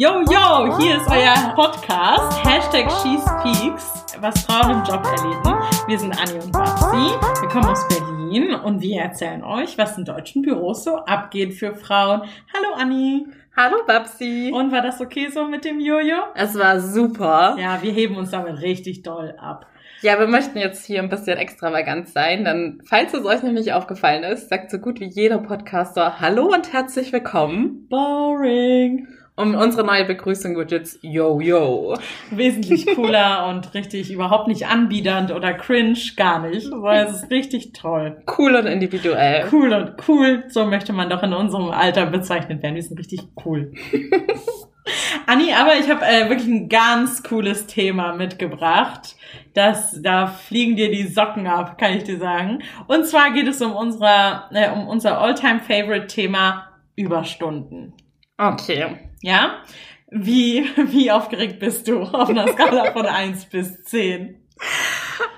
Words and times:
Yo, 0.00 0.20
yo, 0.30 0.78
hier 0.78 0.98
ist 0.98 1.10
euer 1.10 1.54
Podcast, 1.56 2.44
Hashtag 2.44 2.88
SheSpeaks, 2.88 4.06
was 4.20 4.44
Frauen 4.44 4.76
im 4.76 4.84
Job 4.84 5.04
erleben. 5.04 5.60
Wir 5.88 5.98
sind 5.98 6.16
Anni 6.16 6.34
und 6.34 6.52
Babsi, 6.52 7.40
wir 7.40 7.48
kommen 7.48 7.64
aus 7.64 7.84
Berlin 7.88 8.54
und 8.54 8.80
wir 8.80 9.00
erzählen 9.00 9.42
euch, 9.42 9.76
was 9.76 9.98
in 9.98 10.04
deutschen 10.04 10.42
Büros 10.42 10.84
so 10.84 10.98
abgeht 10.98 11.52
für 11.54 11.74
Frauen. 11.74 12.22
Hallo 12.54 12.74
Anni. 12.76 13.26
Hallo 13.56 13.78
Babsi. 13.88 14.52
Und 14.54 14.70
war 14.70 14.82
das 14.82 15.00
okay 15.00 15.30
so 15.30 15.44
mit 15.48 15.64
dem 15.64 15.80
Jojo? 15.80 16.26
Es 16.36 16.56
war 16.56 16.78
super. 16.78 17.56
Ja, 17.58 17.82
wir 17.82 17.90
heben 17.90 18.14
uns 18.14 18.30
damit 18.30 18.62
richtig 18.62 19.02
doll 19.02 19.34
ab. 19.36 19.66
Ja, 20.02 20.20
wir 20.20 20.28
möchten 20.28 20.58
jetzt 20.58 20.86
hier 20.86 21.02
ein 21.02 21.08
bisschen 21.08 21.38
extravagant 21.38 22.08
sein, 22.08 22.44
denn 22.44 22.80
falls 22.86 23.14
es 23.14 23.24
euch 23.24 23.42
noch 23.42 23.50
nicht 23.50 23.72
aufgefallen 23.72 24.22
ist, 24.22 24.48
sagt 24.48 24.70
so 24.70 24.78
gut 24.78 25.00
wie 25.00 25.08
jeder 25.08 25.38
Podcaster 25.38 26.20
Hallo 26.20 26.54
und 26.54 26.72
herzlich 26.72 27.12
willkommen. 27.12 27.88
Boring. 27.88 29.08
Und 29.38 29.54
unsere 29.54 29.86
neue 29.86 30.04
Begrüßung 30.04 30.56
wird 30.56 30.72
jetzt 30.72 30.98
Yo 31.00 31.40
Yo. 31.40 31.96
Wesentlich 32.32 32.86
cooler 32.96 33.46
und 33.50 33.72
richtig 33.72 34.10
überhaupt 34.10 34.48
nicht 34.48 34.66
anbiedernd 34.66 35.30
oder 35.30 35.52
cringe, 35.54 35.96
gar 36.16 36.40
nicht. 36.40 36.68
Weil 36.72 37.06
es 37.06 37.22
ist 37.22 37.30
richtig 37.30 37.72
toll. 37.72 38.20
Cool 38.36 38.56
und 38.56 38.66
individuell. 38.66 39.46
Cool 39.52 39.72
und 39.72 39.92
cool, 40.08 40.42
so 40.48 40.64
möchte 40.64 40.92
man 40.92 41.08
doch 41.08 41.22
in 41.22 41.32
unserem 41.32 41.70
Alter 41.70 42.06
bezeichnet 42.06 42.64
werden. 42.64 42.74
Wir 42.74 42.82
sind 42.82 42.98
richtig 42.98 43.28
cool. 43.44 43.72
Anni, 45.26 45.52
aber 45.52 45.76
ich 45.78 45.88
habe 45.88 46.04
äh, 46.04 46.28
wirklich 46.28 46.48
ein 46.48 46.68
ganz 46.68 47.22
cooles 47.22 47.68
Thema 47.68 48.14
mitgebracht. 48.14 49.14
Das, 49.54 50.02
da 50.02 50.26
fliegen 50.26 50.74
dir 50.74 50.90
die 50.90 51.06
Socken 51.06 51.46
ab, 51.46 51.78
kann 51.78 51.96
ich 51.96 52.02
dir 52.02 52.18
sagen. 52.18 52.64
Und 52.88 53.06
zwar 53.06 53.30
geht 53.30 53.46
es 53.46 53.62
um, 53.62 53.76
unsere, 53.76 54.48
äh, 54.50 54.68
um 54.72 54.88
unser 54.88 55.20
Alltime 55.20 55.60
favorite 55.60 56.08
Thema 56.08 56.66
Überstunden. 56.96 57.92
Okay. 58.36 59.07
Ja? 59.20 59.62
Wie, 60.10 60.64
wie 60.76 61.10
aufgeregt 61.10 61.58
bist 61.58 61.88
du 61.88 62.02
auf 62.02 62.28
einer 62.28 62.48
Skala 62.48 62.92
von 62.92 63.06
1 63.06 63.46
bis 63.46 63.82
10? 63.84 64.36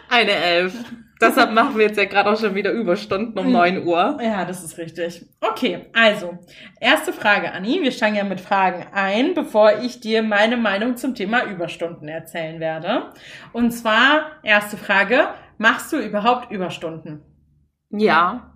Eine 0.09 0.33
Elf. 0.33 0.75
Deshalb 1.21 1.53
machen 1.53 1.77
wir 1.77 1.87
jetzt 1.87 1.99
ja 1.99 2.07
gerade 2.07 2.31
auch 2.31 2.41
schon 2.41 2.55
wieder 2.55 2.71
Überstunden 2.73 3.39
um 3.39 3.53
9 3.53 3.87
Uhr. 3.87 4.19
Ja, 4.23 4.47
das 4.47 4.65
ist 4.65 4.79
richtig. 4.79 5.27
Okay, 5.41 5.87
also, 5.93 6.39
erste 6.81 7.13
Frage, 7.13 7.53
Anni. 7.53 7.81
Wir 7.83 7.93
steigen 7.93 8.17
ja 8.17 8.25
mit 8.25 8.41
Fragen 8.41 8.87
ein, 8.95 9.35
bevor 9.35 9.81
ich 9.83 10.01
dir 10.01 10.23
meine 10.23 10.57
Meinung 10.57 10.97
zum 10.97 11.15
Thema 11.15 11.45
Überstunden 11.45 12.09
erzählen 12.09 12.59
werde. 12.59 13.11
Und 13.53 13.73
zwar, 13.73 14.31
erste 14.43 14.79
Frage, 14.79 15.29
machst 15.59 15.93
du 15.93 15.99
überhaupt 15.99 16.51
Überstunden? 16.51 17.21
Ja. 17.91 18.50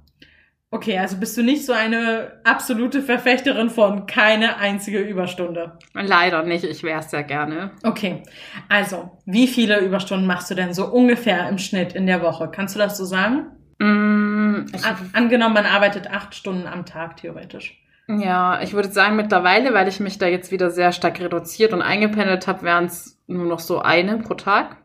Okay, 0.75 0.99
also 0.99 1.19
bist 1.19 1.37
du 1.37 1.43
nicht 1.45 1.65
so 1.65 1.73
eine 1.73 2.33
absolute 2.43 3.01
Verfechterin 3.01 3.71
von 3.71 4.07
keine 4.07 4.57
einzige 4.57 4.99
Überstunde? 4.99 5.79
Leider 5.93 6.43
nicht, 6.43 6.65
ich 6.65 6.83
wäre 6.83 6.99
es 6.99 7.11
sehr 7.11 7.23
gerne. 7.23 7.71
Okay, 7.85 8.25
also 8.69 9.13
wie 9.25 9.47
viele 9.47 9.79
Überstunden 9.79 10.27
machst 10.27 10.51
du 10.51 10.57
denn 10.57 10.75
so 10.75 10.87
ungefähr 10.87 11.49
im 11.49 11.59
Schnitt 11.59 11.93
in 11.93 12.09
der 12.09 12.23
Woche? 12.23 12.51
Kannst 12.53 12.75
du 12.75 12.81
das 12.81 12.97
so 12.99 13.05
sagen? 13.05 13.47
Mm, 13.79 14.67
An, 14.83 15.11
angenommen, 15.13 15.55
man 15.55 15.67
arbeitet 15.67 16.11
acht 16.11 16.35
Stunden 16.35 16.67
am 16.67 16.85
Tag 16.85 17.19
theoretisch. 17.19 17.81
ja, 18.09 18.61
ich 18.61 18.73
würde 18.73 18.91
sagen 18.91 19.15
mittlerweile, 19.15 19.75
weil 19.75 19.87
ich 19.87 20.01
mich 20.01 20.19
da 20.19 20.27
jetzt 20.27 20.51
wieder 20.51 20.71
sehr 20.73 20.91
stark 20.91 21.21
reduziert 21.21 21.73
und 21.73 21.83
eingependelt 21.83 22.49
habe, 22.49 22.63
wären 22.63 22.87
es 22.87 23.17
nur 23.29 23.47
noch 23.47 23.61
so 23.61 23.79
eine 23.79 24.19
pro 24.19 24.35
Tag. 24.35 24.79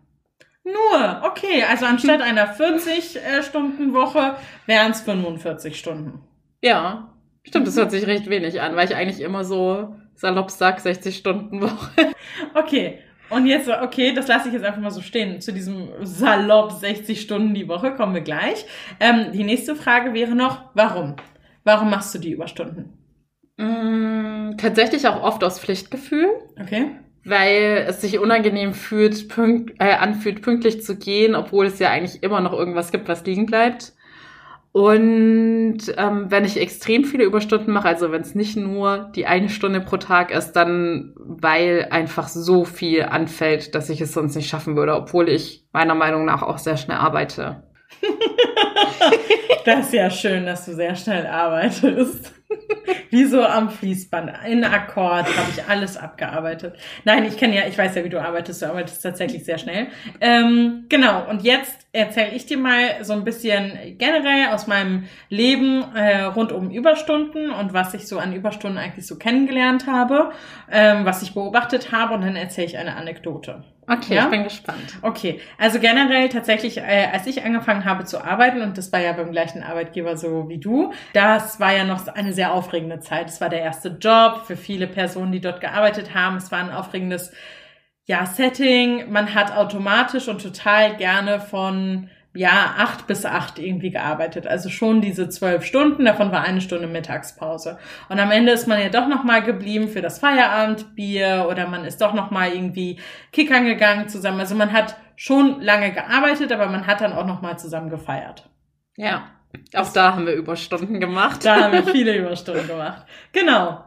Nur, 0.63 1.21
okay, 1.23 1.63
also 1.67 1.85
anstatt 1.85 2.21
einer 2.21 2.55
40-Stunden-Woche 2.55 4.35
wären 4.65 4.91
es 4.91 5.01
45 5.01 5.77
Stunden. 5.77 6.21
Ja, 6.61 7.13
stimmt, 7.43 7.67
das 7.67 7.77
hört 7.77 7.91
sich 7.91 8.05
recht 8.07 8.29
wenig 8.29 8.61
an, 8.61 8.75
weil 8.75 8.87
ich 8.87 8.95
eigentlich 8.95 9.21
immer 9.21 9.43
so 9.43 9.95
salopp 10.15 10.51
sag, 10.51 10.79
60 10.79 11.15
Stunden 11.15 11.61
Woche. 11.61 12.13
Okay, 12.53 12.99
und 13.29 13.45
jetzt, 13.45 13.69
okay, 13.69 14.13
das 14.13 14.27
lasse 14.27 14.47
ich 14.47 14.53
jetzt 14.53 14.65
einfach 14.65 14.81
mal 14.81 14.91
so 14.91 15.01
stehen. 15.01 15.39
Zu 15.39 15.53
diesem 15.53 15.89
salopp 16.01 16.71
60 16.71 17.21
Stunden 17.21 17.53
die 17.53 17.67
Woche 17.67 17.93
kommen 17.95 18.13
wir 18.13 18.21
gleich. 18.21 18.65
Ähm, 18.99 19.31
die 19.31 19.43
nächste 19.43 19.75
Frage 19.75 20.13
wäre 20.13 20.35
noch, 20.35 20.63
warum? 20.73 21.15
Warum 21.63 21.89
machst 21.89 22.13
du 22.15 22.19
die 22.19 22.31
Überstunden? 22.31 22.97
Mm, 23.57 24.57
tatsächlich 24.57 25.07
auch 25.07 25.21
oft 25.21 25.43
aus 25.43 25.59
Pflichtgefühl, 25.59 26.29
Okay. 26.59 26.91
Weil 27.29 27.85
es 27.87 28.01
sich 28.01 28.19
unangenehm 28.19 28.73
fühlt, 28.73 29.29
pünkt, 29.29 29.79
äh, 29.79 29.93
anfühlt, 29.93 30.41
pünktlich 30.41 30.83
zu 30.83 30.97
gehen, 30.97 31.35
obwohl 31.35 31.65
es 31.65 31.79
ja 31.79 31.89
eigentlich 31.89 32.23
immer 32.23 32.41
noch 32.41 32.53
irgendwas 32.53 32.91
gibt, 32.91 33.07
was 33.07 33.25
liegen 33.25 33.45
bleibt. 33.45 33.93
Und 34.71 35.79
ähm, 35.97 36.25
wenn 36.29 36.45
ich 36.45 36.59
extrem 36.59 37.03
viele 37.03 37.23
Überstunden 37.23 37.73
mache, 37.73 37.87
also 37.87 38.11
wenn 38.11 38.21
es 38.21 38.35
nicht 38.35 38.55
nur 38.55 39.11
die 39.15 39.25
eine 39.25 39.49
Stunde 39.49 39.81
pro 39.81 39.97
Tag 39.97 40.31
ist, 40.31 40.51
dann 40.53 41.13
weil 41.15 41.87
einfach 41.89 42.27
so 42.27 42.65
viel 42.65 43.03
anfällt, 43.03 43.73
dass 43.73 43.89
ich 43.89 43.99
es 43.99 44.13
sonst 44.13 44.35
nicht 44.35 44.47
schaffen 44.47 44.75
würde, 44.75 44.95
obwohl 44.95 45.27
ich 45.27 45.65
meiner 45.71 45.95
Meinung 45.95 46.25
nach 46.25 46.43
auch 46.43 46.59
sehr 46.59 46.77
schnell 46.77 46.97
arbeite. 46.97 47.63
Das 49.65 49.87
ist 49.87 49.93
ja 49.93 50.09
schön, 50.09 50.45
dass 50.45 50.65
du 50.65 50.73
sehr 50.73 50.95
schnell 50.95 51.27
arbeitest. 51.27 52.33
Wie 53.09 53.25
so 53.25 53.43
am 53.43 53.69
Fließband. 53.69 54.31
In 54.47 54.63
Akkord 54.63 55.25
habe 55.25 55.49
ich 55.55 55.63
alles 55.67 55.97
abgearbeitet. 55.97 56.75
Nein, 57.03 57.25
ich 57.25 57.37
kenne 57.37 57.55
ja, 57.55 57.67
ich 57.67 57.77
weiß 57.77 57.95
ja, 57.95 58.03
wie 58.03 58.09
du 58.09 58.19
arbeitest. 58.19 58.61
Du 58.61 58.67
arbeitest 58.67 59.03
tatsächlich 59.03 59.45
sehr 59.45 59.57
schnell. 59.57 59.87
Ähm, 60.21 60.85
genau, 60.89 61.27
und 61.29 61.43
jetzt 61.43 61.87
erzähle 61.91 62.31
ich 62.31 62.45
dir 62.45 62.57
mal 62.57 63.03
so 63.03 63.13
ein 63.13 63.23
bisschen 63.23 63.97
generell 63.97 64.47
aus 64.53 64.67
meinem 64.67 65.05
Leben 65.29 65.83
äh, 65.95 66.23
rund 66.23 66.51
um 66.51 66.71
Überstunden 66.71 67.51
und 67.51 67.73
was 67.73 67.93
ich 67.93 68.07
so 68.07 68.17
an 68.17 68.33
Überstunden 68.33 68.79
eigentlich 68.79 69.05
so 69.05 69.17
kennengelernt 69.17 69.85
habe, 69.87 70.31
ähm, 70.71 71.05
was 71.05 71.21
ich 71.21 71.33
beobachtet 71.33 71.91
habe 71.91 72.15
und 72.15 72.21
dann 72.21 72.35
erzähle 72.35 72.67
ich 72.67 72.77
eine 72.77 72.95
Anekdote. 72.95 73.63
Okay, 73.89 74.15
Ja? 74.15 74.25
ich 74.25 74.29
bin 74.29 74.43
gespannt. 74.43 74.97
Okay, 75.01 75.39
also 75.57 75.79
generell 75.79 76.29
tatsächlich, 76.29 76.77
äh, 76.77 77.07
als 77.11 77.25
ich 77.27 77.43
angefangen 77.43 77.85
habe 77.85 78.05
zu 78.05 78.23
arbeiten, 78.23 78.61
und 78.61 78.77
das 78.77 78.91
war 78.93 78.99
ja 78.99 79.13
beim 79.13 79.31
gleichen 79.31 79.63
Arbeitgeber 79.63 80.15
so 80.17 80.47
wie 80.47 80.59
du, 80.59 80.93
das 81.13 81.59
war 81.59 81.75
ja 81.75 81.83
noch 81.83 82.07
eine 82.07 82.33
sehr 82.33 82.53
aufregende 82.53 82.99
Zeit. 82.99 83.29
Es 83.29 83.41
war 83.41 83.49
der 83.49 83.61
erste 83.61 83.97
Job 83.99 84.43
für 84.45 84.57
viele 84.57 84.87
Personen, 84.87 85.31
die 85.31 85.41
dort 85.41 85.61
gearbeitet 85.61 86.13
haben. 86.13 86.37
Es 86.37 86.51
war 86.51 86.59
ein 86.59 86.71
aufregendes 86.71 87.31
ja, 88.05 88.25
Setting. 88.25 89.11
Man 89.11 89.33
hat 89.35 89.55
automatisch 89.55 90.27
und 90.27 90.41
total 90.41 90.95
gerne 90.97 91.39
von 91.39 92.09
ja, 92.35 92.75
acht 92.77 93.07
bis 93.07 93.25
acht 93.25 93.57
irgendwie 93.57 93.89
gearbeitet. 93.89 94.45
Also 94.45 94.69
schon 94.69 95.01
diese 95.01 95.29
zwölf 95.29 95.65
Stunden, 95.65 96.05
davon 96.05 96.31
war 96.31 96.43
eine 96.43 96.61
Stunde 96.61 96.87
Mittagspause. 96.87 97.79
Und 98.07 98.19
am 98.19 98.31
Ende 98.31 98.51
ist 98.51 98.67
man 98.67 98.79
ja 98.79 98.89
doch 98.89 99.07
nochmal 99.07 99.43
geblieben 99.43 99.87
für 99.87 100.01
das 100.01 100.19
Feierabendbier 100.19 101.47
oder 101.49 101.67
man 101.67 101.85
ist 101.85 102.01
doch 102.01 102.13
nochmal 102.13 102.53
irgendwie 102.53 102.99
kickern 103.31 103.65
gegangen 103.65 104.09
zusammen. 104.09 104.39
Also 104.39 104.53
man 104.53 104.73
hat 104.73 104.95
schon 105.15 105.61
lange 105.61 105.91
gearbeitet, 105.91 106.51
aber 106.51 106.67
man 106.67 106.85
hat 106.85 107.01
dann 107.01 107.13
auch 107.13 107.25
nochmal 107.25 107.57
zusammen 107.57 107.89
gefeiert. 107.89 108.47
Ja. 108.95 109.23
Auch 109.75 109.91
da 109.91 110.13
haben 110.13 110.27
wir 110.27 110.33
Überstunden 110.33 110.99
gemacht. 110.99 111.43
Da 111.43 111.63
haben 111.63 111.73
wir 111.73 111.83
viele 111.91 112.15
Überstunden 112.15 112.67
gemacht. 112.67 113.05
Genau. 113.31 113.83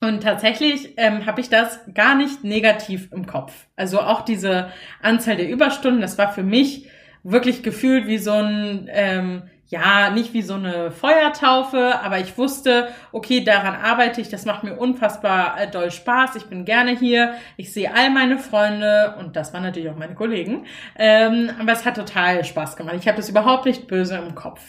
Und 0.00 0.22
tatsächlich 0.22 0.94
ähm, 0.96 1.26
habe 1.26 1.40
ich 1.40 1.48
das 1.48 1.80
gar 1.94 2.14
nicht 2.14 2.44
negativ 2.44 3.10
im 3.12 3.26
Kopf. 3.26 3.66
Also 3.76 4.00
auch 4.00 4.22
diese 4.22 4.70
Anzahl 5.00 5.36
der 5.36 5.48
Überstunden, 5.48 6.00
das 6.00 6.18
war 6.18 6.32
für 6.32 6.42
mich 6.42 6.88
wirklich 7.22 7.62
gefühlt 7.62 8.06
wie 8.06 8.18
so 8.18 8.32
ein, 8.32 8.88
ähm, 8.90 9.42
ja, 9.68 10.10
nicht 10.10 10.34
wie 10.34 10.42
so 10.42 10.54
eine 10.54 10.90
Feuertaufe, 10.90 11.98
aber 12.02 12.18
ich 12.18 12.36
wusste, 12.36 12.88
okay, 13.10 13.42
daran 13.42 13.74
arbeite 13.74 14.20
ich, 14.20 14.28
das 14.28 14.44
macht 14.44 14.64
mir 14.64 14.76
unfassbar 14.76 15.58
äh, 15.60 15.70
doll 15.70 15.90
Spaß, 15.90 16.36
ich 16.36 16.44
bin 16.46 16.64
gerne 16.66 16.90
hier, 16.96 17.34
ich 17.56 17.72
sehe 17.72 17.94
all 17.94 18.10
meine 18.10 18.38
Freunde 18.38 19.14
und 19.18 19.34
das 19.36 19.54
waren 19.54 19.62
natürlich 19.62 19.88
auch 19.88 19.96
meine 19.96 20.14
Kollegen, 20.14 20.66
ähm, 20.98 21.50
aber 21.58 21.72
es 21.72 21.86
hat 21.86 21.96
total 21.96 22.44
Spaß 22.44 22.76
gemacht. 22.76 22.96
Ich 22.98 23.08
habe 23.08 23.16
das 23.16 23.30
überhaupt 23.30 23.64
nicht 23.64 23.86
böse 23.86 24.16
im 24.16 24.34
Kopf. 24.34 24.60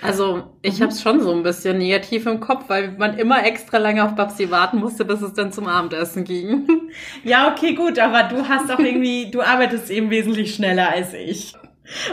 Also 0.00 0.56
ich 0.62 0.78
Mhm. 0.78 0.82
habe 0.82 0.92
es 0.92 1.00
schon 1.02 1.20
so 1.20 1.32
ein 1.32 1.42
bisschen 1.42 1.78
negativ 1.78 2.26
im 2.26 2.40
Kopf, 2.40 2.64
weil 2.68 2.92
man 2.92 3.16
immer 3.18 3.44
extra 3.46 3.78
lange 3.78 4.04
auf 4.04 4.14
Babsi 4.16 4.50
warten 4.50 4.78
musste, 4.78 5.04
bis 5.04 5.22
es 5.22 5.32
dann 5.34 5.52
zum 5.52 5.66
Abendessen 5.68 6.24
ging. 6.24 6.66
Ja, 7.24 7.50
okay, 7.52 7.74
gut, 7.74 7.98
aber 7.98 8.24
du 8.24 8.48
hast 8.48 8.70
auch 8.70 8.82
irgendwie, 8.82 9.30
du 9.30 9.42
arbeitest 9.42 9.90
eben 9.90 10.10
wesentlich 10.10 10.54
schneller 10.54 10.90
als 10.90 11.14
ich, 11.14 11.54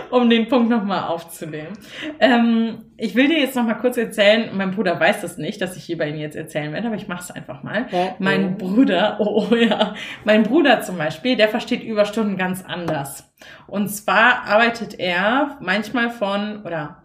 um 0.09 0.29
den 0.29 0.47
Punkt 0.47 0.69
nochmal 0.69 1.03
aufzunehmen. 1.03 1.77
Ähm, 2.19 2.85
ich 2.97 3.15
will 3.15 3.27
dir 3.27 3.39
jetzt 3.39 3.55
nochmal 3.55 3.77
kurz 3.77 3.97
erzählen, 3.97 4.49
mein 4.53 4.71
Bruder 4.71 4.99
weiß 4.99 5.21
das 5.21 5.37
nicht, 5.37 5.61
dass 5.61 5.77
ich 5.77 5.89
über 5.89 6.07
ihn 6.07 6.17
jetzt 6.17 6.35
erzählen 6.35 6.73
werde, 6.73 6.87
aber 6.87 6.95
ich 6.95 7.07
mache 7.07 7.23
es 7.23 7.31
einfach 7.31 7.63
mal. 7.63 7.87
Mein 8.19 8.57
Bruder, 8.57 9.17
oh, 9.19 9.47
oh 9.49 9.55
ja, 9.55 9.95
mein 10.23 10.43
Bruder 10.43 10.81
zum 10.81 10.97
Beispiel, 10.97 11.35
der 11.35 11.49
versteht 11.49 11.83
Überstunden 11.83 12.37
ganz 12.37 12.63
anders. 12.65 13.31
Und 13.67 13.89
zwar 13.89 14.45
arbeitet 14.45 14.99
er 14.99 15.57
manchmal 15.61 16.09
von, 16.09 16.63
oder 16.63 17.03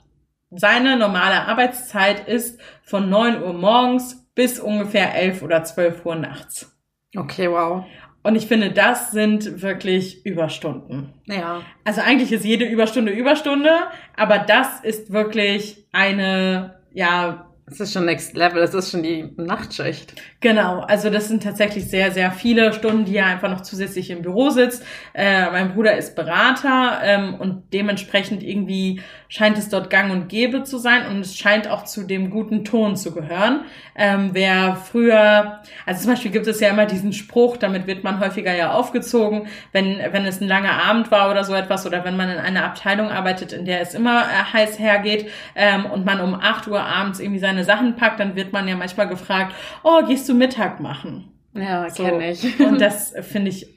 seine 0.51 0.97
normale 0.97 1.47
Arbeitszeit 1.47 2.29
ist 2.29 2.61
von 2.83 3.09
9 3.11 3.43
Uhr 3.43 3.53
morgens 3.53 4.31
bis 4.35 4.59
ungefähr 4.59 5.15
11 5.15 5.43
oder 5.43 5.65
12 5.65 6.05
Uhr 6.07 6.17
nachts. 6.17 6.71
Okay, 7.17 7.51
wow. 7.51 7.85
Und 8.25 8.37
ich 8.37 8.47
finde, 8.47 8.71
das 8.71 9.13
sind 9.13 9.61
wirklich 9.61 10.25
Überstunden. 10.25 11.13
Ja. 11.27 11.61
Also 11.85 12.01
eigentlich 12.01 12.33
ist 12.33 12.43
jede 12.45 12.65
Überstunde 12.65 13.13
Überstunde, 13.13 13.71
aber 14.17 14.39
das 14.39 14.81
ist 14.81 15.13
wirklich 15.13 15.85
eine, 15.93 16.81
ja, 16.95 17.54
Das 17.67 17.81
ist 17.81 17.95
schon 17.95 18.05
Next 18.05 18.37
Level, 18.37 18.61
das 18.61 18.75
ist 18.75 18.91
schon 18.91 19.03
die 19.03 19.33
Nachtschicht. 19.39 20.21
Genau, 20.41 20.81
also 20.81 21.09
das 21.09 21.29
sind 21.29 21.43
tatsächlich 21.43 21.89
sehr, 21.89 22.13
sehr 22.13 22.31
viele 22.31 22.75
Stunden, 22.75 23.07
die 23.07 23.17
er 23.17 23.25
einfach 23.25 23.49
noch 23.49 23.63
zusätzlich 23.63 24.11
im 24.11 24.21
Büro 24.21 24.51
sitzt. 24.51 24.85
Äh, 25.15 25.51
mein 25.51 25.73
Bruder 25.73 25.97
ist 25.97 26.15
Berater 26.15 27.01
ähm, 27.03 27.35
und 27.37 27.73
dementsprechend 27.73 28.43
irgendwie 28.43 29.01
scheint 29.29 29.57
es 29.57 29.71
dort 29.71 29.89
gang 29.89 30.13
und 30.13 30.29
gäbe 30.29 30.65
zu 30.65 30.77
sein 30.77 31.07
und 31.09 31.21
es 31.21 31.37
scheint 31.37 31.67
auch 31.67 31.85
zu 31.85 32.05
dem 32.05 32.29
guten 32.29 32.67
Ton 32.67 32.97
zu 32.97 33.15
gehören. 33.15 33.65
Ähm, 33.97 34.31
wer 34.33 34.77
früher, 34.77 35.63
also 35.87 36.03
zum 36.03 36.13
Beispiel 36.13 36.31
gibt 36.31 36.47
es 36.47 36.61
ja 36.61 36.69
immer 36.69 36.85
diesen 36.85 37.15
Spruch, 37.15 37.57
damit 37.57 37.87
wird 37.87 38.05
man 38.05 38.21
häufiger 38.21 38.55
ja 38.55 38.73
aufgezogen, 38.73 39.49
wenn, 39.73 39.99
wenn 40.11 40.27
es 40.27 40.41
ein 40.43 40.49
langer 40.49 40.85
Abend 40.85 41.11
war 41.11 41.31
oder 41.31 41.45
so 41.45 41.55
etwas 41.55 41.87
oder 41.87 42.05
wenn 42.05 42.17
man 42.17 42.29
in 42.29 42.39
einer 42.39 42.65
Abteilung 42.65 43.09
arbeitet, 43.09 43.55
in 43.55 43.65
der 43.65 43.81
es 43.81 43.95
immer 43.95 44.23
äh, 44.23 44.53
heiß 44.53 44.79
hergeht 44.79 45.31
ähm, 45.55 45.87
und 45.87 46.05
man 46.05 46.21
um 46.21 46.35
8 46.35 46.69
Uhr 46.69 46.81
abends 46.81 47.21
irgendwie 47.21 47.41
seine 47.41 47.54
seine 47.55 47.65
Sachen 47.65 47.97
packt, 47.97 48.21
dann 48.21 48.35
wird 48.35 48.53
man 48.53 48.67
ja 48.67 48.77
manchmal 48.77 49.09
gefragt, 49.09 49.55
oh, 49.83 50.03
gehst 50.07 50.29
du 50.29 50.35
Mittag 50.35 50.81
machen? 50.81 51.33
Ja, 51.55 51.89
so. 51.89 52.03
kenne 52.03 52.31
ich. 52.31 52.61
Und 52.61 52.81
das 52.81 53.15
finde 53.23 53.51
ich 53.51 53.69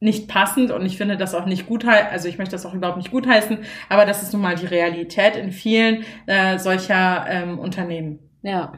nicht 0.00 0.28
passend 0.28 0.70
und 0.70 0.84
ich 0.84 0.96
finde 0.96 1.16
das 1.16 1.34
auch 1.34 1.44
nicht 1.44 1.66
gut, 1.66 1.84
also 1.86 2.26
ich 2.26 2.38
möchte 2.38 2.52
das 2.52 2.64
auch 2.64 2.72
überhaupt 2.72 2.96
nicht 2.96 3.10
gutheißen, 3.10 3.58
aber 3.90 4.06
das 4.06 4.22
ist 4.22 4.32
nun 4.32 4.40
mal 4.40 4.54
die 4.56 4.66
Realität 4.66 5.36
in 5.36 5.52
vielen 5.52 6.04
äh, 6.26 6.58
solcher 6.58 7.26
ähm, 7.28 7.58
Unternehmen. 7.58 8.18
Ja. 8.42 8.72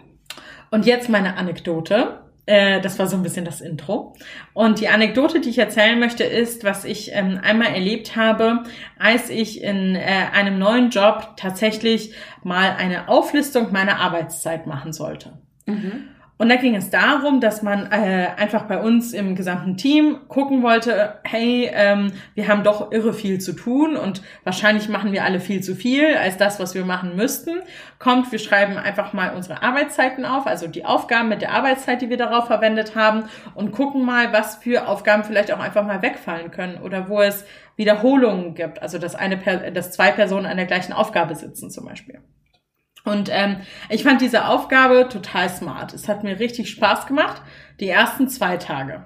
Und 0.72 0.84
jetzt 0.84 1.08
meine 1.08 1.36
Anekdote. 1.36 2.21
Äh, 2.46 2.80
das 2.80 2.98
war 2.98 3.06
so 3.06 3.16
ein 3.16 3.22
bisschen 3.22 3.44
das 3.44 3.60
Intro. 3.60 4.14
Und 4.52 4.80
die 4.80 4.88
Anekdote, 4.88 5.40
die 5.40 5.50
ich 5.50 5.58
erzählen 5.58 5.98
möchte, 5.98 6.24
ist, 6.24 6.64
was 6.64 6.84
ich 6.84 7.12
ähm, 7.12 7.38
einmal 7.42 7.68
erlebt 7.68 8.16
habe, 8.16 8.64
als 8.98 9.30
ich 9.30 9.62
in 9.62 9.94
äh, 9.94 10.26
einem 10.32 10.58
neuen 10.58 10.90
Job 10.90 11.34
tatsächlich 11.36 12.14
mal 12.42 12.74
eine 12.76 13.08
Auflistung 13.08 13.72
meiner 13.72 14.00
Arbeitszeit 14.00 14.66
machen 14.66 14.92
sollte. 14.92 15.38
Mhm. 15.66 16.08
Und 16.42 16.48
da 16.48 16.56
ging 16.56 16.74
es 16.74 16.90
darum, 16.90 17.40
dass 17.40 17.62
man 17.62 17.92
äh, 17.92 18.26
einfach 18.36 18.64
bei 18.64 18.80
uns 18.80 19.12
im 19.12 19.36
gesamten 19.36 19.76
Team 19.76 20.18
gucken 20.26 20.64
wollte, 20.64 21.20
hey, 21.22 21.70
ähm, 21.72 22.10
wir 22.34 22.48
haben 22.48 22.64
doch 22.64 22.90
irre 22.90 23.12
viel 23.12 23.40
zu 23.40 23.52
tun 23.52 23.96
und 23.96 24.22
wahrscheinlich 24.42 24.88
machen 24.88 25.12
wir 25.12 25.24
alle 25.24 25.38
viel 25.38 25.62
zu 25.62 25.76
viel 25.76 26.16
als 26.16 26.38
das, 26.38 26.58
was 26.58 26.74
wir 26.74 26.84
machen 26.84 27.14
müssten. 27.14 27.60
Kommt, 28.00 28.32
wir 28.32 28.40
schreiben 28.40 28.76
einfach 28.76 29.12
mal 29.12 29.36
unsere 29.36 29.62
Arbeitszeiten 29.62 30.24
auf, 30.24 30.48
also 30.48 30.66
die 30.66 30.84
Aufgaben 30.84 31.28
mit 31.28 31.42
der 31.42 31.52
Arbeitszeit, 31.52 32.02
die 32.02 32.10
wir 32.10 32.16
darauf 32.16 32.48
verwendet 32.48 32.96
haben 32.96 33.26
und 33.54 33.70
gucken 33.70 34.04
mal, 34.04 34.32
was 34.32 34.56
für 34.56 34.88
Aufgaben 34.88 35.22
vielleicht 35.22 35.52
auch 35.52 35.60
einfach 35.60 35.86
mal 35.86 36.02
wegfallen 36.02 36.50
können 36.50 36.78
oder 36.82 37.08
wo 37.08 37.20
es 37.20 37.44
Wiederholungen 37.76 38.56
gibt, 38.56 38.82
also 38.82 38.98
dass 38.98 39.14
eine, 39.14 39.36
dass 39.72 39.92
zwei 39.92 40.10
Personen 40.10 40.46
an 40.46 40.56
der 40.56 40.66
gleichen 40.66 40.92
Aufgabe 40.92 41.36
sitzen 41.36 41.70
zum 41.70 41.84
Beispiel. 41.84 42.18
Und 43.04 43.28
ähm, 43.32 43.56
ich 43.88 44.04
fand 44.04 44.20
diese 44.20 44.46
Aufgabe 44.46 45.08
total 45.08 45.48
smart. 45.48 45.92
Es 45.92 46.08
hat 46.08 46.22
mir 46.22 46.38
richtig 46.38 46.70
Spaß 46.70 47.06
gemacht, 47.06 47.42
die 47.80 47.88
ersten 47.88 48.28
zwei 48.28 48.56
Tage. 48.56 49.04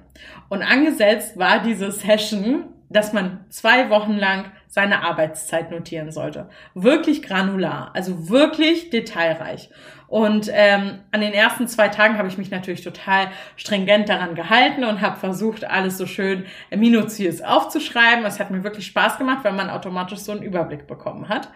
Und 0.49 0.63
angesetzt 0.63 1.39
war 1.39 1.61
diese 1.61 1.91
Session, 1.91 2.65
dass 2.89 3.13
man 3.13 3.45
zwei 3.49 3.91
Wochen 3.91 4.13
lang 4.13 4.53
seine 4.69 5.03
Arbeitszeit 5.03 5.71
notieren 5.71 6.13
sollte. 6.13 6.49
Wirklich 6.75 7.23
granular, 7.23 7.91
also 7.95 8.29
wirklich 8.29 8.91
detailreich. 8.91 9.71
Und 10.07 10.49
ähm, 10.53 11.01
an 11.11 11.21
den 11.21 11.33
ersten 11.33 11.67
zwei 11.67 11.89
Tagen 11.89 12.17
habe 12.17 12.29
ich 12.29 12.39
mich 12.39 12.51
natürlich 12.51 12.83
total 12.83 13.29
stringent 13.57 14.09
daran 14.09 14.35
gehalten 14.35 14.85
und 14.85 15.01
habe 15.01 15.17
versucht, 15.17 15.65
alles 15.65 15.99
so 15.99 16.07
schön 16.07 16.47
minutiös 16.71 17.43
aufzuschreiben. 17.43 18.25
Es 18.25 18.39
hat 18.39 18.51
mir 18.51 18.63
wirklich 18.63 18.87
Spaß 18.87 19.19
gemacht, 19.19 19.41
weil 19.43 19.55
man 19.55 19.71
automatisch 19.71 20.21
so 20.21 20.33
einen 20.33 20.43
Überblick 20.43 20.87
bekommen 20.87 21.29
hat. 21.29 21.49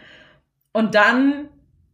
Und 0.73 0.95
dann 0.95 1.49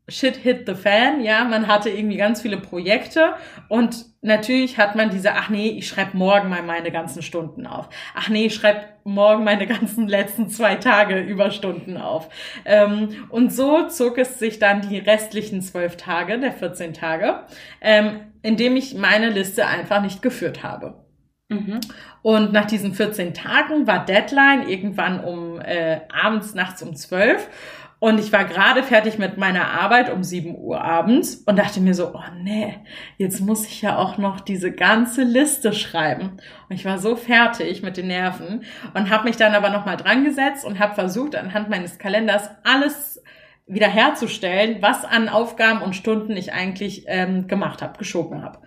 Shit 0.09 0.37
hit 0.37 0.67
the 0.67 0.75
fan, 0.75 1.21
ja, 1.21 1.43
man 1.45 1.67
hatte 1.67 1.91
irgendwie 1.91 2.17
ganz 2.17 2.41
viele 2.41 2.59
Projekte 2.59 3.35
und 3.69 4.05
natürlich 4.23 4.79
hat 4.79 4.95
man 4.95 5.11
diese, 5.11 5.33
ach 5.33 5.49
nee, 5.49 5.71
ich 5.71 5.89
schreibe 5.89 6.17
morgen 6.17 6.49
mal 6.49 6.63
meine 6.63 6.93
ganzen 6.93 7.23
Stunden 7.23 7.67
auf. 7.67 7.89
Ach 8.15 8.29
nee, 8.29 8.47
ich 8.47 8.55
schreibe 8.55 8.83
morgen 9.03 9.43
meine 9.43 9.67
ganzen 9.67 10.07
letzten 10.07 10.49
zwei 10.49 10.77
Tage 10.77 11.19
Überstunden 11.19 11.97
auf. 11.97 12.29
Ähm, 12.65 13.27
und 13.31 13.53
so 13.53 13.89
zog 13.89 14.19
es 14.19 14.39
sich 14.39 14.61
dann 14.61 14.89
die 14.89 14.99
restlichen 14.99 15.61
zwölf 15.61 15.97
Tage, 15.97 16.39
der 16.39 16.53
14 16.53 16.95
Tage, 16.95 17.41
ähm, 17.81 18.21
indem 18.43 18.77
ich 18.77 18.95
meine 18.95 19.31
Liste 19.31 19.67
einfach 19.67 20.03
nicht 20.03 20.23
geführt 20.23 20.63
habe. 20.63 21.05
Mhm. 21.49 21.81
Und 22.23 22.53
nach 22.53 22.65
diesen 22.65 22.95
14 22.95 23.35
Tagen 23.35 23.87
war 23.87 24.05
Deadline 24.05 24.69
irgendwann 24.69 25.21
um 25.21 25.61
äh, 25.61 26.01
abends, 26.13 26.55
nachts 26.55 26.83
um 26.83 26.97
12. 26.97 27.49
Und 27.99 28.19
ich 28.19 28.31
war 28.31 28.45
gerade 28.45 28.83
fertig 28.83 29.17
mit 29.17 29.39
meiner 29.39 29.71
Arbeit 29.71 30.13
um 30.13 30.23
7 30.23 30.55
Uhr 30.55 30.83
abends 30.83 31.37
und 31.47 31.59
dachte 31.59 31.81
mir 31.81 31.95
so, 31.95 32.15
oh 32.15 32.23
nee, 32.43 32.75
jetzt 33.17 33.41
muss 33.41 33.67
ich 33.67 33.81
ja 33.81 33.97
auch 33.97 34.19
noch 34.19 34.41
diese 34.41 34.71
ganze 34.71 35.23
Liste 35.23 35.73
schreiben. 35.73 36.37
Und 36.69 36.77
ich 36.77 36.85
war 36.85 36.99
so 36.99 37.17
fertig 37.17 37.83
mit 37.83 37.97
den 37.97 38.09
Nerven 38.09 38.65
und 38.93 39.09
habe 39.09 39.25
mich 39.25 39.39
dann 39.39 39.55
aber 39.55 39.71
nochmal 39.71 39.97
dran 39.97 40.25
gesetzt 40.25 40.65
und 40.65 40.79
habe 40.79 40.95
versucht, 40.95 41.37
anhand 41.37 41.71
meines 41.71 41.99
Kalenders 41.99 42.51
alles 42.65 43.23
wiederherzustellen, 43.67 44.77
was 44.81 45.05
an 45.05 45.29
Aufgaben 45.29 45.81
und 45.81 45.97
Stunden 45.97 46.37
ich 46.37 46.53
eigentlich 46.53 47.05
ähm, 47.07 47.49
gemacht 47.49 47.81
habe, 47.83 47.99
geschoben 47.99 48.43
habe. 48.43 48.59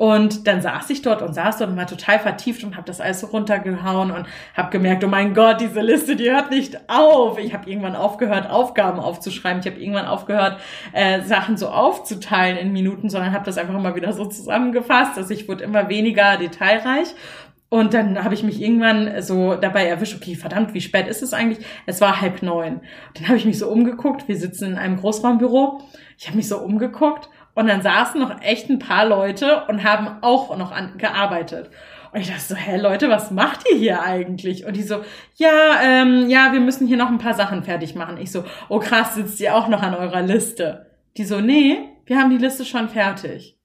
Und 0.00 0.46
dann 0.46 0.62
saß 0.62 0.88
ich 0.88 1.02
dort 1.02 1.20
und 1.20 1.34
saß 1.34 1.58
dort 1.58 1.68
und 1.68 1.76
war 1.76 1.86
total 1.86 2.18
vertieft 2.18 2.64
und 2.64 2.74
habe 2.74 2.86
das 2.86 3.02
alles 3.02 3.20
so 3.20 3.26
runtergehauen 3.26 4.10
und 4.10 4.24
habe 4.54 4.70
gemerkt, 4.70 5.04
oh 5.04 5.08
mein 5.08 5.34
Gott, 5.34 5.60
diese 5.60 5.82
Liste, 5.82 6.16
die 6.16 6.30
hört 6.30 6.50
nicht 6.50 6.88
auf. 6.88 7.38
Ich 7.38 7.52
habe 7.52 7.68
irgendwann 7.68 7.94
aufgehört, 7.94 8.48
Aufgaben 8.48 8.98
aufzuschreiben. 8.98 9.60
Ich 9.60 9.66
habe 9.66 9.78
irgendwann 9.78 10.06
aufgehört, 10.06 10.58
äh, 10.94 11.20
Sachen 11.20 11.58
so 11.58 11.68
aufzuteilen 11.68 12.56
in 12.56 12.72
Minuten, 12.72 13.10
sondern 13.10 13.34
habe 13.34 13.44
das 13.44 13.58
einfach 13.58 13.74
immer 13.74 13.94
wieder 13.94 14.14
so 14.14 14.24
zusammengefasst. 14.24 15.18
Also 15.18 15.34
ich 15.34 15.46
wurde 15.50 15.64
immer 15.64 15.90
weniger 15.90 16.38
detailreich. 16.38 17.14
Und 17.68 17.92
dann 17.92 18.24
habe 18.24 18.32
ich 18.32 18.42
mich 18.42 18.58
irgendwann 18.62 19.20
so 19.20 19.54
dabei 19.54 19.84
erwischt, 19.84 20.16
okay, 20.16 20.34
verdammt, 20.34 20.72
wie 20.72 20.80
spät 20.80 21.08
ist 21.08 21.22
es 21.22 21.34
eigentlich? 21.34 21.62
Es 21.84 22.00
war 22.00 22.22
halb 22.22 22.42
neun. 22.42 22.80
Dann 23.12 23.28
habe 23.28 23.36
ich 23.36 23.44
mich 23.44 23.58
so 23.58 23.68
umgeguckt. 23.68 24.28
Wir 24.28 24.38
sitzen 24.38 24.72
in 24.72 24.78
einem 24.78 24.96
Großraumbüro. 24.96 25.82
Ich 26.16 26.26
habe 26.26 26.38
mich 26.38 26.48
so 26.48 26.56
umgeguckt 26.56 27.28
und 27.60 27.66
dann 27.66 27.82
saßen 27.82 28.18
noch 28.18 28.40
echt 28.40 28.70
ein 28.70 28.78
paar 28.78 29.04
Leute 29.04 29.64
und 29.66 29.84
haben 29.84 30.22
auch 30.22 30.56
noch 30.56 30.72
an, 30.72 30.96
gearbeitet. 30.96 31.68
Und 32.10 32.20
ich 32.22 32.28
dachte 32.28 32.40
so, 32.40 32.54
hä, 32.54 32.78
Leute, 32.78 33.10
was 33.10 33.30
macht 33.30 33.66
ihr 33.70 33.76
hier 33.76 34.02
eigentlich? 34.02 34.64
Und 34.64 34.76
die 34.76 34.82
so, 34.82 35.04
ja, 35.36 35.82
ähm, 35.82 36.30
ja, 36.30 36.54
wir 36.54 36.60
müssen 36.60 36.86
hier 36.86 36.96
noch 36.96 37.10
ein 37.10 37.18
paar 37.18 37.34
Sachen 37.34 37.62
fertig 37.62 37.94
machen. 37.94 38.16
Ich 38.16 38.32
so, 38.32 38.44
oh 38.70 38.78
krass, 38.78 39.14
sitzt 39.14 39.38
ihr 39.40 39.54
auch 39.54 39.68
noch 39.68 39.82
an 39.82 39.94
eurer 39.94 40.22
Liste? 40.22 40.90
Die 41.18 41.24
so, 41.24 41.42
nee, 41.42 41.76
wir 42.06 42.18
haben 42.18 42.30
die 42.30 42.42
Liste 42.42 42.64
schon 42.64 42.88
fertig. 42.88 43.58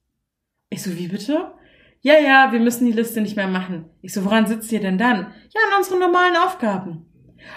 Ich 0.68 0.82
so, 0.82 0.94
wie 0.98 1.08
bitte? 1.08 1.52
Ja, 2.02 2.18
ja, 2.18 2.52
wir 2.52 2.60
müssen 2.60 2.84
die 2.84 2.92
Liste 2.92 3.22
nicht 3.22 3.36
mehr 3.36 3.48
machen. 3.48 3.86
Ich 4.02 4.12
so, 4.12 4.26
woran 4.26 4.46
sitzt 4.46 4.70
ihr 4.72 4.80
denn 4.80 4.98
dann? 4.98 5.32
Ja, 5.54 5.60
an 5.70 5.78
unseren 5.78 6.00
normalen 6.00 6.36
Aufgaben. 6.36 7.06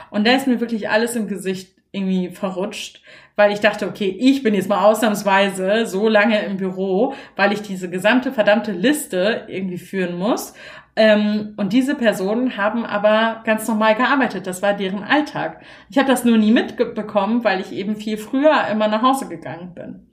Und 0.09 0.25
da 0.25 0.31
ist 0.37 0.47
mir 0.47 0.61
wirklich 0.61 0.89
alles 0.89 1.17
im 1.17 1.27
Gesicht 1.27 1.75
irgendwie 1.91 2.29
verrutscht, 2.29 3.01
weil 3.39 3.53
ich 3.53 3.61
dachte, 3.61 3.87
okay, 3.87 4.13
ich 4.19 4.43
bin 4.43 4.53
jetzt 4.53 4.67
mal 4.67 4.83
ausnahmsweise 4.83 5.85
so 5.85 6.09
lange 6.09 6.43
im 6.43 6.57
Büro, 6.57 7.13
weil 7.37 7.53
ich 7.53 7.61
diese 7.61 7.89
gesamte 7.89 8.33
verdammte 8.33 8.73
Liste 8.73 9.45
irgendwie 9.47 9.77
führen 9.77 10.17
muss. 10.17 10.53
Ähm, 10.97 11.53
und 11.55 11.71
diese 11.71 11.95
Personen 11.95 12.57
haben 12.57 12.85
aber 12.85 13.41
ganz 13.45 13.65
normal 13.65 13.95
gearbeitet. 13.95 14.45
Das 14.45 14.61
war 14.61 14.73
deren 14.73 15.03
Alltag. 15.03 15.61
Ich 15.89 15.97
habe 15.97 16.09
das 16.09 16.25
nur 16.25 16.37
nie 16.37 16.51
mitbekommen, 16.51 17.45
weil 17.45 17.61
ich 17.61 17.71
eben 17.71 17.95
viel 17.95 18.17
früher 18.17 18.67
immer 18.69 18.89
nach 18.89 19.03
Hause 19.03 19.29
gegangen 19.29 19.73
bin. 19.73 20.09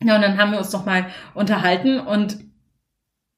Ja, 0.00 0.14
und 0.14 0.22
dann 0.22 0.38
haben 0.38 0.52
wir 0.52 0.58
uns 0.58 0.72
noch 0.72 0.86
mal 0.86 1.06
unterhalten 1.34 1.98
und 1.98 2.38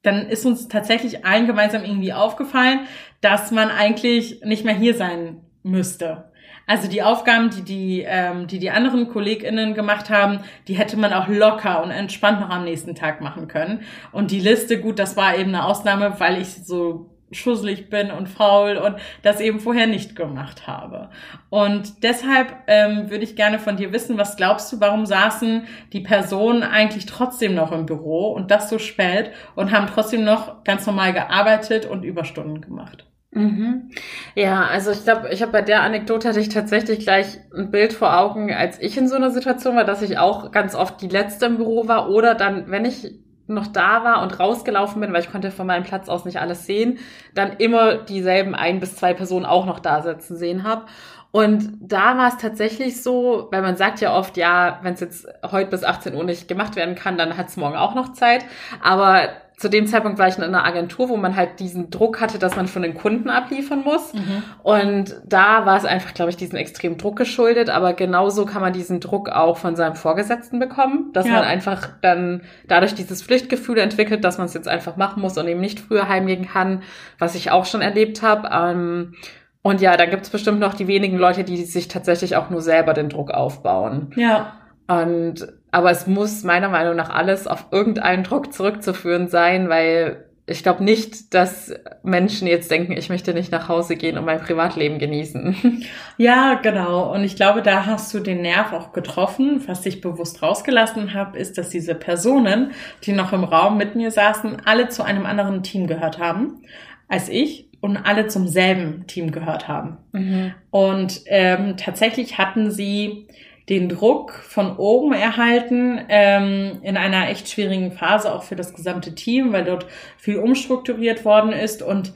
dann 0.03 0.29
ist 0.29 0.45
uns 0.45 0.69
tatsächlich 0.69 1.25
allen 1.25 1.47
gemeinsam 1.47 1.85
irgendwie 1.85 2.13
aufgefallen, 2.13 2.81
dass 3.23 3.51
man 3.51 3.71
eigentlich 3.71 4.43
nicht 4.45 4.67
mehr 4.67 4.75
hier 4.75 4.93
sein 4.93 5.41
müsste. 5.63 6.33
Also 6.67 6.89
die 6.89 7.03
Aufgaben, 7.03 7.51
die 7.51 7.63
die, 7.63 8.05
ähm, 8.07 8.49
die 8.49 8.59
die 8.59 8.71
anderen 8.71 9.09
KollegInnen 9.09 9.75
gemacht 9.75 10.11
haben, 10.11 10.41
die 10.67 10.75
hätte 10.75 10.97
man 10.97 11.13
auch 11.13 11.29
locker 11.29 11.83
und 11.83 11.91
entspannt 11.91 12.41
noch 12.41 12.51
am 12.51 12.65
nächsten 12.65 12.95
Tag 12.95 13.21
machen 13.21 13.47
können. 13.47 13.83
Und 14.11 14.33
die 14.33 14.41
Liste, 14.41 14.81
gut, 14.81 14.99
das 14.99 15.17
war 15.17 15.37
eben 15.37 15.55
eine 15.55 15.65
Ausnahme, 15.65 16.15
weil 16.19 16.41
ich 16.41 16.49
so 16.65 17.11
schusselig 17.33 17.91
bin 17.91 18.11
und 18.11 18.29
faul 18.29 18.77
und 18.77 18.97
das 19.23 19.41
eben 19.41 19.61
vorher 19.61 19.87
nicht 19.87 20.15
gemacht 20.15 20.67
habe. 20.67 21.11
Und 21.51 22.03
deshalb 22.03 22.55
ähm, 22.67 23.11
würde 23.11 23.25
ich 23.25 23.37
gerne 23.37 23.59
von 23.59 23.77
dir 23.77 23.93
wissen, 23.93 24.19
was 24.19 24.37
glaubst 24.37 24.73
du, 24.73 24.81
warum 24.81 25.07
saßen 25.07 25.67
die 25.93 26.01
Personen 26.01 26.63
eigentlich 26.63 27.07
trotzdem 27.07 27.55
noch 27.55 27.73
im 27.73 27.87
Büro 27.87 28.33
und 28.33 28.51
das 28.51 28.71
so 28.71 28.79
spät 28.79 29.33
und 29.55 29.73
haben 29.73 29.89
trotzdem 29.89 30.25
noch 30.25 30.63
ganz 30.65 30.87
normal 30.87 31.13
gearbeitet 31.13 31.87
und 31.87 32.05
Überstunden 32.05 32.61
gemacht? 32.61 33.07
Mhm. 33.37 33.91
Ja, 34.35 34.65
also 34.65 34.91
ich 34.91 35.05
glaube, 35.05 35.29
ich 35.31 35.43
habe 35.43 35.53
bei 35.53 35.61
der 35.61 35.83
Anekdote 35.83 36.27
hatte 36.31 36.41
ich 36.41 36.49
tatsächlich 36.49 37.01
gleich 37.01 37.39
ein 37.55 37.71
Bild 37.71 37.93
vor 37.93 38.19
Augen, 38.19 38.51
als 38.51 38.81
ich 38.81 38.97
in 38.97 39.09
so 39.09 39.17
einer 39.17 39.31
Situation 39.31 39.77
war, 39.77 39.85
dass 39.85 40.01
ich 40.01 40.17
auch 40.17 40.53
ganz 40.53 40.75
oft 40.75 41.03
die 41.03 41.09
letzte 41.09 41.45
im 41.45 41.59
Büro 41.59 41.87
war 41.87 42.09
oder 42.09 42.35
dann, 42.35 42.71
wenn 42.71 42.87
ich 42.87 43.13
noch 43.47 43.67
da 43.67 44.03
war 44.05 44.23
und 44.23 44.41
rausgelaufen 44.41 45.03
bin, 45.03 45.13
weil 45.13 45.21
ich 45.21 45.31
konnte 45.31 45.51
von 45.51 45.67
meinem 45.67 45.85
Platz 45.85 46.09
aus 46.09 46.25
nicht 46.25 46.41
alles 46.41 46.65
sehen, 46.65 46.99
dann 47.35 47.53
immer 47.59 47.97
dieselben 47.97 48.55
ein 48.55 48.81
bis 48.81 48.97
zwei 48.97 49.13
Personen 49.13 49.45
auch 49.45 49.67
noch 49.67 49.81
da 49.81 50.01
sitzen 50.01 50.37
sehen 50.37 50.65
habe. 50.65 50.87
Und 51.31 51.77
da 51.83 52.17
war 52.17 52.29
es 52.29 52.39
tatsächlich 52.39 53.03
so, 53.03 53.49
weil 53.51 53.61
man 53.61 53.77
sagt 53.77 54.01
ja 54.01 54.17
oft, 54.17 54.39
ja, 54.39 54.81
wenn 54.83 54.95
es 54.95 55.01
jetzt 55.01 55.29
heute 55.43 55.71
bis 55.71 55.85
18 55.85 56.15
Uhr 56.15 56.25
nicht 56.25 56.49
gemacht 56.49 56.75
werden 56.75 56.95
kann, 56.95 57.19
dann 57.19 57.37
hat 57.37 57.49
es 57.49 57.59
morgen 57.59 57.77
auch 57.77 57.95
noch 57.95 58.15
Zeit. 58.15 58.47
Aber 58.83 59.29
zu 59.57 59.71
dem 59.71 59.87
Zeitpunkt 59.87 60.19
war 60.19 60.29
ich 60.29 60.37
in 60.37 60.45
einer 60.45 60.67
Agentur, 60.67 61.09
wo 61.09 61.17
man 61.17 61.35
halt 61.35 61.61
diesen 61.61 61.89
Druck 61.89 62.21
hatte, 62.21 62.39
dass 62.39 62.57
man 62.57 62.69
von 62.69 62.83
den 62.83 62.93
Kunden 62.93 63.31
abliefern 63.31 63.83
muss. 63.85 64.13
Mhm. 64.13 64.43
Und 64.63 65.17
da 65.25 65.65
war 65.65 65.79
es 65.79 65.87
einfach, 65.87 66.13
glaube 66.13 66.31
ich, 66.31 66.37
diesen 66.37 66.57
extremen 66.57 66.99
Druck 66.99 67.17
geschuldet. 67.17 67.71
Aber 67.71 67.95
genauso 67.95 68.45
kann 68.45 68.61
man 68.61 68.75
diesen 68.75 69.01
Druck 69.01 69.31
auch 69.31 69.57
von 69.57 69.75
seinem 69.75 69.95
Vorgesetzten 69.95 70.59
bekommen, 70.59 71.11
dass 71.15 71.27
ja. 71.27 71.33
man 71.33 71.45
einfach 71.45 71.89
dann 72.03 72.43
dadurch 72.69 72.95
dieses 72.95 73.23
Pflichtgefühl 73.23 73.79
entwickelt, 73.79 74.25
dass 74.25 74.37
man 74.37 74.47
es 74.47 74.53
jetzt 74.53 74.69
einfach 74.69 74.99
machen 74.99 75.23
muss 75.23 75.39
und 75.39 75.49
eben 75.49 75.61
nicht 75.61 75.81
früher 75.81 76.07
heimgehen 76.07 76.47
kann, 76.47 76.83
was 77.19 77.35
ich 77.35 77.51
auch 77.51 77.65
schon 77.65 77.81
erlebt 77.81 78.21
habe. 78.21 78.51
Ähm, 78.53 79.15
und 79.63 79.81
ja, 79.81 79.97
da 79.97 80.05
gibt 80.05 80.25
es 80.25 80.31
bestimmt 80.31 80.61
noch 80.61 80.75
die 80.75 80.87
wenigen 80.87 81.17
Leute, 81.17 81.45
die 81.45 81.65
sich 81.65 81.89
tatsächlich 81.89 82.37
auch 82.37 82.51
nur 82.51 82.61
selber 82.61 82.93
den 82.93 83.09
Druck 83.09 83.31
aufbauen. 83.31 84.13
Ja. 84.17 84.53
Und 84.87 85.49
aber 85.77 85.91
es 85.91 86.07
muss 86.07 86.43
meiner 86.43 86.71
Meinung 86.71 86.97
nach 86.97 87.11
alles 87.11 87.47
auf 87.47 87.67
irgendeinen 87.71 88.25
Druck 88.25 88.55
zurückzuführen 88.55 89.29
sein, 89.29 89.69
weil 89.69 90.25
ich 90.47 90.63
glaube 90.63 90.83
nicht, 90.83 91.35
dass 91.35 91.71
Menschen 92.03 92.49
jetzt 92.49 92.71
denken, 92.71 92.93
ich 92.93 93.11
möchte 93.11 93.35
nicht 93.35 93.53
nach 93.53 93.69
Hause 93.69 93.95
gehen 93.95 94.17
und 94.17 94.25
mein 94.25 94.41
Privatleben 94.41 94.99
genießen. 94.99 95.85
Ja, 96.17 96.55
genau. 96.55 97.13
Und 97.13 97.25
ich 97.25 97.37
glaube, 97.37 97.61
da 97.61 97.85
hast 97.85 98.15
du 98.15 98.21
den 98.21 98.41
Nerv 98.41 98.73
auch 98.73 98.95
getroffen. 98.95 99.63
Was 99.67 99.85
ich 99.85 100.01
bewusst 100.01 100.43
rausgelassen 100.43 101.13
habe, 101.13 101.39
ist, 101.39 101.59
dass 101.59 101.69
diese 101.69 101.95
Personen, 101.95 102.71
die 103.03 103.13
noch 103.13 103.35
im 103.35 103.45
Raum 103.45 103.77
mit 103.77 103.97
mir 103.97 104.11
saßen, 104.11 104.63
alle 104.65 104.89
zu 104.89 105.03
einem 105.03 105.27
anderen 105.27 105.63
Team 105.63 105.87
gehört 105.87 106.19
haben 106.19 106.63
als 107.07 107.29
ich 107.29 107.69
und 107.83 107.99
alle 107.99 108.29
zum 108.29 108.49
selben 108.49 109.07
Team 109.07 109.31
gehört 109.31 109.69
haben. 109.69 109.99
Mhm. 110.13 110.55
Und 110.71 111.21
ähm, 111.27 111.77
tatsächlich 111.77 112.39
hatten 112.39 112.71
sie 112.71 113.29
den 113.69 113.89
Druck 113.89 114.33
von 114.33 114.77
oben 114.77 115.13
erhalten 115.13 116.01
ähm, 116.09 116.79
in 116.83 116.97
einer 116.97 117.29
echt 117.31 117.49
schwierigen 117.49 117.91
Phase 117.91 118.33
auch 118.33 118.45
für 118.45 118.57
das 118.57 118.75
gesamte 118.75 119.15
Team, 119.15 119.53
weil 119.53 119.65
dort 119.65 119.87
viel 120.19 120.37
umstrukturiert 120.37 121.25
worden 121.25 121.53
ist 121.53 121.83
und 121.83 122.13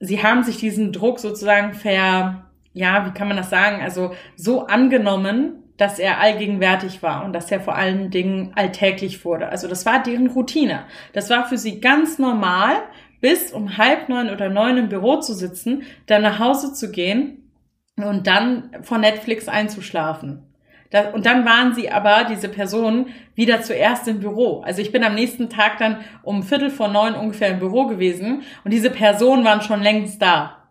sie 0.00 0.22
haben 0.22 0.42
sich 0.42 0.58
diesen 0.58 0.92
Druck 0.92 1.20
sozusagen 1.20 1.74
ver, 1.74 2.46
ja, 2.72 3.06
wie 3.06 3.12
kann 3.12 3.28
man 3.28 3.36
das 3.36 3.50
sagen, 3.50 3.80
also 3.80 4.12
so 4.34 4.66
angenommen, 4.66 5.62
dass 5.76 5.98
er 5.98 6.20
allgegenwärtig 6.20 7.02
war 7.02 7.24
und 7.24 7.32
dass 7.32 7.50
er 7.50 7.60
vor 7.60 7.76
allen 7.76 8.10
Dingen 8.10 8.52
alltäglich 8.54 9.24
wurde. 9.24 9.48
Also 9.48 9.68
das 9.68 9.84
war 9.86 10.02
deren 10.02 10.28
Routine. 10.28 10.84
Das 11.12 11.28
war 11.30 11.46
für 11.46 11.58
sie 11.58 11.80
ganz 11.80 12.18
normal, 12.18 12.76
bis 13.20 13.52
um 13.52 13.76
halb 13.76 14.08
neun 14.08 14.30
oder 14.30 14.48
neun 14.48 14.78
im 14.78 14.88
Büro 14.88 15.20
zu 15.20 15.34
sitzen, 15.34 15.82
dann 16.06 16.22
nach 16.22 16.38
Hause 16.38 16.72
zu 16.72 16.90
gehen 16.90 17.50
und 17.96 18.26
dann 18.26 18.70
vor 18.82 18.98
Netflix 18.98 19.48
einzuschlafen. 19.48 20.45
Da, 20.90 21.10
und 21.10 21.26
dann 21.26 21.44
waren 21.44 21.74
sie 21.74 21.90
aber, 21.90 22.24
diese 22.24 22.48
Personen, 22.48 23.06
wieder 23.34 23.62
zuerst 23.62 24.08
im 24.08 24.20
Büro. 24.20 24.60
Also 24.60 24.80
ich 24.82 24.92
bin 24.92 25.04
am 25.04 25.14
nächsten 25.14 25.48
Tag 25.48 25.78
dann 25.78 25.98
um 26.22 26.42
Viertel 26.42 26.70
vor 26.70 26.88
neun 26.88 27.14
ungefähr 27.14 27.48
im 27.48 27.58
Büro 27.58 27.86
gewesen 27.86 28.42
und 28.64 28.72
diese 28.72 28.90
Personen 28.90 29.44
waren 29.44 29.62
schon 29.62 29.82
längst 29.82 30.20
da. 30.22 30.65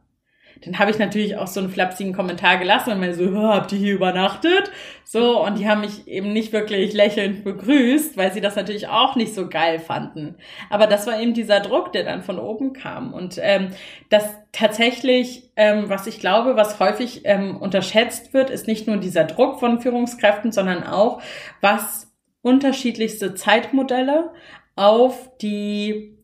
Dann 0.64 0.80
habe 0.80 0.92
ich 0.92 0.98
natürlich 0.98 1.38
auch 1.38 1.48
so 1.48 1.60
einen 1.60 1.70
flapsigen 1.70 2.14
Kommentar 2.14 2.58
gelassen 2.58 2.92
und 2.92 3.00
mir 3.00 3.14
so, 3.14 3.36
habt 3.44 3.72
ihr 3.72 3.78
hier 3.78 3.94
übernachtet? 3.94 4.72
So, 5.04 5.44
und 5.46 5.60
die 5.60 5.68
haben 5.68 5.82
mich 5.82 6.08
eben 6.08 6.34
nicht 6.34 6.54
wirklich 6.54 6.94
lächelnd 6.94 7.44
begrüßt, 7.44 8.18
weil 8.18 8.32
sie 8.32 8.42
das 8.42 8.56
natürlich 8.56 8.88
auch 8.88 9.16
nicht 9.16 9.34
so 9.34 9.48
geil 9.48 9.80
fanden. 9.80 10.36
Aber 10.70 10.88
das 10.88 11.06
war 11.08 11.20
eben 11.20 11.34
dieser 11.34 11.60
Druck, 11.60 11.94
der 11.94 12.04
dann 12.04 12.24
von 12.24 12.40
oben 12.40 12.74
kam. 12.74 13.14
Und 13.14 13.40
ähm, 13.42 13.70
das 14.10 14.26
tatsächlich, 14.52 15.52
ähm, 15.56 15.90
was 15.90 16.08
ich 16.08 16.20
glaube, 16.20 16.56
was 16.56 16.80
häufig 16.80 17.22
ähm, 17.26 17.58
unterschätzt 17.58 18.34
wird, 18.34 18.50
ist 18.50 18.68
nicht 18.68 18.88
nur 18.88 18.98
dieser 18.98 19.26
Druck 19.26 19.60
von 19.60 19.80
Führungskräften, 19.82 20.52
sondern 20.52 20.84
auch, 20.84 21.22
was 21.62 22.12
unterschiedlichste 22.42 23.36
Zeitmodelle 23.36 24.32
auf 24.76 25.32
die 25.42 26.15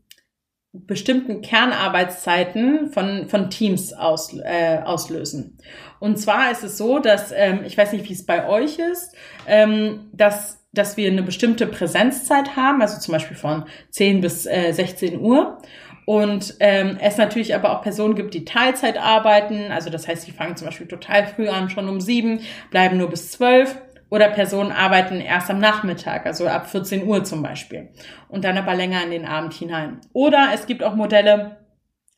bestimmten 0.73 1.41
Kernarbeitszeiten 1.41 2.91
von, 2.91 3.27
von 3.27 3.49
Teams 3.49 3.91
aus, 3.93 4.33
äh, 4.37 4.79
auslösen. 4.83 5.57
Und 5.99 6.17
zwar 6.17 6.51
ist 6.51 6.63
es 6.63 6.77
so, 6.77 6.99
dass, 6.99 7.33
ähm, 7.35 7.61
ich 7.65 7.77
weiß 7.77 7.91
nicht, 7.91 8.07
wie 8.07 8.13
es 8.13 8.25
bei 8.25 8.47
euch 8.47 8.79
ist, 8.79 9.13
ähm, 9.47 10.09
dass, 10.13 10.63
dass 10.71 10.95
wir 10.95 11.11
eine 11.11 11.23
bestimmte 11.23 11.67
Präsenzzeit 11.67 12.55
haben, 12.55 12.81
also 12.81 12.99
zum 12.99 13.11
Beispiel 13.11 13.35
von 13.35 13.65
10 13.89 14.21
bis 14.21 14.45
äh, 14.45 14.71
16 14.71 15.19
Uhr. 15.19 15.57
Und 16.05 16.55
ähm, 16.59 16.97
es 16.99 17.17
natürlich 17.17 17.53
aber 17.53 17.71
auch 17.71 17.83
Personen 17.83 18.15
gibt, 18.15 18.33
die 18.33 18.45
Teilzeit 18.45 18.97
arbeiten. 18.97 19.71
Also 19.71 19.89
das 19.89 20.07
heißt, 20.07 20.25
die 20.25 20.31
fangen 20.31 20.55
zum 20.55 20.67
Beispiel 20.67 20.87
total 20.87 21.27
früh 21.27 21.47
an, 21.47 21.69
schon 21.69 21.87
um 21.87 22.01
sieben, 22.01 22.39
bleiben 22.69 22.97
nur 22.97 23.09
bis 23.09 23.31
zwölf. 23.31 23.77
Oder 24.11 24.27
Personen 24.27 24.73
arbeiten 24.73 25.21
erst 25.21 25.49
am 25.49 25.59
Nachmittag, 25.59 26.25
also 26.25 26.45
ab 26.45 26.69
14 26.69 27.07
Uhr 27.07 27.23
zum 27.23 27.41
Beispiel. 27.41 27.93
Und 28.27 28.43
dann 28.43 28.57
aber 28.57 28.75
länger 28.75 29.01
in 29.03 29.09
den 29.09 29.25
Abend 29.25 29.53
hinein. 29.53 30.01
Oder 30.11 30.49
es 30.53 30.67
gibt 30.67 30.83
auch 30.83 30.95
Modelle, 30.95 31.57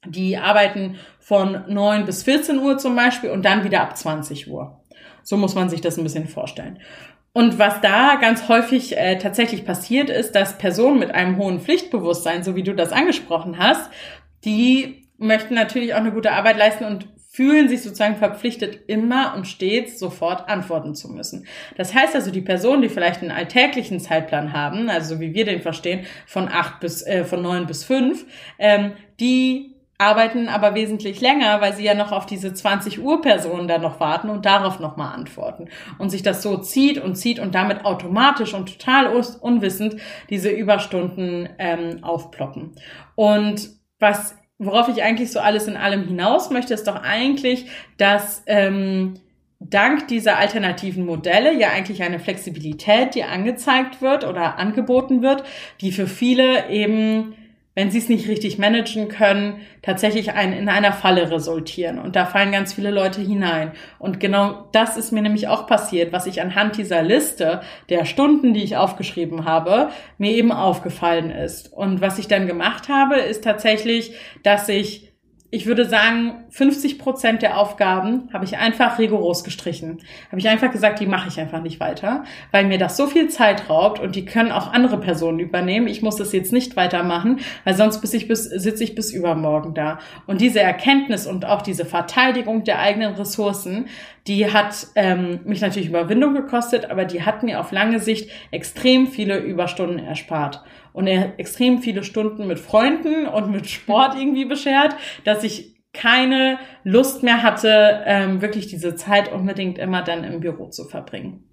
die 0.03 0.37
arbeiten 0.37 0.95
von 1.19 1.63
9 1.67 2.05
bis 2.05 2.23
14 2.23 2.57
Uhr 2.57 2.79
zum 2.79 2.95
Beispiel 2.95 3.29
und 3.29 3.45
dann 3.45 3.63
wieder 3.63 3.81
ab 3.81 3.95
20 3.95 4.49
Uhr. 4.49 4.81
So 5.21 5.37
muss 5.37 5.53
man 5.53 5.69
sich 5.69 5.81
das 5.81 5.97
ein 5.97 6.03
bisschen 6.03 6.27
vorstellen. 6.27 6.79
Und 7.31 7.59
was 7.59 7.79
da 7.81 8.15
ganz 8.15 8.49
häufig 8.49 8.97
äh, 8.97 9.19
tatsächlich 9.19 9.63
passiert 9.63 10.09
ist, 10.09 10.31
dass 10.31 10.57
Personen 10.57 10.97
mit 10.97 11.11
einem 11.11 11.37
hohen 11.37 11.59
Pflichtbewusstsein, 11.59 12.43
so 12.43 12.55
wie 12.55 12.63
du 12.63 12.73
das 12.73 12.91
angesprochen 12.91 13.59
hast, 13.59 13.91
die 14.45 15.09
möchten 15.19 15.53
natürlich 15.53 15.93
auch 15.93 15.99
eine 15.99 16.11
gute 16.11 16.31
Arbeit 16.31 16.57
leisten 16.57 16.85
und 16.85 17.07
fühlen 17.33 17.67
sich 17.67 17.81
sozusagen 17.81 18.17
verpflichtet, 18.17 18.81
immer 18.85 19.33
und 19.35 19.47
stets 19.47 19.97
sofort 19.97 20.47
antworten 20.47 20.93
zu 20.93 21.09
müssen. 21.09 21.47
Das 21.75 21.91
heißt 21.91 22.13
also, 22.13 22.29
die 22.29 22.41
Personen, 22.41 22.83
die 22.83 22.89
vielleicht 22.89 23.23
einen 23.23 23.31
alltäglichen 23.31 23.99
Zeitplan 23.99 24.53
haben, 24.53 24.87
also 24.87 25.19
wie 25.19 25.33
wir 25.33 25.43
den 25.43 25.59
verstehen, 25.59 26.05
von 26.27 26.47
acht 26.47 26.79
bis, 26.79 27.01
äh, 27.01 27.25
von 27.25 27.41
neun 27.41 27.65
bis 27.65 27.85
fünf, 27.85 28.27
ähm, 28.59 28.91
die 29.19 29.73
arbeiten 29.97 30.47
aber 30.47 30.75
wesentlich 30.75 31.21
länger, 31.21 31.59
weil 31.59 31.73
sie 31.73 31.83
ja 31.83 31.95
noch 31.95 32.11
auf 32.11 32.27
diese 32.27 32.53
20 32.53 33.01
Uhr 33.01 33.19
Personen 33.23 33.67
da 33.67 33.79
noch 33.79 33.99
warten 33.99 34.29
und 34.29 34.45
darauf 34.45 34.79
nochmal 34.79 35.15
antworten. 35.15 35.69
Und 35.97 36.11
sich 36.11 36.21
das 36.21 36.43
so 36.43 36.57
zieht 36.57 36.99
und 36.99 37.15
zieht 37.15 37.39
und 37.39 37.55
damit 37.55 37.83
automatisch 37.83 38.53
und 38.53 38.77
total 38.77 39.07
unwissend 39.07 39.95
diese 40.29 40.51
Überstunden 40.51 41.49
ähm, 41.57 42.03
aufploppen. 42.03 42.75
Und 43.15 43.69
was 43.97 44.35
worauf 44.65 44.89
ich 44.89 45.03
eigentlich 45.03 45.31
so 45.31 45.39
alles 45.39 45.67
in 45.67 45.77
allem 45.77 46.07
hinaus 46.07 46.49
möchte, 46.49 46.73
ist 46.73 46.87
doch 46.87 47.01
eigentlich, 47.01 47.65
dass 47.97 48.43
ähm, 48.47 49.15
dank 49.59 50.07
dieser 50.07 50.37
alternativen 50.37 51.05
Modelle 51.05 51.57
ja 51.57 51.69
eigentlich 51.69 52.03
eine 52.03 52.19
Flexibilität, 52.19 53.15
die 53.15 53.23
angezeigt 53.23 54.01
wird 54.01 54.25
oder 54.25 54.57
angeboten 54.59 55.21
wird, 55.21 55.43
die 55.81 55.91
für 55.91 56.07
viele 56.07 56.69
eben 56.69 57.35
wenn 57.75 57.89
sie 57.89 57.97
es 57.97 58.09
nicht 58.09 58.27
richtig 58.27 58.57
managen 58.59 59.07
können, 59.07 59.61
tatsächlich 59.81 60.33
ein, 60.33 60.53
in 60.53 60.69
einer 60.69 60.93
Falle 60.93 61.31
resultieren. 61.31 61.99
Und 61.99 62.15
da 62.15 62.25
fallen 62.25 62.51
ganz 62.51 62.73
viele 62.73 62.91
Leute 62.91 63.21
hinein. 63.21 63.71
Und 63.97 64.19
genau 64.19 64.67
das 64.71 64.97
ist 64.97 65.11
mir 65.11 65.21
nämlich 65.21 65.47
auch 65.47 65.65
passiert, 65.65 66.13
was 66.13 66.27
ich 66.27 66.41
anhand 66.41 66.77
dieser 66.77 67.01
Liste 67.01 67.61
der 67.89 68.05
Stunden, 68.05 68.53
die 68.53 68.63
ich 68.63 68.77
aufgeschrieben 68.77 69.45
habe, 69.45 69.89
mir 70.17 70.31
eben 70.31 70.51
aufgefallen 70.51 71.31
ist. 71.31 71.71
Und 71.73 72.01
was 72.01 72.19
ich 72.19 72.27
dann 72.27 72.47
gemacht 72.47 72.89
habe, 72.89 73.15
ist 73.15 73.43
tatsächlich, 73.43 74.13
dass 74.43 74.69
ich 74.69 75.12
ich 75.53 75.67
würde 75.67 75.87
sagen, 75.87 76.45
50 76.49 76.97
Prozent 76.97 77.43
der 77.43 77.59
Aufgaben 77.59 78.27
habe 78.33 78.43
ich 78.43 78.57
einfach 78.57 78.97
rigoros 78.97 79.43
gestrichen. 79.43 79.99
Habe 80.31 80.39
ich 80.39 80.49
einfach 80.49 80.71
gesagt, 80.71 80.99
die 80.99 81.05
mache 81.05 81.29
ich 81.29 81.39
einfach 81.39 81.61
nicht 81.61 81.79
weiter, 81.79 82.23
weil 82.49 82.65
mir 82.65 82.79
das 82.79 82.97
so 82.97 83.05
viel 83.05 83.29
Zeit 83.29 83.69
raubt 83.69 83.99
und 83.99 84.15
die 84.15 84.25
können 84.25 84.51
auch 84.51 84.73
andere 84.73 84.99
Personen 84.99 85.37
übernehmen. 85.37 85.85
Ich 85.85 86.01
muss 86.01 86.15
das 86.15 86.31
jetzt 86.31 86.53
nicht 86.53 86.75
weitermachen, 86.75 87.39
weil 87.65 87.75
sonst 87.75 88.01
bis 88.01 88.15
ich 88.15 88.27
bis, 88.27 88.45
sitze 88.45 88.83
ich 88.83 88.95
bis 88.95 89.13
übermorgen 89.13 89.75
da. 89.75 89.99
Und 90.25 90.41
diese 90.41 90.59
Erkenntnis 90.59 91.27
und 91.27 91.45
auch 91.45 91.61
diese 91.61 91.85
Verteidigung 91.85 92.63
der 92.63 92.79
eigenen 92.79 93.13
Ressourcen, 93.13 93.85
die 94.25 94.51
hat 94.51 94.87
ähm, 94.95 95.41
mich 95.43 95.61
natürlich 95.61 95.89
Überwindung 95.89 96.33
gekostet, 96.33 96.89
aber 96.89 97.05
die 97.05 97.21
hat 97.21 97.43
mir 97.43 97.59
auf 97.59 97.71
lange 97.71 97.99
Sicht 97.99 98.31
extrem 98.49 99.05
viele 99.05 99.37
Überstunden 99.37 99.99
erspart 99.99 100.63
und 100.93 101.07
er 101.07 101.37
extrem 101.39 101.79
viele 101.79 102.03
Stunden 102.03 102.47
mit 102.47 102.59
Freunden 102.59 103.27
und 103.27 103.51
mit 103.51 103.67
Sport 103.67 104.15
irgendwie 104.17 104.45
beschert, 104.45 104.95
dass 105.25 105.43
ich 105.43 105.73
keine 105.93 106.57
Lust 106.83 107.21
mehr 107.23 107.43
hatte, 107.43 108.03
ähm, 108.05 108.41
wirklich 108.41 108.67
diese 108.67 108.95
Zeit 108.95 109.31
unbedingt 109.31 109.77
immer 109.77 110.01
dann 110.01 110.23
im 110.23 110.39
Büro 110.39 110.69
zu 110.69 110.85
verbringen. 110.85 111.49